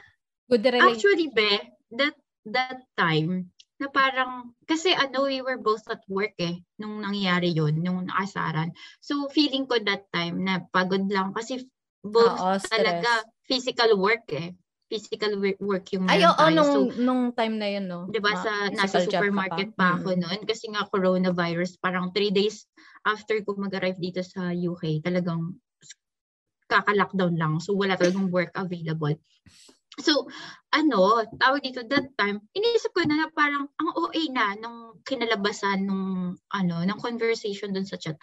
good 0.50 0.66
relation. 0.66 0.98
Actually, 0.98 1.28
be, 1.34 1.52
that 1.94 2.16
that 2.48 2.80
time, 2.98 3.52
na 3.78 3.92
parang, 3.92 4.56
kasi 4.66 4.96
ano, 4.96 5.28
we 5.30 5.44
were 5.46 5.60
both 5.60 5.86
at 5.92 6.02
work 6.10 6.34
eh, 6.42 6.58
nung 6.82 7.04
nangyari 7.04 7.54
yon 7.54 7.84
nung 7.84 8.08
nakasaran. 8.10 8.74
So, 9.04 9.30
feeling 9.30 9.70
ko 9.70 9.78
that 9.84 10.10
time 10.10 10.42
na 10.42 10.64
pagod 10.74 11.06
lang 11.12 11.36
kasi 11.38 11.68
both 12.02 12.40
Oo, 12.40 12.58
talaga 12.66 13.28
physical 13.46 14.00
work 14.00 14.26
eh. 14.34 14.56
Physical 14.88 15.36
work 15.60 15.86
yung 15.92 16.08
Ay, 16.08 16.24
oo, 16.24 16.46
nung, 16.52 16.72
so, 16.72 16.80
nung 16.96 17.36
time 17.36 17.60
na 17.60 17.68
yun, 17.68 17.86
no? 17.92 18.08
Di 18.08 18.24
ba, 18.24 18.32
sa, 18.40 18.72
nasa 18.72 19.04
supermarket 19.04 19.76
pa, 19.76 19.96
pa 19.96 20.00
ako 20.00 20.16
mm. 20.16 20.20
noon 20.24 20.42
kasi 20.48 20.72
nga 20.72 20.88
coronavirus, 20.88 21.76
parang 21.84 22.16
three 22.16 22.32
days 22.32 22.64
after 23.04 23.36
ko 23.44 23.60
mag-arrive 23.60 24.00
dito 24.00 24.24
sa 24.24 24.52
UK, 24.56 25.04
talagang 25.04 25.60
kaka-lockdown 26.68 27.36
lang. 27.36 27.54
So, 27.64 27.76
wala 27.76 27.96
talagang 27.96 28.32
work 28.32 28.52
available. 28.56 29.16
So, 29.98 30.30
ano, 30.70 31.26
tawag 31.42 31.66
dito 31.66 31.82
that 31.90 32.14
time, 32.20 32.46
iniisip 32.54 32.94
ko 32.94 33.02
na, 33.08 33.26
na 33.26 33.28
parang 33.34 33.66
ang 33.82 33.90
OA 33.98 34.30
na 34.30 34.54
nung 34.54 35.02
kinalabasan 35.02 35.90
nung 35.90 36.38
ano, 36.54 36.76
ng 36.86 37.00
conversation 37.02 37.74
dun 37.74 37.88
sa 37.88 37.98
chat. 37.98 38.14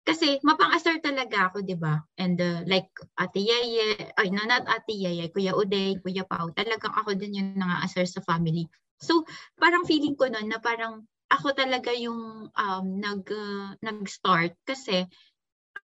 Kasi 0.00 0.40
mapang-asar 0.40 0.98
talaga 1.04 1.52
ako, 1.52 1.62
'di 1.62 1.76
ba? 1.76 2.00
And 2.16 2.40
uh, 2.40 2.64
like 2.64 2.88
Ate 3.20 3.40
Yeye, 3.40 4.10
ay 4.16 4.28
no, 4.32 4.42
not 4.48 4.64
Ate 4.66 4.96
Yeye, 4.96 5.28
Kuya 5.28 5.52
Uday, 5.52 6.00
Kuya 6.00 6.24
Pau, 6.24 6.48
talagang 6.56 6.92
ako 6.96 7.14
din 7.14 7.36
yung 7.36 7.50
nang-aasar 7.60 8.08
sa 8.08 8.24
family. 8.24 8.64
So, 9.00 9.24
parang 9.60 9.84
feeling 9.84 10.16
ko 10.16 10.28
noon 10.28 10.48
na 10.48 10.60
parang 10.60 11.04
ako 11.30 11.54
talaga 11.54 11.94
yung 11.94 12.50
um, 12.50 12.86
nag 12.98 13.22
uh, 13.28 13.76
nag-start 13.80 14.56
kasi 14.66 15.06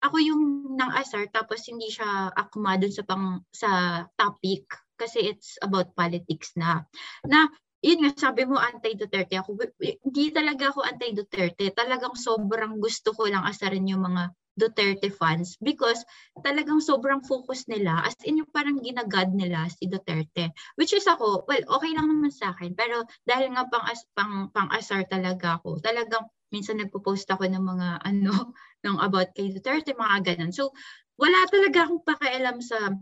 ako 0.01 0.17
yung 0.21 0.43
nang-asar 0.77 1.29
tapos 1.29 1.65
hindi 1.69 1.89
siya 1.93 2.33
akma 2.33 2.81
dun 2.81 2.93
sa 2.93 3.05
pang 3.05 3.45
sa 3.53 3.71
topic 4.17 4.65
kasi 4.95 5.27
it's 5.27 5.59
about 5.61 5.93
politics 5.99 6.55
na. 6.55 6.87
Na, 7.27 7.51
yun 7.85 8.01
nga, 8.01 8.17
sabi 8.17 8.49
mo 8.49 8.57
anti-Duterte 8.57 9.37
ako. 9.37 9.61
Hindi 9.77 10.25
talaga 10.33 10.73
ako 10.73 10.81
anti-Duterte. 10.89 11.69
Talagang 11.77 12.17
sobrang 12.17 12.81
gusto 12.81 13.13
ko 13.13 13.29
lang 13.29 13.45
asarin 13.45 13.85
yung 13.85 14.09
mga 14.09 14.33
Duterte 14.55 15.11
fans 15.11 15.59
because 15.59 16.07
talagang 16.47 16.79
sobrang 16.79 17.27
focus 17.27 17.67
nila 17.67 18.07
as 18.07 18.15
in 18.23 18.39
yung 18.39 18.51
parang 18.55 18.79
ginagad 18.79 19.35
nila 19.35 19.67
si 19.67 19.91
Duterte 19.91 20.55
which 20.79 20.95
is 20.95 21.03
ako 21.11 21.43
well 21.51 21.59
okay 21.75 21.91
lang 21.91 22.07
naman 22.07 22.31
sa 22.31 22.55
akin 22.55 22.71
pero 22.79 23.03
dahil 23.27 23.51
nga 23.51 23.67
pang 23.67 23.83
as, 23.91 24.07
pang 24.15 24.55
pang 24.55 24.71
asar 24.71 25.11
talaga 25.11 25.59
ako 25.59 25.83
talagang 25.83 26.23
minsan 26.55 26.79
nagpo-post 26.79 27.27
ako 27.35 27.51
ng 27.51 27.67
mga 27.67 27.89
ano 28.15 28.55
ng 28.87 28.97
about 29.03 29.35
kay 29.35 29.51
Duterte 29.51 29.91
mga 29.91 30.23
ganun 30.23 30.55
so 30.55 30.71
wala 31.19 31.51
talaga 31.51 31.91
akong 31.91 32.07
pakialam 32.07 32.63
sa 32.63 32.95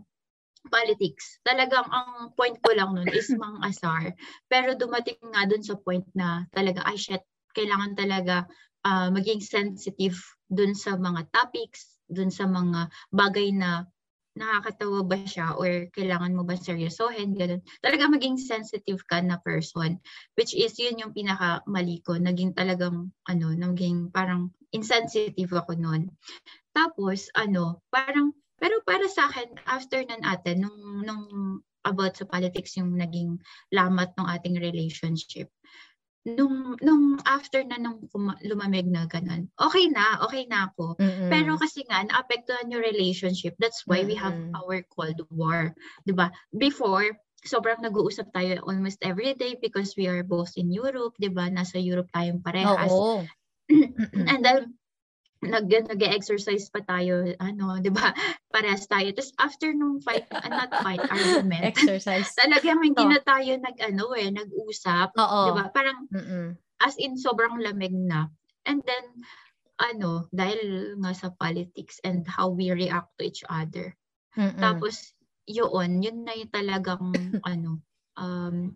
politics. 0.71 1.39
Talagang 1.43 1.87
ang 1.91 2.31
point 2.35 2.55
ko 2.63 2.71
lang 2.75 2.95
nun 2.95 3.09
is 3.11 3.31
mang 3.35 3.59
asar. 3.63 4.15
Pero 4.47 4.75
dumating 4.77 5.19
nga 5.33 5.47
dun 5.47 5.63
sa 5.63 5.75
point 5.79 6.05
na 6.15 6.47
talaga, 6.51 6.83
ay 6.87 6.95
shit, 6.99 7.23
kailangan 7.53 7.93
talaga 7.95 8.47
uh, 8.87 9.09
maging 9.11 9.43
sensitive 9.43 10.17
dun 10.47 10.75
sa 10.75 10.95
mga 10.95 11.27
topics, 11.31 11.99
dun 12.07 12.29
sa 12.29 12.45
mga 12.45 12.91
bagay 13.11 13.51
na 13.55 13.87
nakakatawa 14.33 15.05
ba 15.05 15.17
siya 15.29 15.53
or 15.53 15.93
kailangan 15.93 16.33
mo 16.33 16.41
ba 16.41 16.57
seryosohin, 16.57 17.37
ganun. 17.37 17.61
Talaga 17.85 18.09
maging 18.09 18.41
sensitive 18.41 19.05
ka 19.05 19.21
na 19.21 19.37
person, 19.37 20.01
which 20.33 20.57
is 20.57 20.73
yun 20.81 20.97
yung 20.97 21.13
pinaka 21.13 21.61
mali 21.69 22.01
ko. 22.01 22.17
Naging 22.17 22.57
talagang, 22.57 23.13
ano, 23.29 23.47
naging 23.53 24.09
parang 24.09 24.49
insensitive 24.73 25.53
ako 25.53 25.77
noon. 25.77 26.09
Tapos, 26.73 27.29
ano, 27.37 27.85
parang, 27.93 28.33
pero 28.63 28.79
para 28.87 29.11
sa 29.11 29.27
akin, 29.27 29.59
after 29.67 29.99
nun 30.07 30.23
ate, 30.23 30.55
nung, 30.55 31.03
nung 31.03 31.25
about 31.83 32.15
sa 32.15 32.23
politics 32.23 32.79
yung 32.79 32.95
naging 32.95 33.35
lamat 33.75 34.15
ng 34.15 34.27
ating 34.39 34.55
relationship, 34.55 35.51
nung 36.23 36.79
nung 36.79 37.19
after 37.27 37.67
na 37.67 37.75
nung 37.75 38.07
lumamig 38.47 38.87
na 38.87 39.03
ganun, 39.03 39.51
okay 39.59 39.91
na, 39.91 40.23
okay 40.23 40.47
na 40.47 40.71
ako. 40.71 40.95
Mm-hmm. 40.95 41.27
Pero 41.27 41.59
kasi 41.59 41.83
nga 41.83 42.07
naapektuhan 42.07 42.71
yung 42.71 42.79
relationship. 42.79 43.59
That's 43.59 43.83
why 43.83 44.07
mm-hmm. 44.07 44.11
we 44.11 44.15
have 44.15 44.37
our 44.55 44.79
Cold 44.87 45.19
War, 45.27 45.75
ba? 46.07 46.31
Before 46.55 47.03
sobrang 47.43 47.83
nag-uusap 47.83 48.31
tayo 48.31 48.63
almost 48.63 49.03
every 49.03 49.35
day 49.35 49.59
because 49.59 49.99
we 49.99 50.07
are 50.07 50.23
both 50.23 50.55
in 50.55 50.71
Europe, 50.71 51.19
'di 51.19 51.35
ba? 51.35 51.51
Nasa 51.51 51.75
Europe 51.75 52.07
tayong 52.15 52.39
parehas. 52.39 52.87
Oo. 52.87 53.27
And 54.31 54.39
then 54.39 54.79
nag 55.43 55.67
nag-exercise 55.67 56.71
pa 56.71 56.81
tayo 56.83 57.27
ano 57.37 57.77
'di 57.79 57.91
ba? 57.91 58.11
Parehas 58.53 58.85
tayo. 58.87 59.11
Tapos 59.11 59.33
after 59.39 59.69
nung 59.75 59.99
fight 59.99 60.25
uh, 60.31 60.49
not 60.49 60.71
fight 60.81 61.03
argument. 61.11 61.63
Exercise. 61.73 62.31
Talagang 62.41 62.81
hindi 62.81 63.03
na 63.03 63.19
tayo 63.21 63.57
nag 63.59 63.77
ano 63.81 64.13
eh 64.15 64.29
nag-usap 64.31 65.13
'di 65.15 65.51
ba? 65.53 65.65
Parang 65.73 66.07
Mm-mm. 66.09 66.57
as 66.83 66.95
in 66.97 67.19
sobrang 67.19 67.59
lamig 67.59 67.93
na. 67.93 68.29
And 68.63 68.79
then 68.87 69.05
ano 69.81 70.29
dahil 70.31 70.95
nga 71.01 71.11
sa 71.17 71.29
politics 71.33 71.99
and 72.05 72.23
how 72.23 72.51
we 72.53 72.71
react 72.71 73.11
to 73.19 73.27
each 73.27 73.43
other. 73.49 73.95
Mm-mm. 74.33 74.57
tapos 74.57 75.13
yun 75.45 76.01
yun 76.01 76.25
na 76.25 76.33
yung 76.33 76.49
talagang 76.49 77.05
ano 77.45 77.85
um 78.17 78.73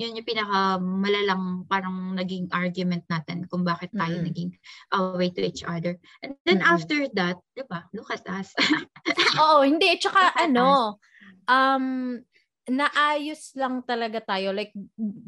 yun 0.00 0.16
yung 0.16 0.24
pinaka 0.24 0.80
malalang 0.80 1.68
parang 1.68 2.16
naging 2.16 2.48
argument 2.48 3.04
natin 3.04 3.44
kung 3.44 3.68
bakit 3.68 3.92
tayo 3.92 4.16
mm-hmm. 4.16 4.28
naging 4.32 4.50
away 4.96 5.28
to 5.28 5.44
each 5.44 5.60
other. 5.60 6.00
And 6.24 6.40
then 6.48 6.64
mm-hmm. 6.64 6.72
after 6.72 6.98
that, 7.20 7.36
di 7.52 7.68
ba, 7.68 7.84
look 7.92 8.08
at 8.08 8.24
us. 8.24 8.56
Oo, 9.44 9.60
hindi. 9.60 10.00
Tsaka 10.00 10.40
ano, 10.40 10.96
um, 11.44 12.16
naayos 12.64 13.52
lang 13.60 13.84
talaga 13.84 14.24
tayo. 14.24 14.56
Like, 14.56 14.72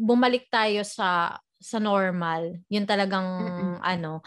bumalik 0.01 0.49
tayo 0.49 0.81
sa 0.89 1.37
sa 1.61 1.77
normal. 1.77 2.57
Yun 2.73 2.89
talagang, 2.89 3.29
mm-hmm. 3.29 3.77
ano, 3.85 4.25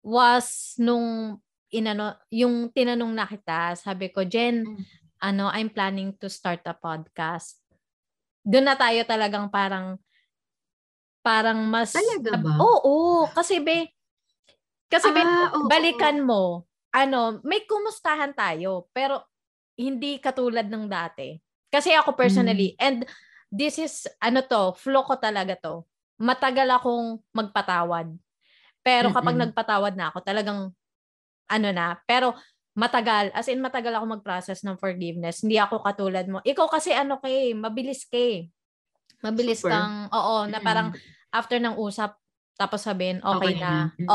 was 0.00 0.80
nung 0.80 1.36
inano, 1.68 2.16
yung 2.32 2.72
tinanong 2.72 3.12
na 3.12 3.28
kita, 3.28 3.76
sabi 3.76 4.08
ko, 4.08 4.24
Jen, 4.24 4.64
mm-hmm. 4.64 4.84
ano, 5.28 5.52
I'm 5.52 5.68
planning 5.68 6.16
to 6.24 6.32
start 6.32 6.64
a 6.64 6.72
podcast 6.72 7.59
doon 8.44 8.66
na 8.66 8.76
tayo 8.76 9.00
talagang 9.04 9.48
parang 9.52 10.00
parang 11.20 11.60
mas 11.68 11.92
Talaga 11.92 12.32
ba? 12.40 12.54
Oo, 12.60 12.80
oo 12.84 13.28
kasi 13.36 13.60
be 13.60 13.92
kasi 14.90 15.12
ah, 15.12 15.14
be, 15.14 15.22
oo, 15.22 15.68
balikan 15.68 16.18
oo. 16.20 16.26
mo 16.26 16.42
ano, 16.90 17.38
may 17.46 17.62
kumustahan 17.68 18.34
tayo 18.34 18.90
pero 18.90 19.22
hindi 19.78 20.20
katulad 20.20 20.66
ng 20.68 20.90
dati. 20.90 21.38
Kasi 21.70 21.94
ako 21.94 22.18
personally 22.18 22.74
mm. 22.74 22.82
and 22.82 22.98
this 23.48 23.78
is 23.78 24.04
ano 24.18 24.42
to, 24.42 24.74
flow 24.76 25.06
ko 25.06 25.16
talaga 25.16 25.54
to. 25.60 25.86
Matagal 26.20 26.68
akong 26.68 27.22
magpatawad. 27.32 28.12
Pero 28.80 29.12
kapag 29.12 29.36
Mm-mm. 29.36 29.44
nagpatawad 29.48 29.94
na 29.96 30.08
ako, 30.10 30.18
talagang 30.24 30.60
ano 31.50 31.68
na, 31.74 31.98
pero 32.08 32.34
matagal, 32.74 33.34
as 33.34 33.50
in 33.50 33.58
matagal 33.58 33.92
ako 33.98 34.20
mag-process 34.20 34.62
ng 34.62 34.78
forgiveness. 34.78 35.42
Hindi 35.42 35.58
ako 35.58 35.82
katulad 35.82 36.26
mo. 36.30 36.38
Ikaw 36.44 36.66
kasi 36.70 36.94
ano 36.94 37.18
kay, 37.18 37.52
mabilis 37.52 38.06
kay. 38.06 38.46
Mabilis 39.20 39.60
Super. 39.60 39.74
kang, 39.74 40.08
oo, 40.08 40.46
na 40.46 40.62
parang 40.62 40.94
after 41.34 41.58
ng 41.58 41.76
usap, 41.76 42.16
tapos 42.56 42.84
sabihin, 42.84 43.20
okay, 43.24 43.36
okay 43.36 43.54
na, 43.56 43.70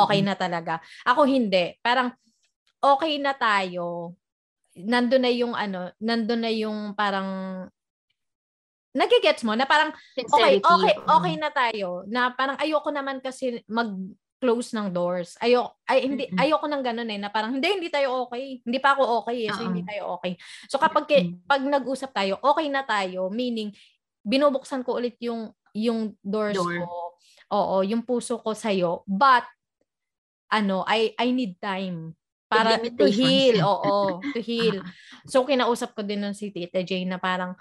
okay 0.06 0.20
na 0.22 0.34
talaga. 0.38 0.74
Ako 1.06 1.26
hindi. 1.26 1.78
Parang, 1.82 2.14
okay 2.82 3.18
na 3.18 3.34
tayo. 3.34 4.14
Nandun 4.78 5.24
na 5.26 5.32
yung 5.34 5.53
ano, 5.58 5.89
nandun 5.97 6.41
na 6.45 6.51
yung 6.53 6.93
parang, 6.93 7.30
nagigets 8.95 9.43
mo 9.43 9.58
na 9.58 9.68
parang, 9.68 9.91
okay, 10.16 10.64
okay, 10.64 10.93
okay 10.95 11.36
na 11.36 11.49
tayo. 11.51 12.08
Na 12.08 12.32
parang 12.32 12.56
ayoko 12.56 12.89
naman 12.93 13.20
kasi 13.20 13.60
mag, 13.68 13.91
close 14.46 14.78
ng 14.78 14.93
doors. 14.93 15.34
Ayo 15.41 15.74
ay 15.89 16.06
hindi 16.06 16.30
mm-hmm. 16.30 16.38
ayoko 16.38 16.66
nang 16.70 16.86
ganoon 16.86 17.10
eh 17.10 17.18
na 17.18 17.34
parang 17.34 17.58
hindi 17.58 17.66
hindi 17.66 17.89
tayo 17.89 18.30
okay. 18.30 18.62
Hindi 18.62 18.78
pa 18.78 18.93
ako 18.93 19.26
okay 19.26 19.50
eh, 19.50 19.50
so 19.50 19.66
uh-huh. 19.66 19.68
hindi 19.74 19.82
tayo 19.82 20.22
okay. 20.22 20.38
So 20.70 20.78
kapag 20.78 21.10
pag 21.50 21.66
nag-usap 21.66 22.14
tayo, 22.14 22.38
okay 22.46 22.70
na 22.70 22.86
tayo, 22.86 23.34
meaning 23.34 23.74
binubuksan 24.22 24.86
ko 24.86 25.02
ulit 25.02 25.18
yung 25.18 25.50
yung 25.74 26.14
doors 26.22 26.54
Door. 26.54 26.86
ko. 26.86 27.18
Oo, 27.58 27.76
yung 27.82 28.06
puso 28.06 28.38
ko 28.38 28.54
sa 28.54 28.70
iyo. 28.70 29.02
But 29.10 29.50
ano, 30.54 30.86
I 30.86 31.18
I 31.18 31.34
need 31.34 31.58
time 31.58 32.14
para 32.46 32.78
to 32.78 33.10
heal. 33.10 33.66
Oo, 33.66 34.22
to 34.38 34.39
heal. 34.46 34.86
So 35.26 35.41
kinausap 35.41 35.98
ko 35.98 36.06
din 36.06 36.22
nun 36.22 36.38
si 36.38 36.54
Tita 36.54 36.86
Jane 36.86 37.10
na 37.10 37.18
parang 37.18 37.58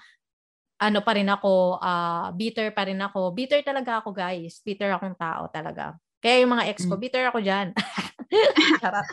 ano 0.84 1.00
pa 1.00 1.16
rin 1.16 1.30
ako, 1.30 1.80
uh, 1.80 2.28
bitter 2.36 2.68
pa 2.74 2.84
rin 2.84 3.00
ako. 3.00 3.32
Bitter 3.32 3.62
talaga 3.62 4.02
ako, 4.02 4.10
guys. 4.12 4.60
Bitter 4.60 4.90
akong 4.92 5.16
tao 5.16 5.48
talaga. 5.48 5.96
Kaya 6.24 6.40
yung 6.40 6.56
mga 6.56 6.72
ex 6.72 6.88
ko, 6.88 6.96
mm. 6.96 7.02
bitter 7.04 7.28
ako 7.28 7.44
dyan. 7.44 7.76
Charot. 8.80 9.08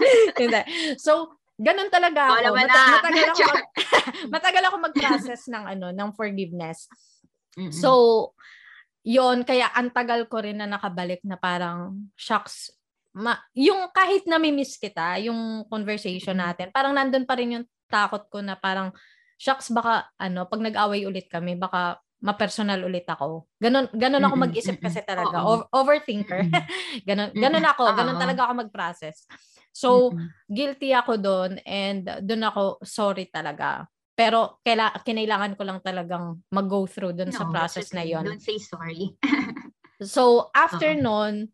Hindi. 0.40 0.60
So, 0.96 1.36
ganun 1.60 1.92
talaga 1.92 2.32
ako. 2.32 2.56
Mata- 2.56 2.96
matagal 2.96 3.28
ako 3.28 3.42
mag- 3.44 3.72
matagal 4.40 4.62
ako 4.64 4.76
mag-process 4.80 5.42
ng 5.52 5.64
ano, 5.76 5.86
ng 5.92 6.10
forgiveness. 6.16 6.88
Mm-hmm. 7.60 7.76
So, 7.76 7.90
yon 9.04 9.44
kaya 9.44 9.68
antagal 9.76 10.32
ko 10.32 10.40
rin 10.40 10.64
na 10.64 10.68
nakabalik 10.68 11.20
na 11.24 11.36
parang 11.36 12.08
shocks 12.16 12.72
ma 13.10 13.34
yung 13.56 13.90
kahit 13.90 14.22
na 14.28 14.38
miss 14.38 14.78
kita 14.78 15.18
yung 15.24 15.66
conversation 15.66 16.36
natin 16.36 16.70
parang 16.70 16.94
nandun 16.94 17.26
pa 17.26 17.34
rin 17.34 17.58
yung 17.58 17.66
takot 17.90 18.28
ko 18.30 18.38
na 18.38 18.54
parang 18.54 18.94
shocks 19.40 19.72
baka 19.72 20.06
ano 20.14 20.46
pag 20.46 20.62
nag-away 20.62 21.08
ulit 21.08 21.26
kami 21.26 21.58
baka 21.58 21.98
ma-personal 22.20 22.84
ulit 22.84 23.08
ako. 23.08 23.48
Ganon, 23.56 23.88
ganon 23.96 24.24
ako 24.28 24.36
mag-isip 24.36 24.76
kasi 24.76 25.00
talaga. 25.00 25.40
O- 25.40 25.68
overthinker. 25.72 26.44
ganon, 27.08 27.32
ganon 27.32 27.64
ako. 27.64 27.84
Ganon 27.96 28.20
talaga 28.20 28.40
ako 28.48 28.52
mag-process. 28.68 29.24
So, 29.72 30.12
guilty 30.50 30.92
ako 30.92 31.16
doon 31.16 31.50
and 31.64 32.04
doon 32.20 32.42
ako 32.44 32.84
sorry 32.84 33.32
talaga. 33.32 33.88
Pero 34.12 34.60
kaila, 34.60 35.00
kinailangan 35.00 35.56
ko 35.56 35.62
lang 35.64 35.80
talagang 35.80 36.44
mag-go 36.52 36.84
through 36.84 37.16
doon 37.16 37.32
no, 37.32 37.38
sa 37.40 37.48
process 37.48 37.96
na 37.96 38.04
yon. 38.04 38.26
Don't 38.26 38.44
say 38.44 38.60
sorry. 38.60 39.16
so, 40.04 40.52
after 40.52 40.92
uh-huh. 40.92 41.00
nun, 41.00 41.48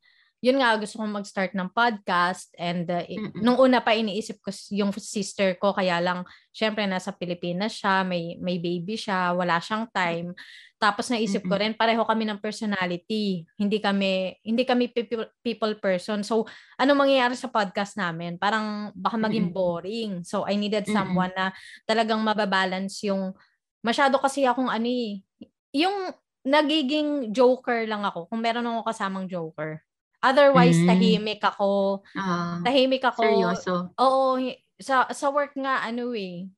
yun 0.46 0.62
nga, 0.62 0.78
gusto 0.78 1.02
kong 1.02 1.10
mag-start 1.10 1.58
ng 1.58 1.74
podcast 1.74 2.54
and 2.54 2.86
uh, 2.86 3.02
nung 3.42 3.58
una 3.58 3.82
pa 3.82 3.98
iniisip 3.98 4.38
ko 4.38 4.54
yung 4.70 4.94
sister 4.94 5.58
ko, 5.58 5.74
kaya 5.74 5.98
lang, 5.98 6.22
syempre 6.54 6.86
nasa 6.86 7.10
Pilipinas 7.10 7.74
siya, 7.74 8.06
may, 8.06 8.38
may 8.38 8.62
baby 8.62 8.94
siya, 8.94 9.34
wala 9.34 9.58
siyang 9.58 9.90
time. 9.90 10.30
Tapos 10.78 11.10
naisip 11.10 11.42
ko 11.42 11.58
rin, 11.58 11.74
pareho 11.74 11.98
kami 12.06 12.30
ng 12.30 12.38
personality. 12.38 13.42
Hindi 13.58 13.82
kami, 13.82 14.38
hindi 14.46 14.62
kami 14.62 14.94
people, 14.94 15.26
people 15.42 15.74
person. 15.82 16.22
So, 16.22 16.46
ano 16.78 16.94
mangyayari 16.94 17.34
sa 17.34 17.50
podcast 17.50 17.98
namin? 17.98 18.38
Parang 18.38 18.94
baka 18.94 19.18
maging 19.18 19.50
boring. 19.50 20.22
So, 20.22 20.46
I 20.46 20.54
needed 20.54 20.86
someone 20.86 21.34
na 21.34 21.50
talagang 21.90 22.22
mababalance 22.22 23.02
yung, 23.10 23.34
masyado 23.82 24.22
kasi 24.22 24.46
akong 24.46 24.70
ano 24.70 24.86
eh, 24.86 25.26
yung 25.74 26.14
nagiging 26.46 27.34
joker 27.34 27.82
lang 27.90 28.06
ako 28.06 28.30
kung 28.30 28.38
meron 28.38 28.62
akong 28.62 28.86
kasamang 28.86 29.26
joker. 29.26 29.82
Otherwise, 30.26 30.78
mm. 30.82 30.88
tahimik 30.90 31.42
ako. 31.42 32.02
Uh, 32.18 32.58
tahimik 32.66 33.04
ako. 33.06 33.22
Seryoso? 33.22 33.74
Oo. 33.94 34.42
Sa, 34.76 35.06
sa 35.08 35.26
work 35.30 35.54
nga, 35.54 35.86
ano 35.86 36.10
eh, 36.12 36.50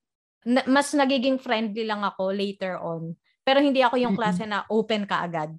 na, 0.49 0.65
mas 0.65 0.97
nagiging 0.97 1.37
friendly 1.37 1.85
lang 1.85 2.01
ako 2.01 2.33
later 2.33 2.81
on. 2.81 3.13
Pero 3.45 3.61
hindi 3.61 3.85
ako 3.85 4.01
yung 4.01 4.17
klase 4.17 4.49
na 4.49 4.65
open 4.73 5.05
ka 5.05 5.25
agad. 5.25 5.53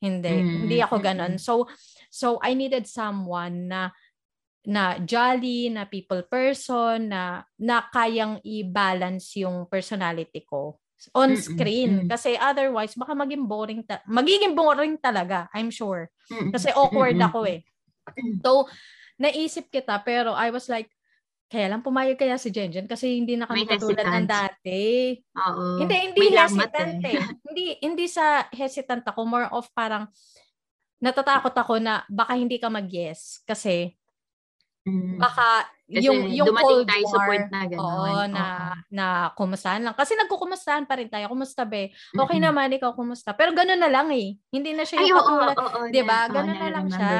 Hindi. 0.00 0.32
Mm-hmm. 0.32 0.58
Hindi 0.64 0.78
ako 0.80 0.96
ganon. 1.02 1.34
So, 1.36 1.68
so 2.08 2.40
I 2.40 2.56
needed 2.56 2.88
someone 2.88 3.68
na 3.68 3.92
na 4.60 5.00
jolly, 5.00 5.72
na 5.72 5.88
people 5.88 6.24
person, 6.28 7.12
na 7.12 7.44
na 7.60 7.84
kayang 7.88 8.40
i-balance 8.44 9.40
yung 9.40 9.68
personality 9.68 10.44
ko 10.44 10.79
on 11.16 11.32
screen 11.38 12.04
mm-hmm. 12.04 12.10
kasi 12.12 12.36
otherwise 12.36 12.92
baka 12.92 13.16
maging 13.16 13.48
boring 13.48 13.80
ta- 13.80 14.04
magiging 14.04 14.52
boring 14.52 15.00
talaga 15.00 15.48
I'm 15.56 15.72
sure 15.72 16.12
kasi 16.52 16.68
awkward 16.76 17.16
ako 17.16 17.48
eh 17.48 17.64
so 18.44 18.68
naisip 19.20 19.68
kita 19.68 20.00
pero 20.00 20.32
I 20.32 20.48
was 20.48 20.64
like, 20.72 20.88
kaya 21.52 21.68
lang 21.68 21.84
pumayag 21.84 22.16
kaya 22.16 22.40
si 22.40 22.48
Jenjen 22.48 22.88
kasi 22.88 23.20
hindi 23.20 23.36
na 23.36 23.44
kami 23.44 23.66
katulad 23.68 24.06
ng 24.06 24.30
dati. 24.30 25.12
Oo. 25.34 25.82
Hindi, 25.82 25.96
hindi 25.98 26.30
May 26.30 26.32
hesitant 26.32 27.02
eh. 27.04 27.20
hindi, 27.50 27.64
hindi 27.82 28.06
sa 28.06 28.46
hesitant 28.48 29.02
ako. 29.04 29.20
More 29.26 29.50
of 29.50 29.66
parang 29.74 30.06
natatakot 31.02 31.50
ako 31.50 31.82
na 31.82 32.06
baka 32.06 32.38
hindi 32.38 32.56
ka 32.56 32.70
mag-yes 32.70 33.42
kasi. 33.44 33.98
Baka 35.18 35.66
Kasi 35.90 36.06
yung 36.06 36.30
yung 36.30 36.54
cold 36.54 36.86
tayo 36.86 37.04
war, 37.04 37.12
sa 37.12 37.18
point 37.26 37.48
na 37.50 37.60
gano'n. 37.66 37.82
Oo, 37.82 38.22
na, 38.30 38.44
oo. 38.46 38.74
na 38.94 39.06
kumustahan 39.34 39.82
lang. 39.82 39.94
Kasi 39.98 40.14
nagkukumustahan 40.14 40.86
pa 40.86 40.94
rin 40.94 41.10
tayo. 41.10 41.26
Kumusta 41.26 41.66
be? 41.66 41.90
Okay 42.14 42.38
mm-hmm. 42.38 42.46
naman, 42.46 42.70
ikaw 42.70 42.94
kumusta. 42.94 43.34
Pero 43.34 43.50
gano'n 43.50 43.80
na 43.80 43.90
lang 43.90 44.08
eh. 44.14 44.38
Hindi 44.54 44.70
na 44.70 44.86
siya 44.86 45.02
yung 45.02 45.18
katulad. 45.18 45.56
Oo, 45.58 45.66
oo, 45.66 45.78
oo, 45.82 45.90
diba? 45.90 46.30
Gano'n 46.30 46.58
na, 46.58 46.62
na 46.62 46.74
lang 46.78 46.86
siya. 46.86 47.14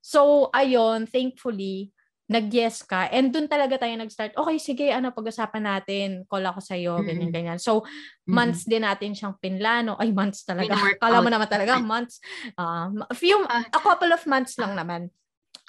So, 0.00 0.48
ayun, 0.50 1.06
thankfully, 1.06 1.92
nag-yes 2.30 2.86
ka. 2.86 3.10
And 3.10 3.34
doon 3.34 3.50
talaga 3.50 3.74
tayo 3.74 3.90
nag-start. 3.98 4.38
Okay, 4.38 4.56
sige, 4.62 4.86
ano, 4.94 5.10
pag-usapan 5.10 5.66
natin. 5.66 6.08
Call 6.30 6.46
ako 6.46 6.62
sa'yo, 6.62 7.02
ganyan, 7.02 7.26
mm-hmm. 7.26 7.34
ganyan. 7.34 7.58
So, 7.58 7.82
mm-hmm. 7.82 8.30
months 8.30 8.62
din 8.70 8.86
natin 8.86 9.18
siyang 9.18 9.34
pinlano. 9.42 9.98
Ay, 9.98 10.14
months 10.14 10.46
talaga. 10.46 10.78
Kala 11.02 11.26
mo 11.26 11.28
naman 11.28 11.50
talaga, 11.50 11.82
months. 11.82 12.22
Uh, 12.54 13.02
a 13.10 13.16
few, 13.18 13.34
ah. 13.50 13.66
a 13.66 13.80
couple 13.82 14.14
of 14.14 14.22
months 14.30 14.54
lang 14.62 14.78
naman. 14.78 15.10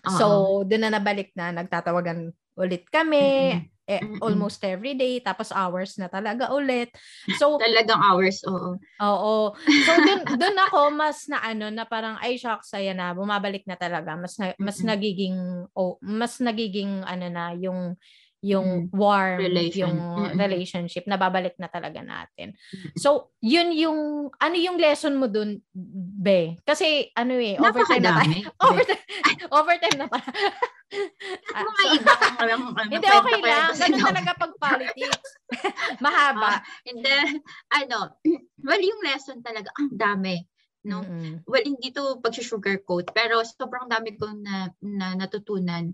Uh-huh. 0.02 0.18
So, 0.18 0.26
doon 0.66 0.82
na 0.90 0.98
nabalik 0.98 1.30
na, 1.38 1.54
nagtatawagan 1.54 2.34
ulit 2.58 2.90
kami, 2.92 3.58
mm-hmm. 3.58 3.90
eh, 3.90 4.02
almost 4.20 4.60
every 4.66 4.98
day, 4.98 5.22
tapos 5.22 5.54
hours 5.54 5.96
na 6.02 6.12
talaga 6.12 6.52
ulit. 6.52 6.92
So, 7.40 7.58
talagang 7.62 8.02
hours, 8.02 8.44
oo. 8.46 8.76
Oo. 8.82 9.36
So, 9.56 9.92
doon, 10.02 10.22
doon 10.42 10.58
ako 10.70 10.80
mas 10.94 11.26
na 11.30 11.40
ano, 11.42 11.70
na 11.70 11.86
parang, 11.86 12.18
ay, 12.20 12.36
shocks, 12.36 12.74
ayan 12.74 13.00
na, 13.00 13.14
bumabalik 13.14 13.64
na 13.70 13.80
talaga. 13.80 14.18
Mas, 14.18 14.36
na, 14.42 14.58
mas 14.58 14.82
mm-hmm. 14.82 14.90
nagiging, 14.90 15.38
oh, 15.78 15.96
mas 16.02 16.42
nagiging, 16.42 17.06
ano 17.06 17.28
na, 17.30 17.54
yung, 17.56 17.96
yung 18.42 18.90
mm. 18.90 18.98
warm, 18.98 19.38
Relation. 19.38 19.86
yung 19.86 19.96
mm-hmm. 19.98 20.38
relationship, 20.38 21.06
nababalik 21.06 21.54
na 21.62 21.70
talaga 21.70 22.02
natin. 22.02 22.58
So, 22.98 23.30
yun 23.38 23.70
yung, 23.78 24.30
ano 24.42 24.56
yung 24.58 24.82
lesson 24.82 25.14
mo 25.22 25.30
dun, 25.30 25.62
Be? 25.72 26.58
Kasi, 26.66 27.14
ano 27.14 27.38
eh, 27.38 27.56
overtime 27.62 28.02
na 28.02 28.18
tayo. 28.18 28.50
overtime, 28.66 29.06
overtime 29.54 29.98
na 30.02 30.08
pala. 30.10 30.26
uh, 30.26 31.62
so, 31.62 31.94
iba 31.94 32.14
lang, 32.42 32.62
hindi, 32.90 33.08
okay 33.08 33.40
lang. 33.46 33.72
Ganun 33.78 34.02
talaga 34.10 34.32
pag 34.34 34.54
politics. 34.58 35.30
Mahaba. 36.04 36.58
Uh, 36.58 36.90
and 36.90 37.00
then, 37.06 37.28
ano, 37.70 38.18
well, 38.66 38.82
yung 38.82 39.02
lesson 39.06 39.46
talaga, 39.46 39.70
ang 39.78 39.94
dami 39.94 40.42
no? 40.82 41.06
Mm-hmm. 41.06 41.46
Well, 41.46 41.62
hindi 41.62 41.94
to 41.94 42.18
pag-sugarcoat, 42.26 43.14
pero 43.14 43.46
sobrang 43.46 43.86
dami 43.86 44.18
kong 44.18 44.42
na, 44.42 44.66
na 44.82 45.14
natutunan 45.14 45.94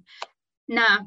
na 0.67 1.03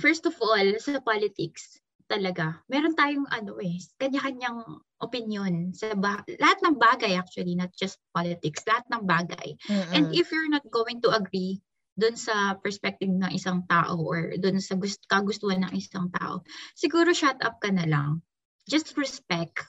first 0.00 0.24
of 0.24 0.34
all, 0.40 0.64
sa 0.80 0.98
politics, 1.04 1.78
talaga, 2.10 2.58
meron 2.66 2.98
tayong 2.98 3.30
ano 3.30 3.62
eh, 3.62 3.78
kanya-kanyang 4.02 4.82
opinion 4.98 5.70
sa 5.70 5.94
ba- 5.94 6.26
lahat 6.42 6.58
ng 6.66 6.74
bagay 6.74 7.14
actually, 7.14 7.54
not 7.54 7.70
just 7.78 8.02
politics, 8.10 8.66
lahat 8.66 8.82
ng 8.90 9.06
bagay. 9.06 9.54
Mm-hmm. 9.70 9.94
And 9.94 10.04
if 10.10 10.34
you're 10.34 10.50
not 10.50 10.66
going 10.66 10.98
to 11.06 11.14
agree 11.14 11.62
doon 11.94 12.18
sa 12.18 12.58
perspective 12.58 13.08
ng 13.08 13.30
isang 13.30 13.62
tao 13.70 13.94
or 14.02 14.34
doon 14.42 14.58
sa 14.58 14.74
gust- 14.74 15.06
kagustuhan 15.06 15.62
ng 15.62 15.72
isang 15.78 16.10
tao, 16.10 16.42
siguro 16.74 17.14
shut 17.14 17.38
up 17.46 17.62
ka 17.62 17.70
na 17.70 17.86
lang. 17.86 18.26
Just 18.66 18.98
respect. 18.98 19.62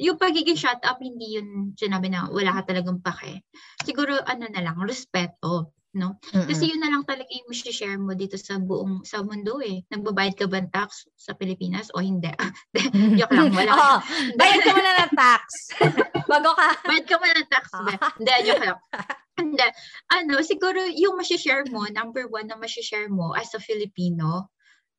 Yung 0.00 0.16
pagiging 0.16 0.56
shut 0.56 0.80
up, 0.88 0.98
hindi 0.98 1.36
yun 1.36 1.76
sinabi 1.76 2.08
na 2.08 2.32
wala 2.32 2.56
ka 2.58 2.72
talagang 2.72 3.04
pake. 3.04 3.44
Siguro 3.84 4.16
ano 4.24 4.48
na 4.48 4.64
lang, 4.64 4.80
respeto 4.80 5.76
no? 5.92 6.16
Mm-mm. 6.32 6.48
Kasi 6.48 6.72
yun 6.72 6.80
na 6.80 6.88
lang 6.88 7.04
talaga 7.04 7.28
yung 7.28 7.52
share 7.52 8.00
mo 8.00 8.16
dito 8.16 8.40
sa 8.40 8.56
buong 8.56 9.04
sa 9.04 9.20
mundo 9.20 9.60
eh. 9.60 9.84
Nagbabayad 9.92 10.34
ka 10.36 10.48
ba 10.48 10.60
ng 10.60 10.72
tax 10.72 11.08
sa 11.16 11.36
Pilipinas 11.36 11.92
o 11.92 12.00
hindi? 12.00 12.32
Joke 13.20 13.34
lang, 13.36 13.52
wala. 13.52 13.72
oh, 13.76 13.98
bayad 14.40 14.60
ka 14.64 14.70
muna 14.72 14.92
ng 15.04 15.12
tax. 15.12 15.44
Bago 16.32 16.50
ka. 16.56 16.68
bayad 16.88 17.04
ka 17.04 17.16
muna 17.20 17.34
ng 17.36 17.48
tax. 17.52 17.64
Hindi, 18.16 18.32
joke 18.48 18.64
lang. 18.64 18.80
Hindi. 19.36 19.68
Ano, 20.12 20.40
siguro 20.40 20.80
yung 20.88 21.20
share 21.24 21.64
mo, 21.68 21.84
number 21.92 22.24
one 22.28 22.48
na 22.48 22.56
share 22.68 23.12
mo 23.12 23.36
as 23.36 23.52
a 23.52 23.60
Filipino, 23.60 24.48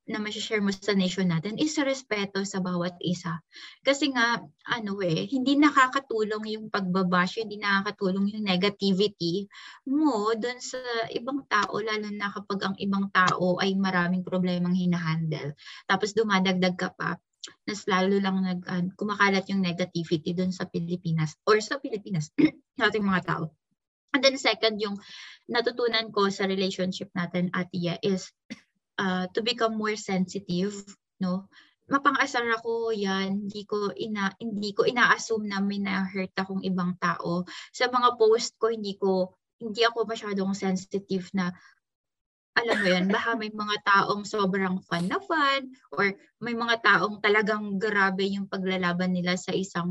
na 0.04 0.20
share 0.28 0.60
mo 0.60 0.68
sa 0.68 0.92
nation 0.92 1.32
natin 1.32 1.56
is 1.56 1.80
respeto 1.80 2.44
sa 2.44 2.60
bawat 2.60 2.92
isa. 3.00 3.40
Kasi 3.80 4.12
nga, 4.12 4.36
ano 4.68 4.92
eh, 5.00 5.24
hindi 5.24 5.56
nakakatulong 5.56 6.44
yung 6.52 6.66
pagbabash, 6.68 7.40
hindi 7.40 7.56
nakakatulong 7.56 8.36
yung 8.36 8.44
negativity 8.44 9.48
mo 9.88 10.36
doon 10.36 10.60
sa 10.60 10.80
ibang 11.08 11.48
tao, 11.48 11.80
lalo 11.80 12.08
na 12.12 12.28
kapag 12.28 12.60
ang 12.68 12.76
ibang 12.76 13.08
tao 13.08 13.56
ay 13.64 13.72
maraming 13.80 14.20
problemang 14.20 14.76
hinahandle. 14.76 15.56
Tapos 15.88 16.12
dumadagdag 16.12 16.76
ka 16.76 16.92
pa, 16.92 17.16
nas 17.64 17.88
lalo 17.88 18.20
lang 18.20 18.36
nag, 18.44 18.60
uh, 18.68 18.84
kumakalat 18.96 19.48
yung 19.48 19.64
negativity 19.64 20.36
doon 20.36 20.52
sa 20.52 20.68
Pilipinas 20.68 21.36
or 21.48 21.60
sa 21.64 21.80
Pilipinas, 21.80 22.28
ating 22.80 23.04
mga 23.04 23.24
tao. 23.24 23.56
And 24.14 24.22
then 24.22 24.38
second, 24.38 24.78
yung 24.78 25.00
natutunan 25.50 26.14
ko 26.14 26.30
sa 26.30 26.46
relationship 26.46 27.10
natin, 27.18 27.50
Atia, 27.50 27.98
is 27.98 28.30
uh, 28.98 29.26
to 29.32 29.40
become 29.42 29.78
more 29.78 29.96
sensitive, 29.96 30.74
no? 31.20 31.48
Mapang-asar 31.84 32.48
ako 32.56 32.96
yan, 32.96 33.44
hindi 33.44 33.68
ko 33.68 33.92
ina 33.92 34.32
hindi 34.40 34.72
ko 34.72 34.88
ina-assume 34.88 35.44
na 35.52 35.60
may 35.60 35.76
na-hurt 35.76 36.32
akong 36.32 36.64
ibang 36.64 36.96
tao. 36.96 37.44
Sa 37.76 37.92
mga 37.92 38.16
post 38.16 38.56
ko 38.56 38.72
hindi 38.72 38.96
ko 38.96 39.36
hindi 39.60 39.84
ako 39.84 40.08
masyadong 40.08 40.56
sensitive 40.56 41.28
na 41.36 41.52
alam 42.54 42.76
mo 42.78 42.86
yan, 42.86 43.06
baka 43.10 43.34
may 43.34 43.50
mga 43.50 43.76
taong 43.82 44.22
sobrang 44.22 44.78
fun 44.86 45.10
na 45.10 45.18
fun 45.18 45.74
or 45.90 46.14
may 46.38 46.54
mga 46.54 46.86
taong 46.86 47.18
talagang 47.18 47.82
grabe 47.82 48.30
yung 48.30 48.46
paglalaban 48.46 49.10
nila 49.10 49.34
sa 49.34 49.50
isang 49.50 49.90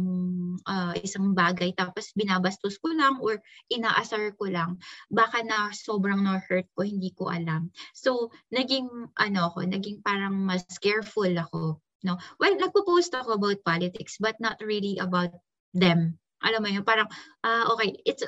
uh, 0.63 0.95
isang 1.03 1.35
bagay 1.35 1.75
tapos 1.75 2.15
binabastos 2.15 2.79
ko 2.79 2.95
lang 2.95 3.19
or 3.19 3.43
inaasar 3.67 4.31
ko 4.39 4.47
lang. 4.47 4.79
Baka 5.11 5.43
na 5.43 5.75
sobrang 5.75 6.23
na-hurt 6.23 6.71
ko, 6.71 6.87
hindi 6.87 7.11
ko 7.11 7.27
alam. 7.27 7.67
So, 7.91 8.31
naging 8.55 8.87
ano 9.19 9.39
ako, 9.51 9.67
naging 9.67 9.99
parang 9.99 10.39
mas 10.47 10.63
careful 10.79 11.29
ako. 11.35 11.83
No? 12.07 12.15
Well, 12.39 12.55
nagpo-post 12.55 13.11
ako 13.11 13.35
about 13.35 13.59
politics 13.67 14.15
but 14.23 14.39
not 14.39 14.55
really 14.63 14.95
about 15.03 15.35
them. 15.75 16.15
Alam 16.43 16.59
mo 16.63 16.69
yun, 16.71 16.83
parang, 16.87 17.07
uh, 17.43 17.71
okay, 17.75 17.95
it's, 18.03 18.23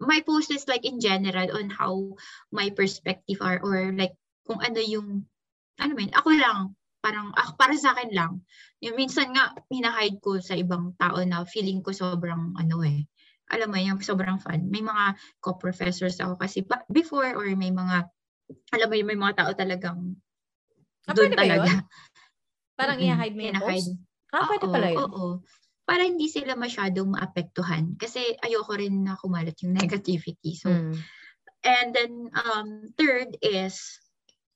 my 0.00 0.20
post 0.24 0.52
is 0.52 0.68
like 0.68 0.84
in 0.84 1.00
general 1.00 1.56
on 1.56 1.72
how 1.72 2.16
my 2.52 2.68
perspective 2.72 3.40
are 3.40 3.60
or 3.64 3.92
like 3.96 4.12
kung 4.44 4.60
ano 4.60 4.80
yung 4.80 5.24
ano 5.80 5.92
man, 5.96 6.12
ako 6.12 6.30
lang 6.36 6.58
parang 7.00 7.30
ako, 7.38 7.54
para 7.54 7.74
sa 7.78 7.94
akin 7.94 8.10
lang. 8.10 8.32
Yung 8.82 8.98
minsan 8.98 9.30
nga 9.30 9.54
hinahide 9.70 10.18
ko 10.18 10.42
sa 10.42 10.58
ibang 10.58 10.90
tao 10.98 11.22
na 11.22 11.46
feeling 11.46 11.78
ko 11.78 11.94
sobrang 11.94 12.56
ano 12.58 12.82
eh. 12.82 13.06
Alam 13.54 13.70
mo 13.70 13.78
yung 13.78 14.02
sobrang 14.02 14.42
fun. 14.42 14.66
May 14.66 14.82
mga 14.82 15.14
co-professors 15.38 16.18
ako 16.18 16.34
kasi 16.34 16.66
before 16.90 17.38
or 17.38 17.46
may 17.54 17.70
mga 17.70 18.10
alam 18.74 18.86
mo 18.90 18.94
yung 18.98 19.10
may 19.10 19.18
mga 19.18 19.38
tao 19.38 19.50
talagang 19.54 20.18
ah, 21.06 21.14
doon 21.14 21.30
talaga. 21.30 21.70
Yun? 21.70 21.82
Parang 22.74 22.98
mm-hmm. 22.98 23.16
i-hide 23.16 23.36
mo 23.38 23.42
yung 23.46 23.60
post? 23.62 23.88
Ah, 24.34 24.44
pwede 24.50 24.66
pala 24.66 24.88
yun. 24.90 25.00
Oo 25.06 25.26
para 25.86 26.02
hindi 26.02 26.26
sila 26.26 26.58
masyadong 26.58 27.14
maapektuhan. 27.14 27.94
Kasi 27.94 28.34
ayoko 28.42 28.74
rin 28.74 29.06
na 29.06 29.14
kumalat 29.14 29.54
yung 29.62 29.72
negativity. 29.80 30.58
So, 30.58 30.68
mm. 30.68 30.98
and 31.62 31.88
then 31.94 32.12
um, 32.34 32.90
third 32.98 33.38
is, 33.40 34.02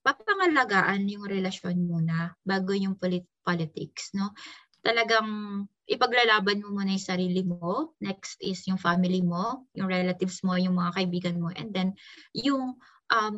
papangalagaan 0.03 1.07
yung 1.07 1.28
relasyon 1.28 1.87
muna 1.87 2.35
bago 2.43 2.74
yung 2.74 2.99
polit- 2.99 3.31
politics, 3.47 4.11
no? 4.16 4.33
Talagang 4.81 5.64
ipaglalaban 5.85 6.64
mo 6.64 6.72
muna 6.72 6.97
yung 6.97 7.09
sarili 7.14 7.45
mo. 7.45 7.95
Next 8.01 8.41
is 8.41 8.64
yung 8.64 8.81
family 8.81 9.20
mo, 9.20 9.68
yung 9.76 9.93
relatives 9.93 10.41
mo, 10.41 10.57
yung 10.57 10.74
mga 10.74 10.97
kaibigan 10.97 11.37
mo. 11.37 11.53
And 11.53 11.70
then, 11.70 11.95
yung 12.33 12.81
um, 13.12 13.35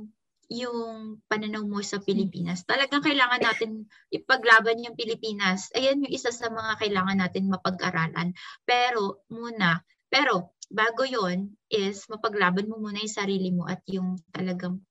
yung 0.52 1.24
pananaw 1.32 1.64
mo 1.64 1.80
sa 1.80 1.96
Pilipinas. 1.96 2.68
Talagang 2.68 3.00
kailangan 3.00 3.40
natin 3.40 3.88
ipaglaban 4.12 4.84
yung 4.84 4.92
Pilipinas. 4.92 5.72
Ayan 5.72 6.04
yung 6.04 6.12
isa 6.12 6.28
sa 6.28 6.52
mga 6.52 6.76
kailangan 6.76 7.18
natin 7.24 7.48
mapag-aralan. 7.48 8.36
Pero 8.68 9.24
muna, 9.32 9.80
pero 10.12 10.52
bago 10.68 11.08
yon 11.08 11.56
is 11.72 12.04
mapaglaban 12.12 12.68
mo 12.68 12.76
muna 12.76 13.00
yung 13.00 13.16
sarili 13.16 13.48
mo 13.48 13.64
at 13.64 13.80
yung 13.88 14.20
talagang 14.28 14.84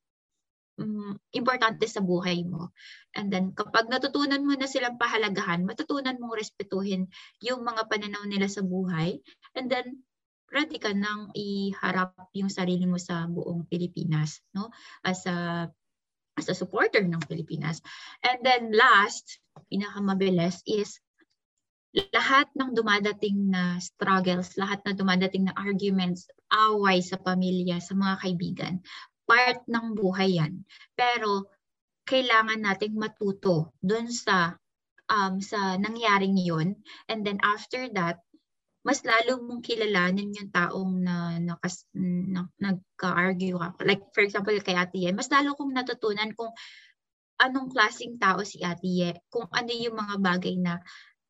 um, 0.82 1.14
importante 1.30 1.86
sa 1.86 2.02
buhay 2.02 2.42
mo. 2.42 2.74
And 3.14 3.30
then 3.30 3.54
kapag 3.54 3.86
natutunan 3.86 4.42
mo 4.42 4.58
na 4.58 4.66
silang 4.66 4.98
pahalagahan, 4.98 5.62
matutunan 5.62 6.18
mong 6.18 6.38
respetuhin 6.42 7.06
yung 7.38 7.62
mga 7.62 7.86
pananaw 7.86 8.26
nila 8.26 8.50
sa 8.50 8.66
buhay. 8.66 9.22
And 9.54 9.70
then 9.70 10.02
ready 10.52 10.78
ka 10.78 10.92
nang 10.92 11.32
iharap 11.34 12.14
yung 12.36 12.52
sarili 12.52 12.84
mo 12.84 13.00
sa 13.00 13.26
buong 13.26 13.66
Pilipinas, 13.72 14.44
no? 14.52 14.70
As 15.02 15.24
a 15.26 15.68
as 16.36 16.48
a 16.48 16.56
supporter 16.56 17.04
ng 17.04 17.24
Pilipinas. 17.28 17.84
And 18.24 18.40
then 18.44 18.72
last, 18.72 19.40
pinakamabilis 19.68 20.64
is 20.64 21.00
lahat 21.92 22.48
ng 22.56 22.72
dumadating 22.72 23.52
na 23.52 23.76
struggles, 23.84 24.56
lahat 24.56 24.80
na 24.88 24.96
dumadating 24.96 25.52
na 25.52 25.56
arguments, 25.60 26.28
away 26.48 27.04
sa 27.04 27.20
pamilya, 27.20 27.84
sa 27.84 27.96
mga 28.00 28.16
kaibigan, 28.24 28.74
part 29.28 29.60
ng 29.68 29.96
buhay 29.96 30.40
yan. 30.40 30.64
Pero 30.96 31.52
kailangan 32.08 32.64
nating 32.64 32.96
matuto 32.96 33.76
doon 33.84 34.08
sa 34.08 34.56
um, 35.12 35.44
sa 35.44 35.76
nangyaring 35.76 36.40
yun. 36.40 36.80
And 37.12 37.28
then 37.28 37.44
after 37.44 37.92
that, 38.00 38.24
mas 38.82 39.06
lalo 39.06 39.42
mong 39.46 39.62
kilalanin 39.62 40.34
yung 40.34 40.50
taong 40.50 40.94
na, 41.02 41.38
nakas, 41.38 41.86
na 41.94 42.50
nagka-argue 42.58 43.54
ako. 43.58 43.86
Like 43.86 44.04
for 44.14 44.26
example 44.26 44.58
kay 44.58 44.74
Ate 44.74 44.98
Ye, 44.98 45.14
mas 45.14 45.30
lalo 45.30 45.54
kong 45.54 45.74
natutunan 45.74 46.34
kung 46.34 46.50
anong 47.42 47.70
klaseng 47.74 48.18
tao 48.18 48.42
si 48.42 48.62
Ate 48.66 48.90
Ye, 48.90 49.12
kung 49.30 49.46
ano 49.54 49.72
yung 49.74 49.98
mga 49.98 50.16
bagay 50.18 50.56
na 50.58 50.82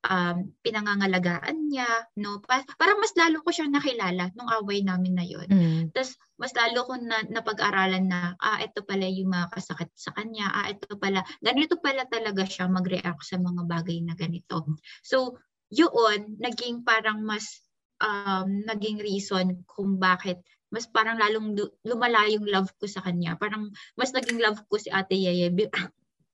um, 0.07 0.49
pinangangalagaan 0.65 1.69
niya, 1.69 2.09
no? 2.17 2.41
Pa- 2.41 2.65
parang 2.79 2.97
mas 2.97 3.13
lalo 3.13 3.43
ko 3.45 3.53
siyang 3.53 3.73
nakilala 3.73 4.33
nung 4.33 4.49
away 4.49 4.81
namin 4.81 5.13
na 5.13 5.25
yun. 5.25 5.47
Mm. 5.47 5.81
Tapos 5.93 6.17
mas 6.41 6.51
lalo 6.57 6.89
ko 6.89 6.97
na 6.97 7.21
napag-aralan 7.29 8.09
na, 8.09 8.33
ah, 8.41 8.57
ito 8.63 8.81
pala 8.81 9.05
yung 9.05 9.29
mga 9.29 9.53
kasakit 9.53 9.93
sa 9.93 10.09
kanya, 10.17 10.49
ah, 10.49 10.67
ito 10.73 10.97
pala, 10.97 11.21
ganito 11.37 11.77
pala 11.77 12.09
talaga 12.09 12.41
siya 12.47 12.65
mag-react 12.65 13.21
sa 13.21 13.37
mga 13.37 13.61
bagay 13.69 14.01
na 14.01 14.17
ganito. 14.17 14.65
So, 15.05 15.37
yun, 15.71 16.35
naging 16.37 16.83
parang 16.83 17.23
mas, 17.23 17.63
um, 18.03 18.67
naging 18.67 18.99
reason 18.99 19.63
kung 19.65 19.97
bakit 19.97 20.43
mas 20.71 20.87
parang 20.87 21.19
lalong 21.19 21.51
lumala 21.83 22.31
yung 22.31 22.47
love 22.47 22.71
ko 22.79 22.87
sa 22.87 23.03
kanya. 23.03 23.35
Parang 23.35 23.75
mas 23.99 24.15
naging 24.15 24.39
love 24.39 24.63
ko 24.71 24.79
si 24.79 24.87
Ate 24.87 25.15
Yeye. 25.15 25.51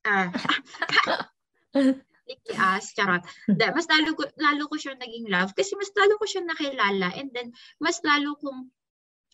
Ah, 0.08 0.32
completely 2.28 2.56
as, 2.56 2.92
charot. 2.96 3.24
Da, 3.48 3.72
mas 3.72 3.88
lalo 3.88 4.16
ko, 4.16 4.24
lalo 4.40 4.68
ko 4.68 4.76
siya 4.76 4.96
naging 4.96 5.32
love 5.32 5.56
kasi 5.56 5.76
mas 5.80 5.92
lalo 5.96 6.20
ko 6.20 6.26
siya 6.28 6.44
nakilala 6.44 7.12
and 7.16 7.32
then 7.32 7.52
mas 7.80 8.04
lalo 8.04 8.36
kong 8.40 8.72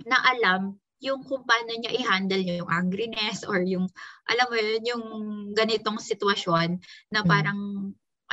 naalam 0.06 0.78
yung 1.04 1.20
kung 1.28 1.44
paano 1.44 1.74
niya 1.76 1.92
i-handle 2.00 2.40
yung 2.40 2.72
angriness 2.72 3.44
or 3.44 3.60
yung, 3.60 3.92
alam 4.24 4.48
mo 4.48 4.56
yun, 4.56 4.84
yung 4.88 5.06
ganitong 5.52 6.00
sitwasyon 6.00 6.80
na 7.12 7.22
hmm. 7.22 7.28
parang, 7.28 7.60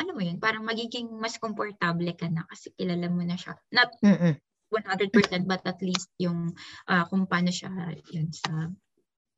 alam 0.01 0.17
mo 0.17 0.23
yun, 0.25 0.41
parang 0.41 0.65
magiging 0.65 1.13
mas 1.21 1.37
komportable 1.37 2.17
ka 2.17 2.33
na 2.33 2.49
kasi 2.49 2.73
kilala 2.73 3.07
mo 3.13 3.21
na 3.21 3.37
siya. 3.37 3.53
Not 3.69 3.93
Mm-mm. 4.01 4.41
100% 4.73 5.51
but 5.51 5.61
at 5.67 5.83
least 5.83 6.09
yung 6.17 6.55
uh, 6.89 7.05
kung 7.11 7.27
paano 7.27 7.51
siya 7.53 7.69
yun 8.09 8.31
sa 8.31 8.71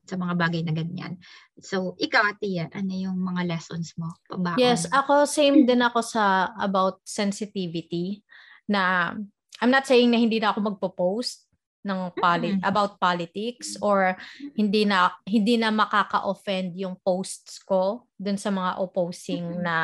sa 0.03 0.19
mga 0.19 0.35
bagay 0.35 0.63
na 0.67 0.75
ganyan. 0.75 1.15
So, 1.63 1.95
ikaw, 1.95 2.35
Tia, 2.43 2.67
ano 2.75 2.91
yung 2.91 3.23
mga 3.23 3.47
lessons 3.47 3.95
mo? 3.95 4.11
Pabaon? 4.27 4.59
Yes, 4.59 4.91
ako 4.91 5.31
same 5.31 5.63
din 5.63 5.79
ako 5.79 6.03
sa 6.03 6.51
about 6.59 6.99
sensitivity 7.07 8.27
na 8.67 9.15
I'm 9.63 9.71
not 9.71 9.87
saying 9.87 10.11
na 10.11 10.19
hindi 10.19 10.43
na 10.43 10.51
ako 10.51 10.75
magpo-post 10.75 11.47
ng 11.87 12.15
poli- 12.15 12.59
mm-hmm. 12.59 12.67
about 12.67 12.99
politics 12.99 13.75
or 13.83 14.15
hindi 14.55 14.87
na 14.87 15.11
hindi 15.27 15.59
na 15.59 15.71
makaka-offend 15.71 16.79
yung 16.79 16.99
posts 17.03 17.63
ko 17.63 18.07
dun 18.15 18.39
sa 18.39 18.51
mga 18.55 18.79
opposing 18.83 19.47
mm-hmm. 19.59 19.67
na 19.67 19.77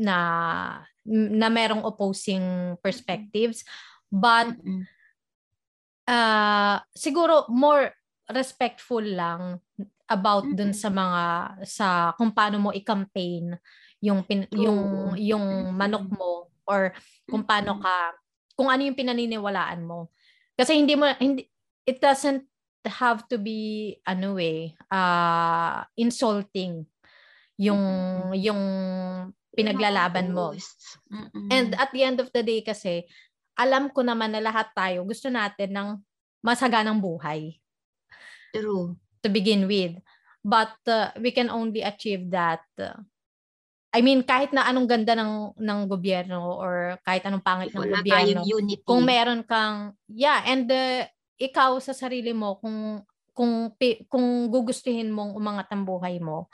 na 0.00 0.16
na 1.04 1.48
merong 1.52 1.84
opposing 1.84 2.76
perspectives. 2.80 3.64
But 4.08 4.56
uh, 6.08 6.76
siguro 6.96 7.46
more 7.52 7.92
respectful 8.30 9.02
lang 9.02 9.60
about 10.10 10.46
dun 10.54 10.74
sa 10.74 10.90
mga 10.90 11.22
sa 11.68 11.86
kung 12.18 12.34
paano 12.34 12.58
mo 12.58 12.70
i-campaign 12.74 13.54
yung 14.02 14.26
pin, 14.26 14.48
yung 14.56 15.14
yung 15.14 15.76
manok 15.76 16.08
mo 16.10 16.50
or 16.66 16.90
kung 17.28 17.46
paano 17.46 17.78
ka 17.78 18.16
kung 18.58 18.66
ano 18.72 18.82
yung 18.86 18.98
pinaniniwalaan 18.98 19.86
mo. 19.86 20.10
Kasi 20.58 20.74
hindi 20.74 20.98
mo 20.98 21.06
hindi 21.22 21.46
it 21.86 22.02
doesn't 22.02 22.42
have 22.86 23.28
to 23.28 23.36
be 23.36 23.94
ano 24.08 24.40
eh 24.40 24.72
uh, 24.88 25.84
insulting 26.00 26.88
yung 27.60 27.82
yung 28.34 28.62
pinaglalaban 29.54 30.30
mo. 30.30 30.54
And 31.50 31.74
at 31.74 31.90
the 31.90 32.02
end 32.06 32.18
of 32.22 32.30
the 32.30 32.42
day 32.42 32.62
kasi 32.62 33.06
alam 33.58 33.90
ko 33.90 34.00
naman 34.00 34.32
na 34.32 34.40
lahat 34.40 34.72
tayo 34.72 35.04
gusto 35.04 35.28
natin 35.28 35.74
ng 35.74 35.88
masaganang 36.40 37.02
buhay. 37.02 37.60
True. 38.56 38.96
To 39.20 39.28
begin 39.28 39.68
with. 39.68 40.00
But 40.40 40.72
uh, 40.88 41.12
we 41.20 41.30
can 41.36 41.52
only 41.52 41.84
achieve 41.84 42.32
that. 42.32 42.64
Uh, 42.80 42.96
I 43.92 44.00
mean, 44.00 44.24
kahit 44.24 44.54
na 44.56 44.64
anong 44.70 44.88
ganda 44.88 45.12
ng 45.18 45.58
ng 45.58 45.80
gobyerno 45.90 46.56
or 46.56 46.96
kahit 47.04 47.26
anong 47.26 47.44
pangit 47.44 47.74
ng 47.74 47.84
Wala 47.84 48.00
gobyerno, 48.00 48.46
unity. 48.46 48.86
kung 48.86 49.04
meron 49.04 49.42
kang 49.44 49.92
yeah, 50.08 50.40
and 50.46 50.70
uh, 50.70 51.04
ikaw 51.36 51.76
sa 51.82 51.92
sarili 51.92 52.32
mo 52.32 52.56
kung 52.62 53.02
kung 53.34 53.74
kung 54.08 54.48
gugustuhin 54.48 55.10
mong 55.10 55.36
umangat 55.36 55.68
ang 55.74 55.84
buhay 55.84 56.16
mo, 56.22 56.48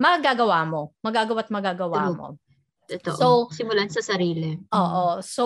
magagawa 0.00 0.66
mo, 0.66 0.94
magagawa 1.00 1.44
at 1.46 1.50
magagawa 1.50 2.00
True. 2.10 2.16
mo. 2.16 2.28
Totoo. 2.84 3.16
So, 3.16 3.26
simulan 3.48 3.88
sa 3.88 4.04
sarili. 4.04 4.60
Oo. 4.60 5.24
So, 5.24 5.44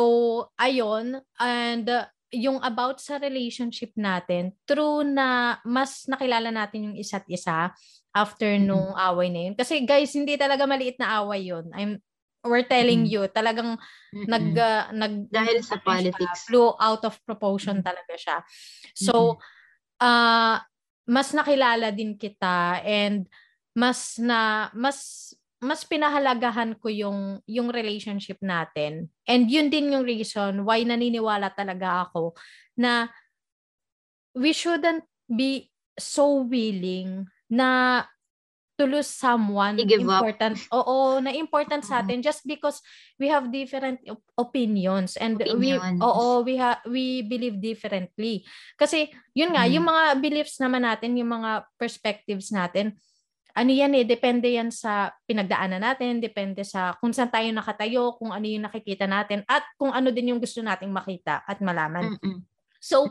ayun. 0.59 1.23
And 1.39 1.87
uh, 1.87 2.11
yung 2.35 2.59
about 2.61 2.99
sa 2.99 3.17
relationship 3.23 3.95
natin, 3.95 4.53
true 4.69 5.07
na 5.07 5.61
mas 5.65 6.05
nakilala 6.11 6.51
natin 6.51 6.93
yung 6.93 6.97
isa't 6.99 7.25
isa 7.31 7.73
after 8.13 8.59
nung 8.59 8.93
mm-hmm. 8.93 9.09
away 9.15 9.29
na 9.31 9.41
yun. 9.49 9.55
Kasi 9.55 9.87
guys, 9.87 10.13
hindi 10.13 10.35
talaga 10.35 10.67
maliit 10.67 10.99
na 10.99 11.23
away 11.23 11.47
yun. 11.47 11.71
I'm 11.73 12.03
we're 12.43 12.67
telling 12.67 13.07
mm-hmm. 13.07 13.29
you, 13.29 13.33
talagang 13.35 13.79
mm-hmm. 13.79 14.27
nag 14.27 14.47
uh, 14.55 14.85
nag 14.95 15.15
dahil 15.31 15.63
sa 15.63 15.79
politics, 15.79 16.43
siya, 16.43 16.47
flew 16.49 16.75
out 16.79 17.03
of 17.07 17.19
proportion 17.23 17.81
mm-hmm. 17.81 17.89
talaga 17.89 18.15
siya. 18.19 18.37
So, 18.99 19.39
mm-hmm. 19.39 20.05
uh 20.05 20.57
mas 21.09 21.33
nakilala 21.33 21.89
din 21.89 22.21
kita 22.21 22.85
and 22.85 23.25
mas 23.79 24.19
na 24.19 24.75
mas 24.75 25.31
mas 25.63 25.87
pinahalagahan 25.87 26.75
ko 26.79 26.91
yung 26.91 27.39
yung 27.47 27.71
relationship 27.71 28.43
natin. 28.43 29.07
And 29.27 29.47
yun 29.47 29.71
din 29.71 29.95
yung 29.95 30.03
reason 30.03 30.67
why 30.67 30.83
naniniwala 30.83 31.55
talaga 31.55 32.11
ako 32.11 32.35
na 32.75 33.07
we 34.35 34.51
shouldn't 34.51 35.07
be 35.31 35.71
so 35.99 36.47
willing 36.47 37.27
na 37.51 38.03
to 38.79 38.87
lose 38.87 39.11
someone 39.11 39.75
important. 39.83 40.55
Up. 40.71 40.87
Oo, 40.87 41.19
na 41.19 41.35
important 41.35 41.83
sa 41.83 41.99
atin 41.99 42.23
just 42.23 42.47
because 42.47 42.79
we 43.19 43.27
have 43.27 43.51
different 43.51 43.99
opinions 44.39 45.19
and 45.19 45.35
opinions. 45.35 45.99
we 45.99 46.07
oo, 46.07 46.47
we 46.47 46.55
ha, 46.55 46.79
we 46.87 47.27
believe 47.27 47.59
differently. 47.59 48.47
Kasi 48.79 49.11
yun 49.35 49.51
nga, 49.51 49.67
mm. 49.67 49.75
yung 49.75 49.87
mga 49.91 50.05
beliefs 50.23 50.63
naman 50.63 50.87
natin, 50.87 51.19
yung 51.19 51.43
mga 51.43 51.67
perspectives 51.75 52.55
natin, 52.55 52.95
ano 53.59 53.75
yan 53.75 53.91
eh, 53.99 54.07
depende 54.07 54.47
yan 54.55 54.71
sa 54.71 55.11
pinagdaanan 55.27 55.83
natin, 55.83 56.23
depende 56.23 56.63
sa 56.63 56.95
kung 57.03 57.11
saan 57.11 57.27
tayo 57.35 57.51
nakatayo, 57.51 58.15
kung 58.15 58.31
ano 58.31 58.47
yung 58.47 58.71
nakikita 58.71 59.11
natin, 59.11 59.43
at 59.51 59.67
kung 59.75 59.91
ano 59.91 60.15
din 60.15 60.31
yung 60.31 60.39
gusto 60.39 60.63
nating 60.63 60.95
makita 60.95 61.43
at 61.43 61.59
malaman. 61.59 62.15
Mm-mm. 62.15 62.47
So, 62.79 63.11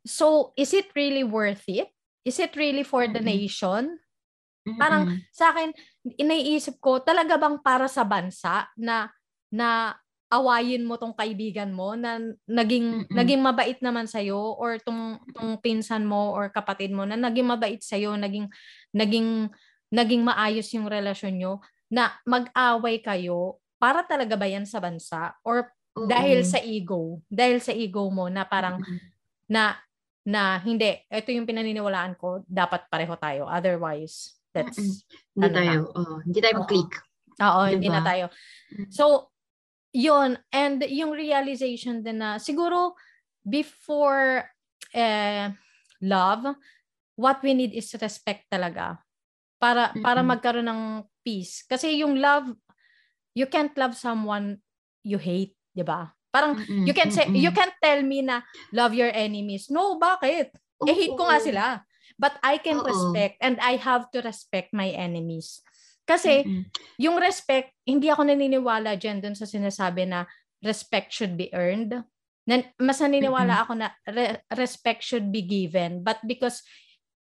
so 0.00 0.56
is 0.56 0.72
it 0.72 0.88
really 0.96 1.28
worth 1.28 1.68
it? 1.68 1.92
Is 2.24 2.40
it 2.40 2.56
really 2.56 2.88
for 2.88 3.04
the 3.04 3.20
Mm-mm. 3.20 3.36
nation? 3.36 4.00
Mm-mm. 4.64 4.80
Parang 4.80 5.12
sa 5.28 5.52
akin, 5.52 5.76
iniisip 6.16 6.80
ko, 6.80 7.04
talaga 7.04 7.36
bang 7.36 7.60
para 7.60 7.84
sa 7.84 8.00
bansa 8.02 8.72
na 8.80 9.12
na 9.52 9.92
awayin 10.26 10.82
mo 10.82 10.98
tong 10.98 11.14
kaibigan 11.14 11.70
mo 11.70 11.94
na 11.94 12.18
naging 12.50 13.06
Mm-mm. 13.06 13.14
naging 13.14 13.38
mabait 13.38 13.78
naman 13.78 14.10
sa 14.10 14.18
iyo 14.18 14.58
or 14.58 14.74
tong 14.82 15.22
tong 15.30 15.54
pinsan 15.62 16.02
mo 16.02 16.34
or 16.34 16.50
kapatid 16.50 16.90
mo 16.90 17.06
na 17.06 17.14
naging 17.14 17.46
mabait 17.46 17.78
sa 17.78 17.94
iyo, 17.94 18.18
naging 18.18 18.50
naging 18.90 19.46
naging 19.92 20.22
maayos 20.26 20.66
yung 20.74 20.90
relasyon 20.90 21.34
nyo 21.38 21.52
na 21.86 22.14
mag-away 22.26 22.98
kayo 22.98 23.62
para 23.78 24.02
talaga 24.02 24.34
ba 24.34 24.48
yan 24.48 24.66
sa 24.66 24.82
bansa 24.82 25.36
or 25.46 25.70
Oo. 25.96 26.08
dahil 26.10 26.42
sa 26.42 26.58
ego, 26.60 27.22
dahil 27.30 27.62
sa 27.62 27.72
ego 27.72 28.08
mo 28.10 28.26
na 28.26 28.44
parang 28.44 28.82
mm-hmm. 28.82 28.98
na 29.48 29.78
na 30.26 30.58
hindi, 30.58 30.90
ito 31.06 31.30
yung 31.30 31.46
pinaniniwalaan 31.46 32.18
ko, 32.18 32.42
dapat 32.50 32.90
pareho 32.90 33.14
tayo. 33.14 33.46
Otherwise, 33.46 34.34
that's 34.50 34.74
mm-hmm. 34.74 35.38
hindi 35.38 35.46
ano 35.46 35.54
tayo. 35.54 35.78
Na. 35.86 35.94
Oh, 35.94 36.18
hindi 36.26 36.38
tayo 36.42 36.54
mag-click. 36.66 36.92
Oo, 37.36 37.60
diba? 37.62 37.74
hindi 37.78 37.88
na 37.92 38.02
tayo. 38.02 38.26
So, 38.90 39.30
yun. 39.94 40.34
And 40.50 40.82
yung 40.90 41.14
realization 41.14 42.02
din 42.02 42.18
na 42.18 42.42
siguro 42.42 42.98
before 43.46 44.50
uh, 44.98 45.54
love, 46.02 46.58
what 47.14 47.38
we 47.46 47.54
need 47.54 47.70
is 47.72 47.94
respect 47.94 48.50
talaga. 48.50 48.98
Para 49.56 49.90
mm-hmm. 49.90 50.04
para 50.04 50.20
magkaroon 50.20 50.68
ng 50.68 50.82
peace. 51.24 51.64
Kasi 51.64 52.00
yung 52.04 52.20
love, 52.20 52.52
you 53.32 53.48
can't 53.48 53.72
love 53.76 53.96
someone 53.96 54.60
you 55.06 55.16
hate, 55.16 55.56
'di 55.72 55.84
ba? 55.84 56.12
Parang 56.32 56.60
mm-hmm. 56.60 56.84
you 56.84 56.92
can 56.92 57.08
say 57.08 57.24
mm-hmm. 57.24 57.40
you 57.40 57.52
can't 57.54 57.72
tell 57.80 58.00
me 58.04 58.20
na 58.20 58.44
love 58.76 58.92
your 58.92 59.08
enemies. 59.08 59.72
No, 59.72 59.96
bakit? 59.96 60.52
Oh, 60.76 60.88
eh 60.88 60.92
hate 60.92 61.16
ko 61.16 61.24
nga 61.24 61.40
sila. 61.40 61.64
But 62.20 62.36
I 62.44 62.60
can 62.60 62.80
Uh-oh. 62.80 62.88
respect 62.88 63.40
and 63.40 63.56
I 63.60 63.80
have 63.80 64.12
to 64.12 64.24
respect 64.24 64.72
my 64.72 64.92
enemies. 64.92 65.64
Kasi 66.06 66.44
mm-hmm. 66.44 66.64
yung 67.02 67.16
respect, 67.18 67.74
hindi 67.82 68.12
ako 68.12 68.28
naniniwala 68.30 68.94
dyan 69.00 69.20
dun 69.20 69.34
sa 69.34 69.44
sinasabi 69.44 70.06
na 70.06 70.28
respect 70.62 71.10
should 71.12 71.34
be 71.34 71.50
earned. 71.50 71.92
Na, 72.46 72.62
mas 72.78 73.02
naniniwala 73.02 73.66
ako 73.66 73.74
na 73.74 73.90
re- 74.06 74.38
respect 74.54 75.02
should 75.02 75.34
be 75.34 75.42
given. 75.42 76.06
But 76.06 76.22
because 76.22 76.62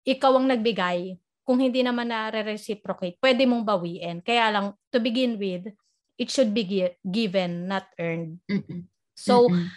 ikaw 0.03 0.35
ang 0.35 0.51
nagbigay, 0.51 1.15
kung 1.43 1.59
hindi 1.59 1.83
naman 1.83 2.07
na 2.07 2.31
reciprocate 2.31 3.19
pwede 3.19 3.43
mong 3.43 3.67
bawiin. 3.67 4.23
Kaya 4.23 4.47
lang, 4.49 4.65
to 4.89 4.97
begin 5.03 5.35
with, 5.35 5.67
it 6.15 6.31
should 6.31 6.55
be 6.55 6.63
gi- 6.63 6.95
given, 7.03 7.67
not 7.67 7.87
earned. 7.99 8.39
Mm-mm. 8.47 8.87
So, 9.13 9.51
Mm-mm. 9.51 9.67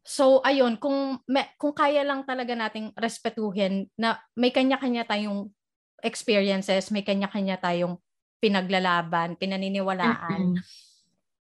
so 0.00 0.40
ayun, 0.40 0.80
kung 0.80 1.20
may, 1.28 1.52
kung 1.60 1.76
kaya 1.76 2.02
lang 2.02 2.24
talaga 2.24 2.56
nating 2.56 2.96
respetuhin 2.96 3.92
na 4.00 4.16
may 4.32 4.48
kanya-kanya 4.48 5.04
tayong 5.04 5.52
experiences, 6.00 6.88
may 6.88 7.04
kanya-kanya 7.04 7.60
tayong 7.60 8.00
pinaglalaban, 8.40 9.36
pinaniniwalaan. 9.36 10.56
Mm-mm. 10.56 10.64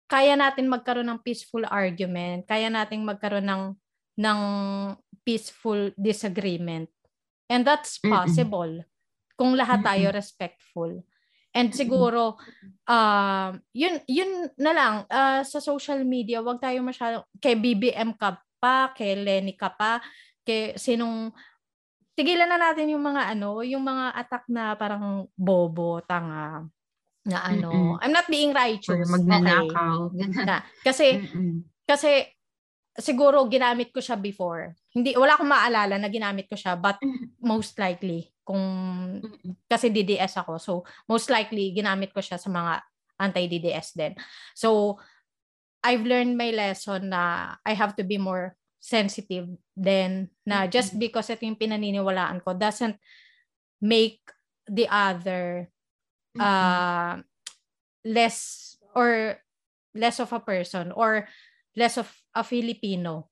Kaya 0.09 0.37
natin 0.37 0.69
magkaroon 0.69 1.09
ng 1.09 1.21
peaceful 1.25 1.65
argument, 1.69 2.45
kaya 2.49 2.69
nating 2.69 3.05
magkaroon 3.05 3.45
ng 3.45 3.65
ng 4.15 4.41
peaceful 5.27 5.91
disagreement. 5.97 6.87
And 7.51 7.67
that's 7.67 7.99
possible 7.99 8.85
kung 9.35 9.55
lahat 9.59 9.83
tayo 9.83 10.11
respectful. 10.15 11.03
And 11.55 11.71
siguro 11.71 12.35
uh, 12.91 13.55
yun 13.71 14.03
yun 14.11 14.51
na 14.59 14.73
lang 14.75 14.95
uh, 15.07 15.47
sa 15.47 15.63
social 15.63 16.03
media, 16.03 16.43
wag 16.43 16.59
tayo 16.59 16.83
masyado 16.83 17.31
kay 17.39 17.55
BBM 17.55 18.19
ka 18.19 18.43
pa, 18.59 18.91
kay 18.91 19.15
Lenny 19.15 19.55
ka 19.55 19.71
pa, 19.71 20.03
kay 20.43 20.75
sinong 20.75 21.31
tigilan 22.19 22.51
na 22.51 22.59
natin 22.59 22.91
yung 22.91 23.07
mga 23.07 23.39
ano, 23.39 23.63
yung 23.63 23.87
mga 23.87 24.19
attack 24.19 24.51
na 24.51 24.75
parang 24.75 25.31
bobo, 25.39 26.03
tanga 26.03 26.67
na 27.25 27.39
ano. 27.41 27.71
Mm-mm. 27.71 28.03
I'm 28.03 28.13
not 28.13 28.27
being 28.27 28.51
Or 28.51 28.59
righteous. 28.59 29.07
magnanakaw. 29.09 30.11
Ganun. 30.11 30.45
Na, 30.45 30.61
kasi 30.83 31.23
Mm-mm. 31.23 31.63
kasi 31.87 32.34
siguro 32.99 33.43
ginamit 33.51 33.91
ko 33.91 33.99
siya 33.99 34.15
before. 34.15 34.75
Hindi 34.95 35.19
wala 35.19 35.35
akong 35.35 35.51
maalala 35.51 35.99
na 35.99 36.11
ginamit 36.11 36.47
ko 36.47 36.55
siya 36.55 36.79
but 36.79 36.99
most 37.43 37.75
likely 37.79 38.31
kung 38.47 38.63
kasi 39.67 39.91
DDS 39.91 40.39
ako. 40.39 40.61
So 40.63 40.73
most 41.11 41.33
likely 41.33 41.75
ginamit 41.75 42.15
ko 42.15 42.23
siya 42.23 42.39
sa 42.39 42.51
mga 42.53 42.83
anti-DDS 43.19 43.99
din. 43.99 44.13
So 44.55 44.99
I've 45.85 46.07
learned 46.07 46.39
my 46.39 46.55
lesson 46.55 47.11
na 47.11 47.55
I 47.67 47.75
have 47.75 47.99
to 47.99 48.05
be 48.07 48.17
more 48.17 48.55
sensitive 48.85 49.49
then 49.75 50.29
na 50.45 50.69
just 50.69 51.01
because 51.01 51.33
ito 51.33 51.49
yung 51.49 51.57
pinaniniwalaan 51.59 52.45
ko 52.45 52.53
doesn't 52.53 53.01
make 53.81 54.21
the 54.69 54.85
other 54.93 55.73
uh 56.37 57.17
less 58.05 58.77
or 58.93 59.41
less 59.97 60.21
of 60.21 60.33
a 60.37 60.41
person 60.41 60.93
or 60.93 61.25
less 61.77 61.99
of 61.99 62.09
a 62.35 62.43
Filipino. 62.43 63.31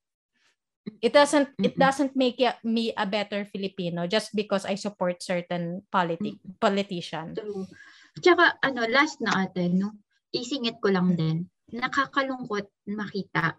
It 0.98 1.14
doesn't 1.14 1.54
it 1.62 1.78
doesn't 1.78 2.18
make 2.18 2.42
me 2.66 2.90
a 2.98 3.06
better 3.06 3.46
Filipino 3.46 4.10
just 4.10 4.34
because 4.34 4.66
I 4.66 4.74
support 4.74 5.22
certain 5.22 5.86
politi- 5.86 6.42
politician. 6.58 7.38
True. 7.38 7.70
Tsaka, 8.18 8.58
ano, 8.60 8.84
last 8.90 9.22
na 9.22 9.46
atin, 9.46 9.78
no? 9.78 9.90
Isingit 10.34 10.82
ko 10.82 10.90
lang 10.92 11.14
din. 11.14 11.48
Nakakalungkot 11.72 12.68
makita 12.92 13.56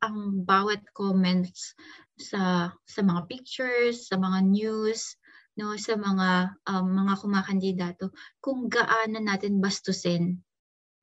ang 0.00 0.42
bawat 0.42 0.80
comments 0.96 1.76
sa 2.16 2.72
sa 2.88 3.00
mga 3.04 3.28
pictures, 3.28 4.08
sa 4.08 4.16
mga 4.16 4.40
news, 4.48 5.20
no, 5.60 5.76
sa 5.76 5.94
mga 5.94 6.56
um, 6.72 6.86
mga 6.88 7.14
kumakandidato 7.20 8.04
kung 8.40 8.66
gaano 8.66 9.20
natin 9.20 9.60
bastusin. 9.60 10.40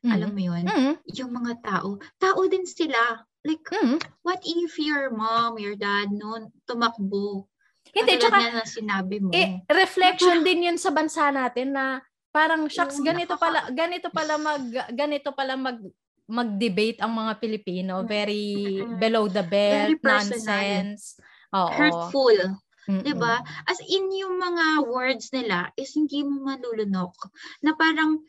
Alam 0.03 0.29
mo 0.29 0.41
'yun? 0.43 0.63
Mm, 0.63 0.93
Yung 1.15 1.31
mga 1.31 1.53
tao, 1.59 1.89
tao 2.15 2.39
din 2.45 2.63
sila. 2.63 2.97
Like, 3.41 3.63
mm. 3.65 3.97
what 4.21 4.43
if 4.43 4.75
your 4.77 5.09
mom, 5.09 5.55
your 5.55 5.73
dad, 5.73 6.11
no, 6.11 6.35
tumakbo? 6.63 7.47
Hindi, 7.87 8.13
Katulad 8.13 8.21
tsaka 8.21 8.37
nga 8.37 8.51
ng 8.59 8.69
sinabi 8.69 9.15
mo. 9.17 9.29
eh, 9.31 9.63
reflection 9.65 10.43
din 10.43 10.67
yun 10.67 10.77
sa 10.77 10.91
bansa 10.91 11.31
natin 11.31 11.71
na 11.71 12.03
parang 12.29 12.67
shucks 12.67 12.99
Oo, 12.99 13.07
ganito 13.07 13.33
nakaka- 13.33 13.41
pala 13.41 13.59
ganito 13.71 14.07
pala 14.11 14.33
mag 14.35 14.63
ganito 14.91 15.29
pala 15.31 15.53
mag 15.55 15.79
mag-debate 16.27 16.99
ang 16.99 17.15
mga 17.15 17.39
Pilipino 17.39 18.03
very 18.03 18.51
Mm-mm. 18.77 18.99
below 18.99 19.25
the 19.25 19.41
belt 19.41 19.87
Very 19.87 19.97
personal. 19.97 20.43
nonsense 20.43 21.15
oo 21.49 21.71
Hurtful. 21.71 22.37
Mm-mm. 22.85 23.01
'di 23.01 23.13
ba? 23.15 23.39
As 23.63 23.79
in 23.81 24.11
yung 24.11 24.35
mga 24.35 24.65
words 24.85 25.31
nila 25.31 25.71
is 25.73 25.91
hindi 25.91 26.21
mo 26.21 26.43
malulunok 26.45 27.15
na 27.59 27.71
parang 27.73 28.19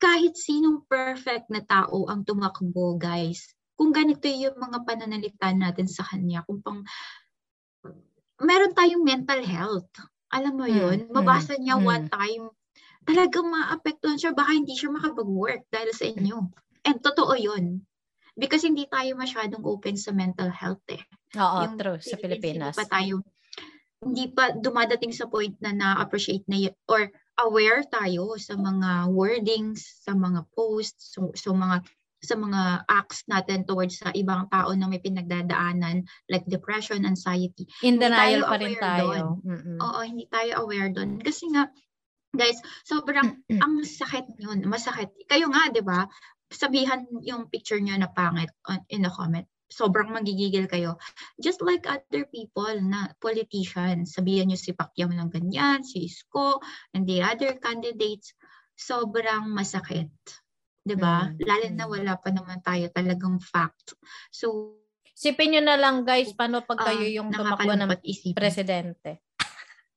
kahit 0.00 0.34
sinong 0.34 0.82
perfect 0.88 1.52
na 1.52 1.60
tao 1.62 2.08
ang 2.08 2.24
tumakbo, 2.24 2.96
guys. 2.96 3.52
Kung 3.76 3.92
ganito 3.92 4.26
yung 4.28 4.56
mga 4.56 4.78
pananalita 4.84 5.52
natin 5.52 5.88
sa 5.88 6.04
kanya, 6.04 6.44
kung 6.48 6.60
pang 6.64 6.80
meron 8.40 8.72
tayong 8.72 9.04
mental 9.04 9.40
health. 9.44 9.90
Alam 10.30 10.54
mo 10.56 10.66
Mm, 10.66 10.76
yun? 10.76 10.98
mm, 11.06 11.12
Mabasa 11.12 11.54
niya 11.58 11.76
mm. 11.76 11.84
one 11.84 12.06
time, 12.08 12.44
talagang 13.04 13.46
maapektuhan 13.50 14.16
siya, 14.20 14.32
baka 14.32 14.54
hindi 14.54 14.74
siya 14.78 14.94
makapag-work 14.94 15.66
dahil 15.68 15.90
sa 15.92 16.06
inyo. 16.06 16.38
And 16.86 16.98
totoo 17.02 17.34
yun. 17.36 17.84
Because 18.38 18.64
hindi 18.64 18.86
tayo 18.88 19.18
masyadong 19.18 19.60
open 19.66 19.98
sa 20.00 20.14
mental 20.16 20.48
health 20.48 20.80
eh 20.88 21.02
oo 21.36 21.58
yung 21.62 21.76
true 21.76 21.98
sa 22.00 22.16
Pilipinas 22.16 22.74
Hindi 22.74 22.80
pa 22.80 22.84
tayo, 22.88 23.14
hindi 24.00 24.24
pa 24.32 24.44
dumadating 24.56 25.12
sa 25.12 25.28
point 25.28 25.52
na 25.60 25.76
na-appreciate 25.76 26.46
na 26.48 26.56
y- 26.56 26.76
or 26.88 27.10
aware 27.44 27.82
tayo 27.88 28.36
sa 28.36 28.54
mga 28.56 29.10
wordings, 29.10 30.04
sa 30.04 30.12
mga 30.12 30.44
posts, 30.52 31.14
so, 31.16 31.32
so 31.32 31.52
mga 31.56 31.82
sa 32.20 32.36
mga 32.36 32.84
acts 32.84 33.24
natin 33.32 33.64
towards 33.64 33.96
sa 33.96 34.12
ibang 34.12 34.44
tao 34.52 34.76
na 34.76 34.84
may 34.84 35.00
pinagdadaanan 35.00 36.04
like 36.28 36.44
depression, 36.44 37.08
anxiety. 37.08 37.64
in 37.80 37.96
denial 37.96 38.44
pa 38.44 38.60
rin 38.60 38.76
tayo. 38.76 39.40
Mm-mm. 39.40 39.80
Oo, 39.80 40.00
hindi 40.04 40.28
tayo 40.28 40.68
aware 40.68 40.92
doon. 40.92 41.16
Kasi 41.16 41.48
nga, 41.48 41.72
guys, 42.36 42.60
sobrang 42.84 43.40
ang 43.48 43.74
sakit 43.80 44.36
yun. 44.36 44.60
Masakit. 44.68 45.08
Kayo 45.24 45.48
nga, 45.48 45.72
di 45.72 45.80
ba? 45.80 46.04
Sabihan 46.52 47.08
yung 47.24 47.48
picture 47.48 47.80
nyo 47.80 47.96
na 47.96 48.12
pangit 48.12 48.52
on- 48.68 48.84
in 48.92 49.00
the 49.00 49.12
comment. 49.12 49.48
Sobrang 49.70 50.10
magigigil 50.10 50.66
kayo. 50.66 50.98
Just 51.38 51.62
like 51.62 51.86
other 51.86 52.26
people 52.26 52.74
na 52.82 53.14
politicians. 53.22 54.18
Sabihan 54.18 54.50
nyo 54.50 54.58
si 54.58 54.74
Pacquiao 54.74 55.08
ng 55.08 55.30
ganyan, 55.30 55.86
si 55.86 56.10
Isko, 56.10 56.58
and 56.92 57.06
the 57.06 57.22
other 57.22 57.56
candidates. 57.62 58.34
Sobrang 58.74 59.46
masakit. 59.48 60.10
Di 60.82 60.98
ba? 60.98 61.30
Mm. 61.30 61.38
Lalo 61.46 61.66
na 61.70 61.84
wala 61.86 62.12
pa 62.18 62.34
naman 62.34 62.58
tayo 62.66 62.90
talagang 62.90 63.38
fact. 63.38 63.94
So, 64.34 64.76
Sipin 65.20 65.52
nyo 65.52 65.60
na 65.60 65.76
lang 65.76 66.00
guys 66.08 66.32
paano 66.32 66.64
pag 66.64 66.80
ah, 66.80 66.86
kayo 66.90 67.04
yung 67.04 67.28
tumakbo 67.28 67.76
ng 67.76 67.92
isipin. 68.00 68.40
presidente 68.40 69.20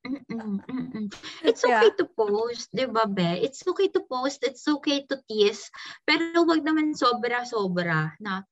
Mm-mm, 0.04 0.60
mm-mm. 0.68 1.08
It's 1.48 1.64
Yeah. 1.64 1.80
okay 1.80 1.96
to 1.96 2.06
post, 2.12 2.68
'di 2.76 2.92
ba, 2.92 3.08
Be? 3.08 3.40
It's 3.40 3.64
okay 3.64 3.88
to 3.96 4.04
post, 4.04 4.44
it's 4.44 4.68
okay 4.68 5.08
to 5.08 5.16
tease, 5.32 5.72
pero 6.04 6.44
wag 6.44 6.60
naman 6.60 6.92
sobra-sobra 6.92 8.20
na 8.20 8.44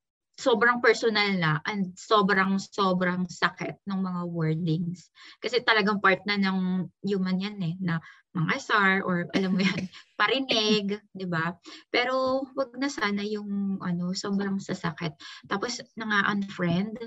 sobrang 0.42 0.82
personal 0.82 1.30
na 1.38 1.52
and 1.70 1.94
sobrang 1.94 2.58
sobrang 2.58 3.30
sakit 3.30 3.78
ng 3.86 4.00
mga 4.02 4.22
wordings. 4.26 5.14
Kasi 5.38 5.62
talagang 5.62 6.02
part 6.02 6.26
na 6.26 6.34
ng 6.34 6.90
human 7.06 7.38
yan 7.38 7.58
eh, 7.62 7.74
na 7.78 8.02
mga 8.34 8.54
sar 8.58 8.92
or 9.06 9.30
alam 9.38 9.54
mo 9.54 9.62
yan, 9.62 9.86
parinig, 10.20 10.98
'di 11.14 11.26
ba? 11.30 11.54
Pero 11.94 12.42
wag 12.58 12.74
na 12.74 12.90
sana 12.90 13.22
yung 13.22 13.78
ano, 13.78 14.10
sobrang 14.16 14.58
sasakit. 14.58 15.14
Tapos 15.46 15.78
nga 15.94 16.26
unfriend, 16.34 16.98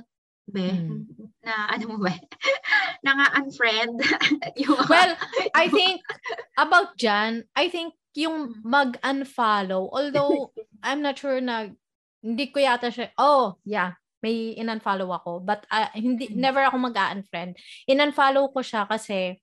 Be, 0.45 0.77
Mm. 0.77 1.09
na 1.41 1.73
ano 1.73 1.97
mo 1.97 1.97
ba? 2.05 2.13
na 3.05 3.11
nga 3.17 3.27
unfriend 3.41 3.97
yung 4.61 4.77
well 4.85 5.17
I 5.57 5.69
think 5.73 6.05
about 6.57 6.93
Jan 7.01 7.49
I 7.57 7.69
think 7.69 7.97
yung 8.13 8.61
Mm. 8.61 8.61
mag-unfollow 8.63 9.89
although 9.89 10.53
I'm 10.85 11.01
not 11.01 11.17
sure 11.17 11.41
na 11.41 11.73
hindi 12.25 12.49
ko 12.49 12.57
yata 12.57 12.89
siya 12.89 13.13
oh 13.21 13.53
yeah 13.61 13.93
may 14.25 14.57
in-unfollow 14.57 15.13
ako 15.13 15.45
but 15.45 15.61
ah, 15.69 15.93
hindi 15.93 16.33
Mm. 16.33 16.41
never 16.41 16.65
ako 16.65 16.81
mag-unfriend 16.81 17.53
in-unfollow 17.85 18.49
ko 18.49 18.65
siya 18.65 18.89
kasi 18.89 19.37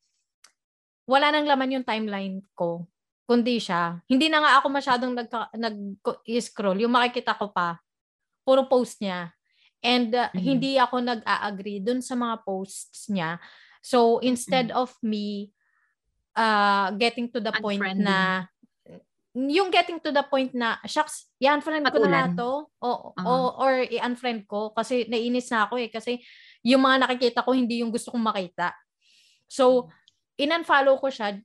wala 1.07 1.31
nang 1.31 1.47
laman 1.47 1.79
yung 1.79 1.87
timeline 1.87 2.43
ko 2.59 2.91
kundi 3.23 3.63
siya 3.63 4.03
hindi 4.11 4.27
na 4.27 4.43
nga 4.43 4.53
ako 4.59 4.67
masyadong 4.75 5.15
nag 5.15 5.31
nag-scroll 5.55 6.83
yung 6.83 6.91
makikita 6.91 7.39
ko 7.39 7.55
pa 7.55 7.79
puro 8.43 8.67
post 8.67 8.99
niya 8.99 9.31
and 9.79 10.11
uh, 10.15 10.27
Mhm. 10.35 10.43
hindi 10.43 10.73
ako 10.79 10.99
nag-a-agree 10.99 11.79
dun 11.79 12.03
sa 12.03 12.19
mga 12.19 12.43
posts 12.43 13.07
niya 13.07 13.39
so 13.79 14.19
instead 14.19 14.75
Mm. 14.75 14.79
of 14.83 14.91
me 15.03 15.55
uh 16.35 16.91
getting 16.99 17.29
to 17.31 17.39
the 17.39 17.53
point 17.61 17.83
na 17.95 18.51
yung 19.33 19.73
getting 19.73 19.97
to 19.97 20.13
the 20.13 20.21
point 20.25 20.53
na 20.53 20.77
shucks 20.85 21.33
i-unfriend 21.41 21.89
ko 21.89 21.97
na 21.99 22.09
nga 22.09 22.25
to 22.37 22.69
o, 22.85 22.89
Ah. 23.17 23.25
o 23.25 23.33
or 23.65 23.81
i-unfriend 23.81 24.45
ko 24.45 24.77
kasi 24.77 25.09
naiinis 25.09 25.49
na 25.49 25.65
ako 25.65 25.81
eh 25.81 25.89
kasi 25.89 26.21
yung 26.61 26.85
mga 26.85 27.09
nakikita 27.09 27.41
ko 27.41 27.57
hindi 27.57 27.81
yung 27.81 27.89
gusto 27.89 28.13
kong 28.13 28.29
makita 28.29 28.77
so 29.49 29.89
in-unfollow 30.37 31.01
ko 31.01 31.09
siya 31.09 31.41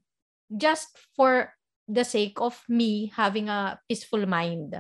just 0.52 0.92
for 1.16 1.48
the 1.88 2.04
sake 2.04 2.36
of 2.44 2.60
me 2.68 3.08
having 3.16 3.48
a 3.48 3.80
peaceful 3.88 4.24
mind 4.28 4.76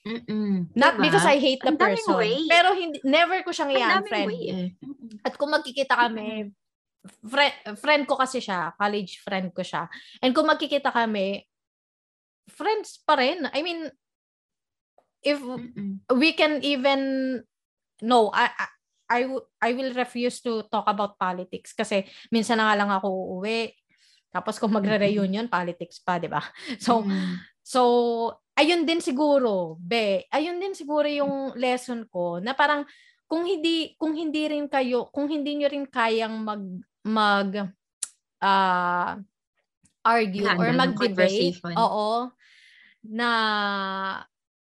Mm-mm. 0.00 0.64
Not 0.72 0.96
Diba? 0.96 1.02
because 1.06 1.28
I 1.28 1.36
hate 1.36 1.60
the 1.60 1.76
person. 1.76 2.16
way. 2.16 2.48
Pero 2.48 2.72
hindi, 2.72 3.04
never 3.04 3.44
ko 3.44 3.52
siyang 3.52 3.68
i-unfriend. 3.68 4.32
eh. 4.32 4.72
At 5.20 5.36
kung 5.36 5.52
magkikita 5.52 5.92
kami, 5.92 6.48
friend, 7.28 7.54
friend 7.76 8.02
ko 8.08 8.16
kasi 8.16 8.40
siya, 8.40 8.72
college 8.80 9.20
friend 9.20 9.52
ko 9.52 9.60
siya. 9.60 9.92
And 10.24 10.32
kung 10.32 10.48
magkikita 10.48 10.88
kami, 10.88 11.44
friends 12.50 13.00
pa 13.06 13.16
rin. 13.16 13.46
I 13.54 13.60
mean, 13.62 13.88
if 15.22 15.38
Mm-mm. 15.40 16.02
we 16.18 16.34
can 16.34 16.60
even 16.66 17.00
no, 18.02 18.28
I 18.34 18.50
I 19.10 19.20
I, 19.58 19.70
will 19.74 19.90
refuse 19.90 20.38
to 20.46 20.62
talk 20.70 20.86
about 20.86 21.18
politics 21.18 21.74
kasi 21.74 22.06
minsan 22.30 22.62
na 22.62 22.70
nga 22.70 22.78
lang 22.78 22.90
ako 22.94 23.10
uuwi. 23.10 23.74
Tapos 24.30 24.62
kung 24.62 24.70
magre-reunion, 24.70 25.50
politics 25.50 25.98
pa, 25.98 26.22
'di 26.22 26.30
ba? 26.30 26.42
So 26.84 27.02
Mm. 27.06 27.42
So, 27.70 27.82
ayun 28.58 28.82
din 28.82 28.98
siguro, 28.98 29.78
be, 29.78 30.26
ayun 30.34 30.58
din 30.58 30.74
siguro 30.74 31.06
yung 31.06 31.54
lesson 31.54 32.02
ko 32.10 32.42
na 32.42 32.50
parang 32.50 32.82
kung 33.30 33.46
hindi 33.46 33.94
kung 33.94 34.10
hindi 34.10 34.50
rin 34.50 34.66
kayo, 34.66 35.06
kung 35.14 35.30
hindi 35.30 35.54
niyo 35.54 35.70
rin 35.70 35.86
kayang 35.86 36.42
mag 36.42 36.64
mag 37.06 37.70
ah 38.42 39.22
argue 40.02 40.50
or 40.50 40.72
Handle 40.72 40.82
ng 40.82 40.92
mag-debate, 40.98 41.62
oo, 41.78 42.08
na 43.02 43.30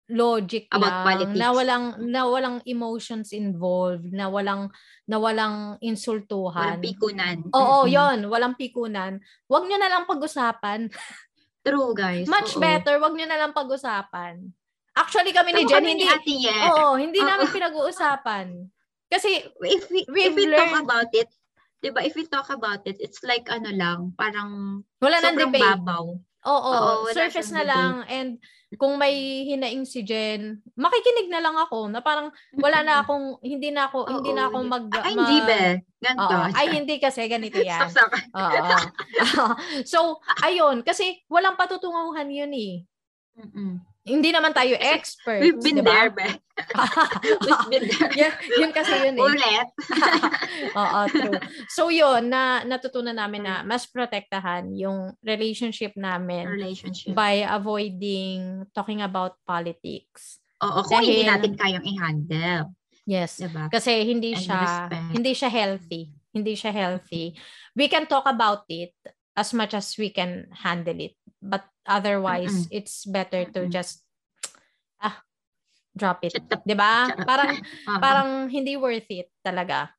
logic 0.05 0.69
About 0.69 0.85
lang, 0.85 1.05
politics. 1.09 1.39
na 1.41 1.49
walang 1.49 1.85
na 2.05 2.23
walang 2.29 2.57
emotions 2.69 3.33
involved, 3.33 4.05
na 4.13 4.29
walang 4.29 4.69
na 5.09 5.17
walang 5.17 5.57
insultuhan. 5.81 6.77
Walang 6.77 6.85
pikunan. 6.85 7.37
Oo, 7.51 7.89
Mm-mm. 7.89 7.93
'yon, 7.93 8.19
walang 8.29 8.55
pikunan. 8.55 9.17
Huwag 9.49 9.65
niyo 9.65 9.81
na 9.81 9.89
lang 9.89 10.05
pag-usapan. 10.05 10.93
True, 11.65 11.97
guys. 11.97 12.29
Much 12.29 12.53
Oo. 12.53 12.61
better, 12.61 13.01
wag 13.01 13.17
nyo 13.17 13.25
na 13.25 13.41
lang 13.41 13.57
pag-usapan. 13.57 14.37
Actually, 14.93 15.33
kami 15.33 15.57
ni 15.57 15.65
Jen, 15.65 15.81
kami 15.81 15.97
hindi, 15.97 16.05
ni 16.05 16.47
oo, 16.69 16.95
hindi 16.95 17.19
Oo. 17.19 17.27
namin 17.27 17.49
pinag-uusapan. 17.49 18.47
Kasi, 19.09 19.41
if 19.65 19.89
we, 19.89 20.05
We've 20.07 20.29
if 20.29 20.35
we 20.37 20.45
talk 20.47 20.69
learned- 20.69 20.85
about 20.85 21.11
it, 21.17 21.33
'di 21.81 21.89
ba? 21.91 22.05
If 22.05 22.13
we 22.13 22.29
talk 22.29 22.53
about 22.53 22.85
it, 22.85 23.01
it's 23.01 23.25
like 23.25 23.49
ano 23.49 23.73
lang, 23.73 24.13
parang 24.15 24.85
wala 25.01 25.17
nang 25.19 25.41
debate. 25.41 25.65
babaw. 25.65 26.13
Oo, 26.45 26.71
Oo, 26.77 27.09
surface 27.09 27.51
na 27.57 27.65
lang. 27.65 28.05
And 28.05 28.37
kung 28.77 29.01
may 29.01 29.47
hinaing 29.49 29.89
si 29.89 30.05
Jen, 30.05 30.61
makikinig 30.77 31.33
na 31.33 31.41
lang 31.41 31.57
ako 31.57 31.89
na 31.89 32.05
parang 32.05 32.29
wala 32.61 32.85
na 32.85 33.01
akong, 33.01 33.41
hindi 33.41 33.73
na 33.73 33.89
ako, 33.89 33.99
hindi 34.11 34.31
na 34.37 34.53
ako 34.53 34.59
Oo, 34.61 34.69
mag... 34.69 34.85
Ay, 34.93 35.15
ma- 35.17 35.25
hindi 35.25 35.39
be. 35.47 35.63
Ganto. 36.05 36.35
Oo. 36.37 36.47
Ay, 36.53 36.67
hindi 36.77 36.95
kasi, 37.01 37.25
ganito 37.31 37.57
yan. 37.57 37.89
Oo. 38.45 38.77
so, 39.93 40.21
ayun, 40.45 40.85
kasi 40.85 41.23
walang 41.33 41.57
patutunguhan 41.57 42.29
yun 42.29 42.53
eh. 42.53 42.85
Mm-mm. 43.41 43.94
Hindi 44.05 44.37
naman 44.37 44.53
tayo 44.53 44.77
experts, 44.77 45.41
We've 45.41 45.57
been 45.57 45.81
di 45.81 45.85
ba? 45.85 45.89
there, 45.89 46.11
be. 46.13 46.29
We've 47.41 47.67
been 47.73 47.85
there. 47.89 48.13
yun, 48.21 48.33
yun 48.61 48.71
kasi 48.71 48.93
yun 49.01 49.17
eh. 49.17 49.25
Ulit. 49.25 49.69
Oo, 50.85 51.01
true. 51.09 51.41
So 51.73 51.89
yun, 51.89 52.29
na 52.29 52.61
natutunan 52.63 53.17
namin 53.17 53.49
na 53.49 53.65
mas 53.65 53.89
protektahan 53.89 54.69
yung 54.77 55.17
relationship 55.25 55.97
namin 55.97 56.45
Relationship. 56.47 57.17
by 57.17 57.49
avoiding 57.49 58.69
talking 58.77 59.01
about 59.01 59.41
politics. 59.43 60.37
Oo, 60.61 60.85
kung 60.85 61.01
hindi 61.01 61.25
Dahil- 61.25 61.33
natin 61.33 61.53
kayang 61.57 61.85
i-handle. 61.89 62.77
Yes. 63.09 63.41
Diba? 63.41 63.73
Kasi 63.73 64.05
hindi 64.05 64.33
And 64.33 64.41
siya 64.41 64.59
respect. 64.61 65.09
hindi 65.17 65.33
siya 65.33 65.51
healthy. 65.51 66.03
Hindi 66.29 66.53
siya 66.53 66.73
healthy. 66.73 67.25
We 67.73 67.89
can 67.89 68.05
talk 68.05 68.25
about 68.25 68.69
it 68.69 68.93
as 69.35 69.51
much 69.53 69.75
as 69.75 69.95
we 69.99 70.11
can 70.11 70.47
handle 70.55 70.99
it. 70.99 71.15
But 71.43 71.67
otherwise, 71.85 72.71
it's 72.71 73.05
better 73.05 73.45
to 73.53 73.67
Mm-mm. 73.67 73.75
just 73.75 74.01
ah 74.99 75.21
drop 75.93 76.23
it. 76.25 76.35
'Di 76.39 76.75
ba? 76.75 77.11
Parang 77.27 77.51
Oo. 77.61 77.99
parang 78.05 78.29
hindi 78.49 78.79
worth 78.79 79.11
it 79.11 79.29
talaga. 79.43 79.91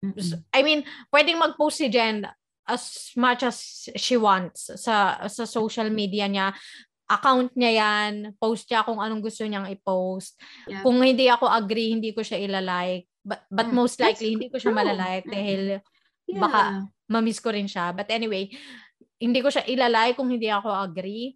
Mm-mm. 0.00 0.40
I 0.56 0.60
mean, 0.64 0.80
pwedeng 1.12 1.36
mag-post 1.36 1.84
si 1.84 1.92
Jen 1.92 2.24
as 2.64 3.12
much 3.18 3.42
as 3.44 3.90
she 3.98 4.16
wants 4.16 4.70
sa 4.80 5.26
sa 5.28 5.44
social 5.44 5.90
media 5.92 6.24
niya. 6.30 6.54
Account 7.10 7.50
niya 7.58 7.72
yan. 7.82 8.12
Post 8.38 8.70
niya 8.70 8.86
kung 8.86 9.02
anong 9.02 9.18
gusto 9.18 9.42
niyang 9.42 9.66
i-post. 9.66 10.38
Yeah. 10.70 10.86
Kung 10.86 11.02
hindi 11.02 11.26
ako 11.26 11.50
agree, 11.50 11.90
hindi 11.90 12.14
ko 12.14 12.22
siya 12.22 12.38
ilalike. 12.38 13.10
But, 13.20 13.44
but 13.50 13.66
Mm, 13.68 13.74
most 13.76 13.98
that's 13.98 14.22
likely, 14.22 14.38
hindi 14.38 14.46
ko 14.48 14.62
siya 14.62 14.70
true. 14.70 14.78
malalike 14.78 15.26
dahil 15.26 15.62
Yeah. 16.30 16.38
baka 16.38 16.62
mamiss 17.10 17.42
ko 17.42 17.50
rin 17.50 17.66
siya. 17.66 17.90
But 17.90 18.08
anyway, 18.08 18.48
hindi 19.18 19.42
ko 19.42 19.50
siya 19.50 19.66
ilalike 19.66 20.16
kung 20.16 20.30
hindi 20.30 20.48
ako 20.48 20.70
agree. 20.70 21.34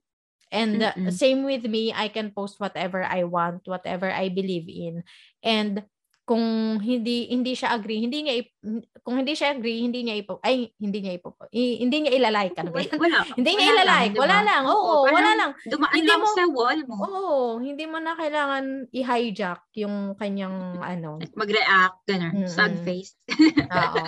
And 0.54 0.78
uh, 0.78 0.94
Mm-mm. 0.94 1.10
same 1.10 1.42
with 1.42 1.66
me, 1.66 1.90
I 1.90 2.06
can 2.06 2.30
post 2.30 2.62
whatever 2.62 3.02
I 3.02 3.26
want, 3.26 3.66
whatever 3.66 4.06
I 4.06 4.30
believe 4.30 4.70
in. 4.70 5.02
And 5.42 5.82
kung 6.24 6.40
hindi 6.80 7.28
hindi 7.28 7.52
siya 7.52 7.70
agree, 7.70 8.00
hindi 8.00 8.24
niya 8.24 8.34
ip- 8.40 8.56
kung 9.00 9.20
hindi 9.20 9.32
siya 9.32 9.52
agree, 9.52 9.78
hindi 9.78 10.00
niya 10.00 10.16
ipo 10.16 10.40
ay 10.40 10.72
hindi 10.74 10.98
niya 10.98 11.14
ipo 11.14 11.36
i- 11.50 11.76
hindi 11.78 11.96
niya 12.00 12.16
ilalike 12.16 12.56
ano 12.56 12.70
ba 12.74 12.80
yan? 12.80 12.96
Wala. 12.96 13.18
Hindi 13.30 13.50
niya 13.52 13.66
Wala 13.66 13.76
ilalike, 13.78 14.16
wala 14.16 14.38
lang. 14.40 14.62
Oo, 14.64 14.80
Oo, 14.80 15.04
wala 15.06 15.30
lang. 15.34 15.50
Dumaan 15.62 15.92
Hindi 15.92 16.08
lang 16.08 16.20
mo- 16.20 16.32
sa 16.32 16.44
wall 16.48 16.80
mo. 16.82 16.96
Oo, 16.98 17.36
hindi 17.60 17.84
mo 17.84 18.00
na 18.00 18.12
kailangan 18.14 18.64
i-hijack 18.90 19.68
yung 19.76 20.16
kanyang 20.16 20.56
ano. 20.80 21.20
Mag-react, 21.34 21.98
gano'n. 22.04 22.32
Mm-mm. 22.34 22.48
Sad 22.48 22.72
face. 22.80 23.20
Oo. 23.60 24.02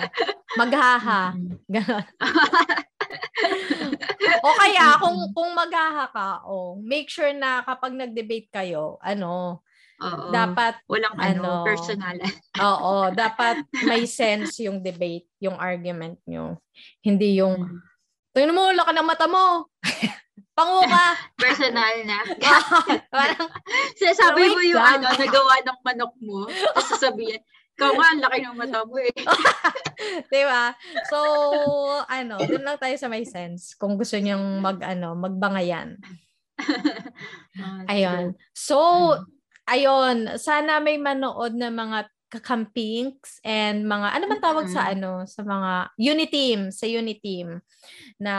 Maghaha. 0.57 1.37
Ganon. 1.69 2.05
o 4.41 4.49
kaya 4.55 4.97
kung 4.97 5.17
kung 5.31 5.53
maghaha 5.53 6.09
ka, 6.09 6.27
oh, 6.43 6.77
make 6.79 7.07
sure 7.07 7.29
na 7.31 7.61
kapag 7.61 7.93
nag-debate 7.93 8.49
kayo, 8.49 8.97
ano, 8.99 9.61
Oo. 9.97 10.29
dapat 10.29 10.77
Walang 10.85 11.15
ano, 11.17 11.41
ano, 11.41 11.65
personal. 11.65 12.17
oo, 12.69 13.09
dapat 13.11 13.65
may 13.81 14.05
sense 14.05 14.61
yung 14.61 14.79
debate, 14.79 15.25
yung 15.41 15.57
argument 15.57 16.21
nyo. 16.23 16.61
Hindi 17.01 17.41
yung 17.41 17.57
Mm. 17.57 17.81
tingnan 18.33 18.53
mo, 18.53 18.69
laki 18.69 18.91
ng 18.93 19.09
mata 19.09 19.25
mo. 19.25 19.73
Pango 20.57 20.85
ka. 20.85 21.07
personal 21.41 22.05
na. 22.05 22.21
Parang, 23.09 23.49
Sinasabi 23.93 24.45
mo 24.47 24.61
yung 24.61 24.77
lang. 24.77 25.01
ano, 25.01 25.17
nagawa 25.17 25.53
ng 25.61 25.79
manok 25.81 26.13
mo. 26.21 26.45
Tapos 26.45 26.85
sasabihin, 26.93 27.41
ikaw 27.73 27.93
nga, 27.93 28.07
ang 28.09 28.21
laki 28.21 28.37
ng 28.41 28.57
mata 28.57 28.81
mo 28.85 28.97
eh. 28.97 29.13
Di 30.29 30.41
ba? 30.45 30.73
So, 31.03 31.17
ano, 32.05 32.41
dun 32.43 32.65
lang 32.65 32.77
tayo 32.77 32.93
sa 32.97 33.05
may 33.05 33.21
sense 33.21 33.73
kung 33.73 33.97
gusto 33.97 34.17
niyong 34.17 34.61
mag, 34.61 34.81
ano, 34.81 35.13
magbangayan. 35.13 35.97
Ah, 37.57 37.85
Ayun. 37.87 38.33
So, 38.51 38.77
Mm. 38.77 39.36
Ayun, 39.67 40.39
sana 40.39 40.79
may 40.81 40.97
manood 40.99 41.53
na 41.55 41.69
mga 41.69 42.07
kakampings 42.27 43.39
and 43.47 43.87
mga, 43.87 44.19
ano 44.19 44.25
man 44.27 44.41
tawag 44.43 44.67
sa 44.67 44.91
Mm. 44.91 44.93
ano, 44.99 45.11
sa 45.23 45.41
mga 45.47 45.71
uniteam, 45.95 46.59
sa 46.75 46.83
uniteam 46.87 47.63
na 48.19 48.35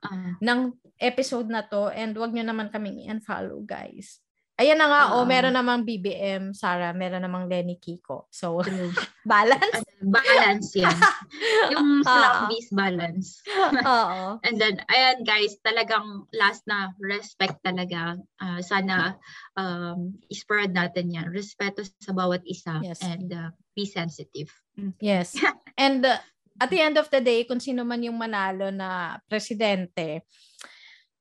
Ah, 0.00 0.38
ng 0.40 0.60
episode 1.02 1.50
na 1.50 1.66
to 1.66 1.90
and 1.92 2.14
wag 2.16 2.32
nyo 2.32 2.46
naman 2.46 2.70
kaming 2.70 3.02
i-unfollow, 3.06 3.60
guys. 3.66 4.23
Ayan 4.54 4.78
na 4.78 4.86
nga, 4.86 5.02
oh, 5.18 5.22
Oo. 5.22 5.26
meron 5.26 5.50
namang 5.50 5.82
BBM, 5.82 6.54
Sarah, 6.54 6.94
meron 6.94 7.26
namang 7.26 7.50
Lenny 7.50 7.74
Kiko. 7.74 8.30
So, 8.30 8.62
balance. 9.26 9.82
Ano, 9.82 10.14
balance 10.14 10.78
yan. 10.78 10.94
yung 11.74 12.06
Ah. 12.06 12.46
slumbies 12.46 12.70
balance. 12.70 13.42
Oo. 13.82 14.38
And 14.46 14.54
then, 14.54 14.78
ayan 14.86 15.26
guys, 15.26 15.58
talagang 15.58 16.30
last 16.30 16.62
na, 16.70 16.94
respect 17.02 17.58
talaga. 17.66 18.14
Ah, 18.38 18.62
sana 18.62 19.18
um, 19.58 20.14
spread 20.30 20.70
natin 20.70 21.10
yan. 21.10 21.34
Respeto 21.34 21.82
sa 21.82 22.14
bawat 22.14 22.46
isa. 22.46 22.78
Yes. 22.78 23.02
And 23.02 23.26
uh, 23.34 23.50
be 23.74 23.90
sensitive. 23.90 24.54
Mm. 24.78 24.94
Yes. 25.02 25.34
And 25.74 26.06
uh, 26.06 26.22
at 26.62 26.70
the 26.70 26.78
end 26.78 26.94
of 26.94 27.10
the 27.10 27.18
day, 27.18 27.42
kung 27.42 27.58
sino 27.58 27.82
man 27.82 28.06
yung 28.06 28.14
manalo 28.14 28.70
na 28.70 29.18
presidente, 29.26 30.22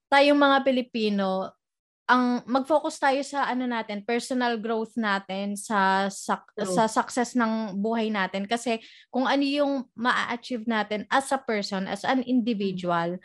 tayong 0.05 0.37
mga 0.37 0.61
Pilipino, 0.61 1.49
ang 2.03 2.43
mag-focus 2.43 2.99
tayo 2.99 3.21
sa 3.23 3.47
ano 3.47 3.63
natin, 3.63 4.03
personal 4.03 4.59
growth 4.59 4.99
natin 4.99 5.55
sa 5.55 6.11
True. 6.11 6.67
sa 6.67 6.83
success 6.91 7.31
ng 7.33 7.79
buhay 7.79 8.11
natin 8.11 8.43
kasi 8.43 8.83
kung 9.07 9.23
ano 9.23 9.43
yung 9.43 9.87
ma-achieve 9.95 10.67
natin 10.67 11.07
as 11.07 11.31
a 11.31 11.39
person, 11.39 11.87
as 11.87 12.03
an 12.03 12.19
individual, 12.27 13.15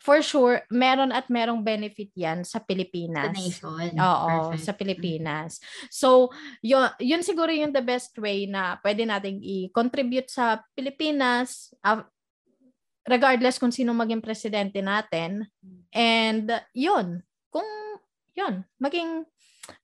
for 0.00 0.24
sure 0.24 0.64
meron 0.72 1.12
at 1.12 1.28
merong 1.28 1.60
benefit 1.60 2.08
'yan 2.16 2.40
sa 2.44 2.60
The 2.60 2.72
Pilipinas. 2.72 3.36
nation. 3.36 3.92
Oo, 4.00 4.52
Perfect. 4.52 4.64
sa 4.64 4.72
Pilipinas. 4.72 5.50
So, 5.92 6.32
yun, 6.64 6.88
yun 7.00 7.20
siguro 7.20 7.52
yung 7.52 7.72
the 7.72 7.84
best 7.84 8.16
way 8.16 8.48
na 8.48 8.80
pwede 8.80 9.04
nating 9.04 9.44
i-contribute 9.44 10.32
sa 10.32 10.64
Pilipinas 10.72 11.72
ah, 11.84 12.04
regardless 13.04 13.60
kung 13.60 13.72
sino 13.72 13.92
maging 13.92 14.24
presidente 14.24 14.80
natin. 14.80 15.44
And 15.92 16.48
yun, 16.72 17.20
kung 17.50 17.66
yun, 18.40 18.54
maging 18.80 19.28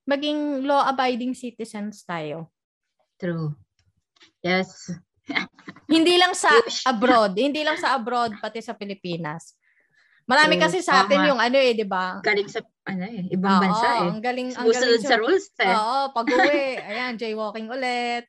maging 0.08 0.64
law-abiding 0.64 1.36
citizens 1.36 2.02
tayo. 2.02 2.48
True. 3.20 3.52
Yes. 4.40 4.90
Hindi 5.92 6.16
lang 6.16 6.32
sa 6.34 6.50
abroad, 6.86 7.34
hindi 7.34 7.62
lang 7.66 7.78
sa 7.78 7.98
abroad 7.98 8.38
pati 8.38 8.62
sa 8.62 8.74
Pilipinas. 8.78 9.58
Marami 10.26 10.58
True. 10.58 10.64
kasi 10.66 10.78
sa 10.82 11.06
atin 11.06 11.22
Tama. 11.22 11.28
yung 11.30 11.40
ano 11.42 11.54
eh, 11.54 11.70
'di 11.70 11.86
ba? 11.86 12.18
Galing 12.18 12.50
sa 12.50 12.58
ano 12.86 13.06
eh, 13.06 13.30
ibang 13.30 13.58
Oo, 13.58 13.62
bansa 13.62 13.86
eh. 13.86 14.00
ang 14.10 14.18
galing, 14.18 14.48
ang 14.54 14.66
Sumusunod 14.66 14.98
galing 14.98 15.06
sa 15.06 15.16
rules 15.22 15.46
eh. 15.62 15.70
Oo, 15.70 15.98
pag-uwi, 16.10 16.66
ayan, 16.82 17.14
jaywalking 17.14 17.70
ulit. 17.70 18.26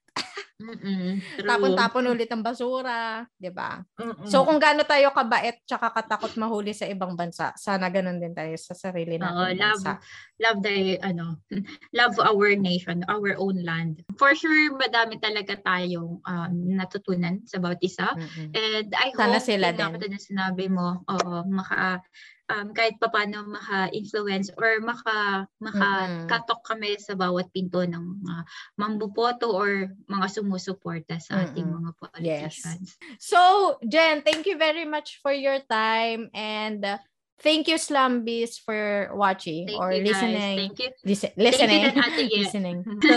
Tapon-tapon 1.38 2.10
ulit 2.10 2.30
ang 2.34 2.42
basura, 2.42 3.24
'di 3.38 3.54
ba? 3.54 3.86
So 4.26 4.42
kung 4.42 4.58
gaano 4.58 4.82
tayo 4.84 5.14
kabait 5.14 5.62
tsaka 5.70 5.94
katakot 5.94 6.34
mahuli 6.36 6.74
sa 6.74 6.90
ibang 6.90 7.14
bansa, 7.14 7.54
sana 7.54 7.88
ganun 7.94 8.18
din 8.18 8.34
tayo 8.34 8.58
sa 8.58 8.74
sarili 8.74 9.22
Oo, 9.22 9.22
nating 9.22 9.62
love, 9.62 9.84
bansa. 9.86 9.94
love 10.42 10.60
the, 10.66 10.76
ano, 11.06 11.26
love 12.00 12.18
our 12.20 12.58
nation, 12.58 13.06
our 13.06 13.38
own 13.38 13.62
land. 13.62 14.02
For 14.18 14.34
sure, 14.34 14.74
madami 14.74 15.22
talaga 15.22 15.62
tayong 15.62 16.26
um, 16.26 16.54
natutunan 16.74 17.46
sa 17.46 17.62
bawat 17.62 17.78
isa. 17.86 18.18
Mm-mm. 18.18 18.50
And 18.58 18.90
I 18.98 19.14
Sana 19.14 19.38
hope, 19.38 19.46
sila 19.46 19.68
din. 19.72 19.82
katulad 19.94 20.10
ng 20.10 20.26
sinabi 20.26 20.66
mo, 20.74 21.06
oo, 21.06 21.36
maka, 21.48 22.02
um, 22.50 22.72
kahit 22.72 22.96
papaano 23.00 23.44
maka-influence 23.48 24.52
or 24.56 24.80
maka, 24.80 25.48
maka-katok 25.60 26.62
kami 26.64 26.96
sa 27.00 27.14
bawat 27.16 27.52
pinto 27.52 27.84
ng 27.84 28.24
mga 28.24 28.36
mambuboto 28.80 29.52
or 29.52 29.92
mga 30.08 30.28
sumusuporta 30.32 31.20
sa 31.20 31.48
ating 31.48 31.68
Mm-mm. 31.68 31.80
mga 31.84 31.92
politicians. 32.00 32.96
So, 33.20 33.76
Jen, 33.84 34.24
thank 34.24 34.48
you 34.48 34.56
very 34.58 34.88
much 34.88 35.20
for 35.20 35.32
your 35.36 35.60
time 35.68 36.32
and 36.32 36.84
uh, 36.84 36.98
thank 37.44 37.68
you 37.68 37.76
Slumbies 37.78 38.58
for 38.58 39.12
watching 39.14 39.68
Thank 39.68 39.80
or 39.80 39.92
you 39.92 40.08
guys. 40.08 40.16
listening. 40.16 40.56
Thank 40.58 40.80
you. 40.80 40.90
Listen, 41.06 41.30
Thank 41.36 41.46
you 41.46 41.48
listening. 41.52 41.84
listening. 42.44 42.78
So, 43.04 43.14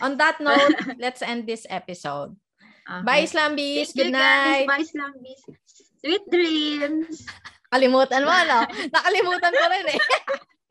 on 0.00 0.16
that 0.22 0.38
note, 0.40 0.74
let's 1.02 1.20
end 1.22 1.46
this 1.46 1.66
episode. 1.68 2.38
Okay. 2.82 3.04
Bye, 3.06 3.26
Slumbies. 3.30 3.94
Thank 3.94 3.96
Good 3.98 4.06
you, 4.06 4.18
guys. 4.18 4.66
night. 4.66 4.66
Bye, 4.66 4.86
Slumbies. 4.86 5.42
Sweet 6.02 6.24
dreams. 6.30 7.26
Kalimutan 7.72 8.28
mo, 8.28 8.36
no? 8.44 8.60
Nakalimutan 8.94 9.52
ko 9.56 9.64
rin 9.72 9.86
eh. 9.96 10.00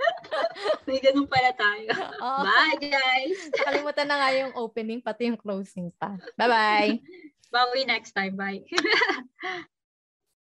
May 0.85 1.01
ganun 1.01 1.25
pala 1.25 1.49
tayo. 1.57 1.89
Oo. 2.21 2.41
Bye, 2.45 2.77
guys. 2.77 3.49
Nakalimutan 3.57 4.05
na 4.05 4.15
nga 4.21 4.29
yung 4.37 4.53
opening, 4.53 5.01
pati 5.01 5.33
yung 5.33 5.41
closing 5.41 5.89
pa. 5.97 6.13
Bye-bye. 6.37 7.01
Bawi 7.53 7.83
next 7.89 8.13
time. 8.13 8.37
Bye. 8.37 8.61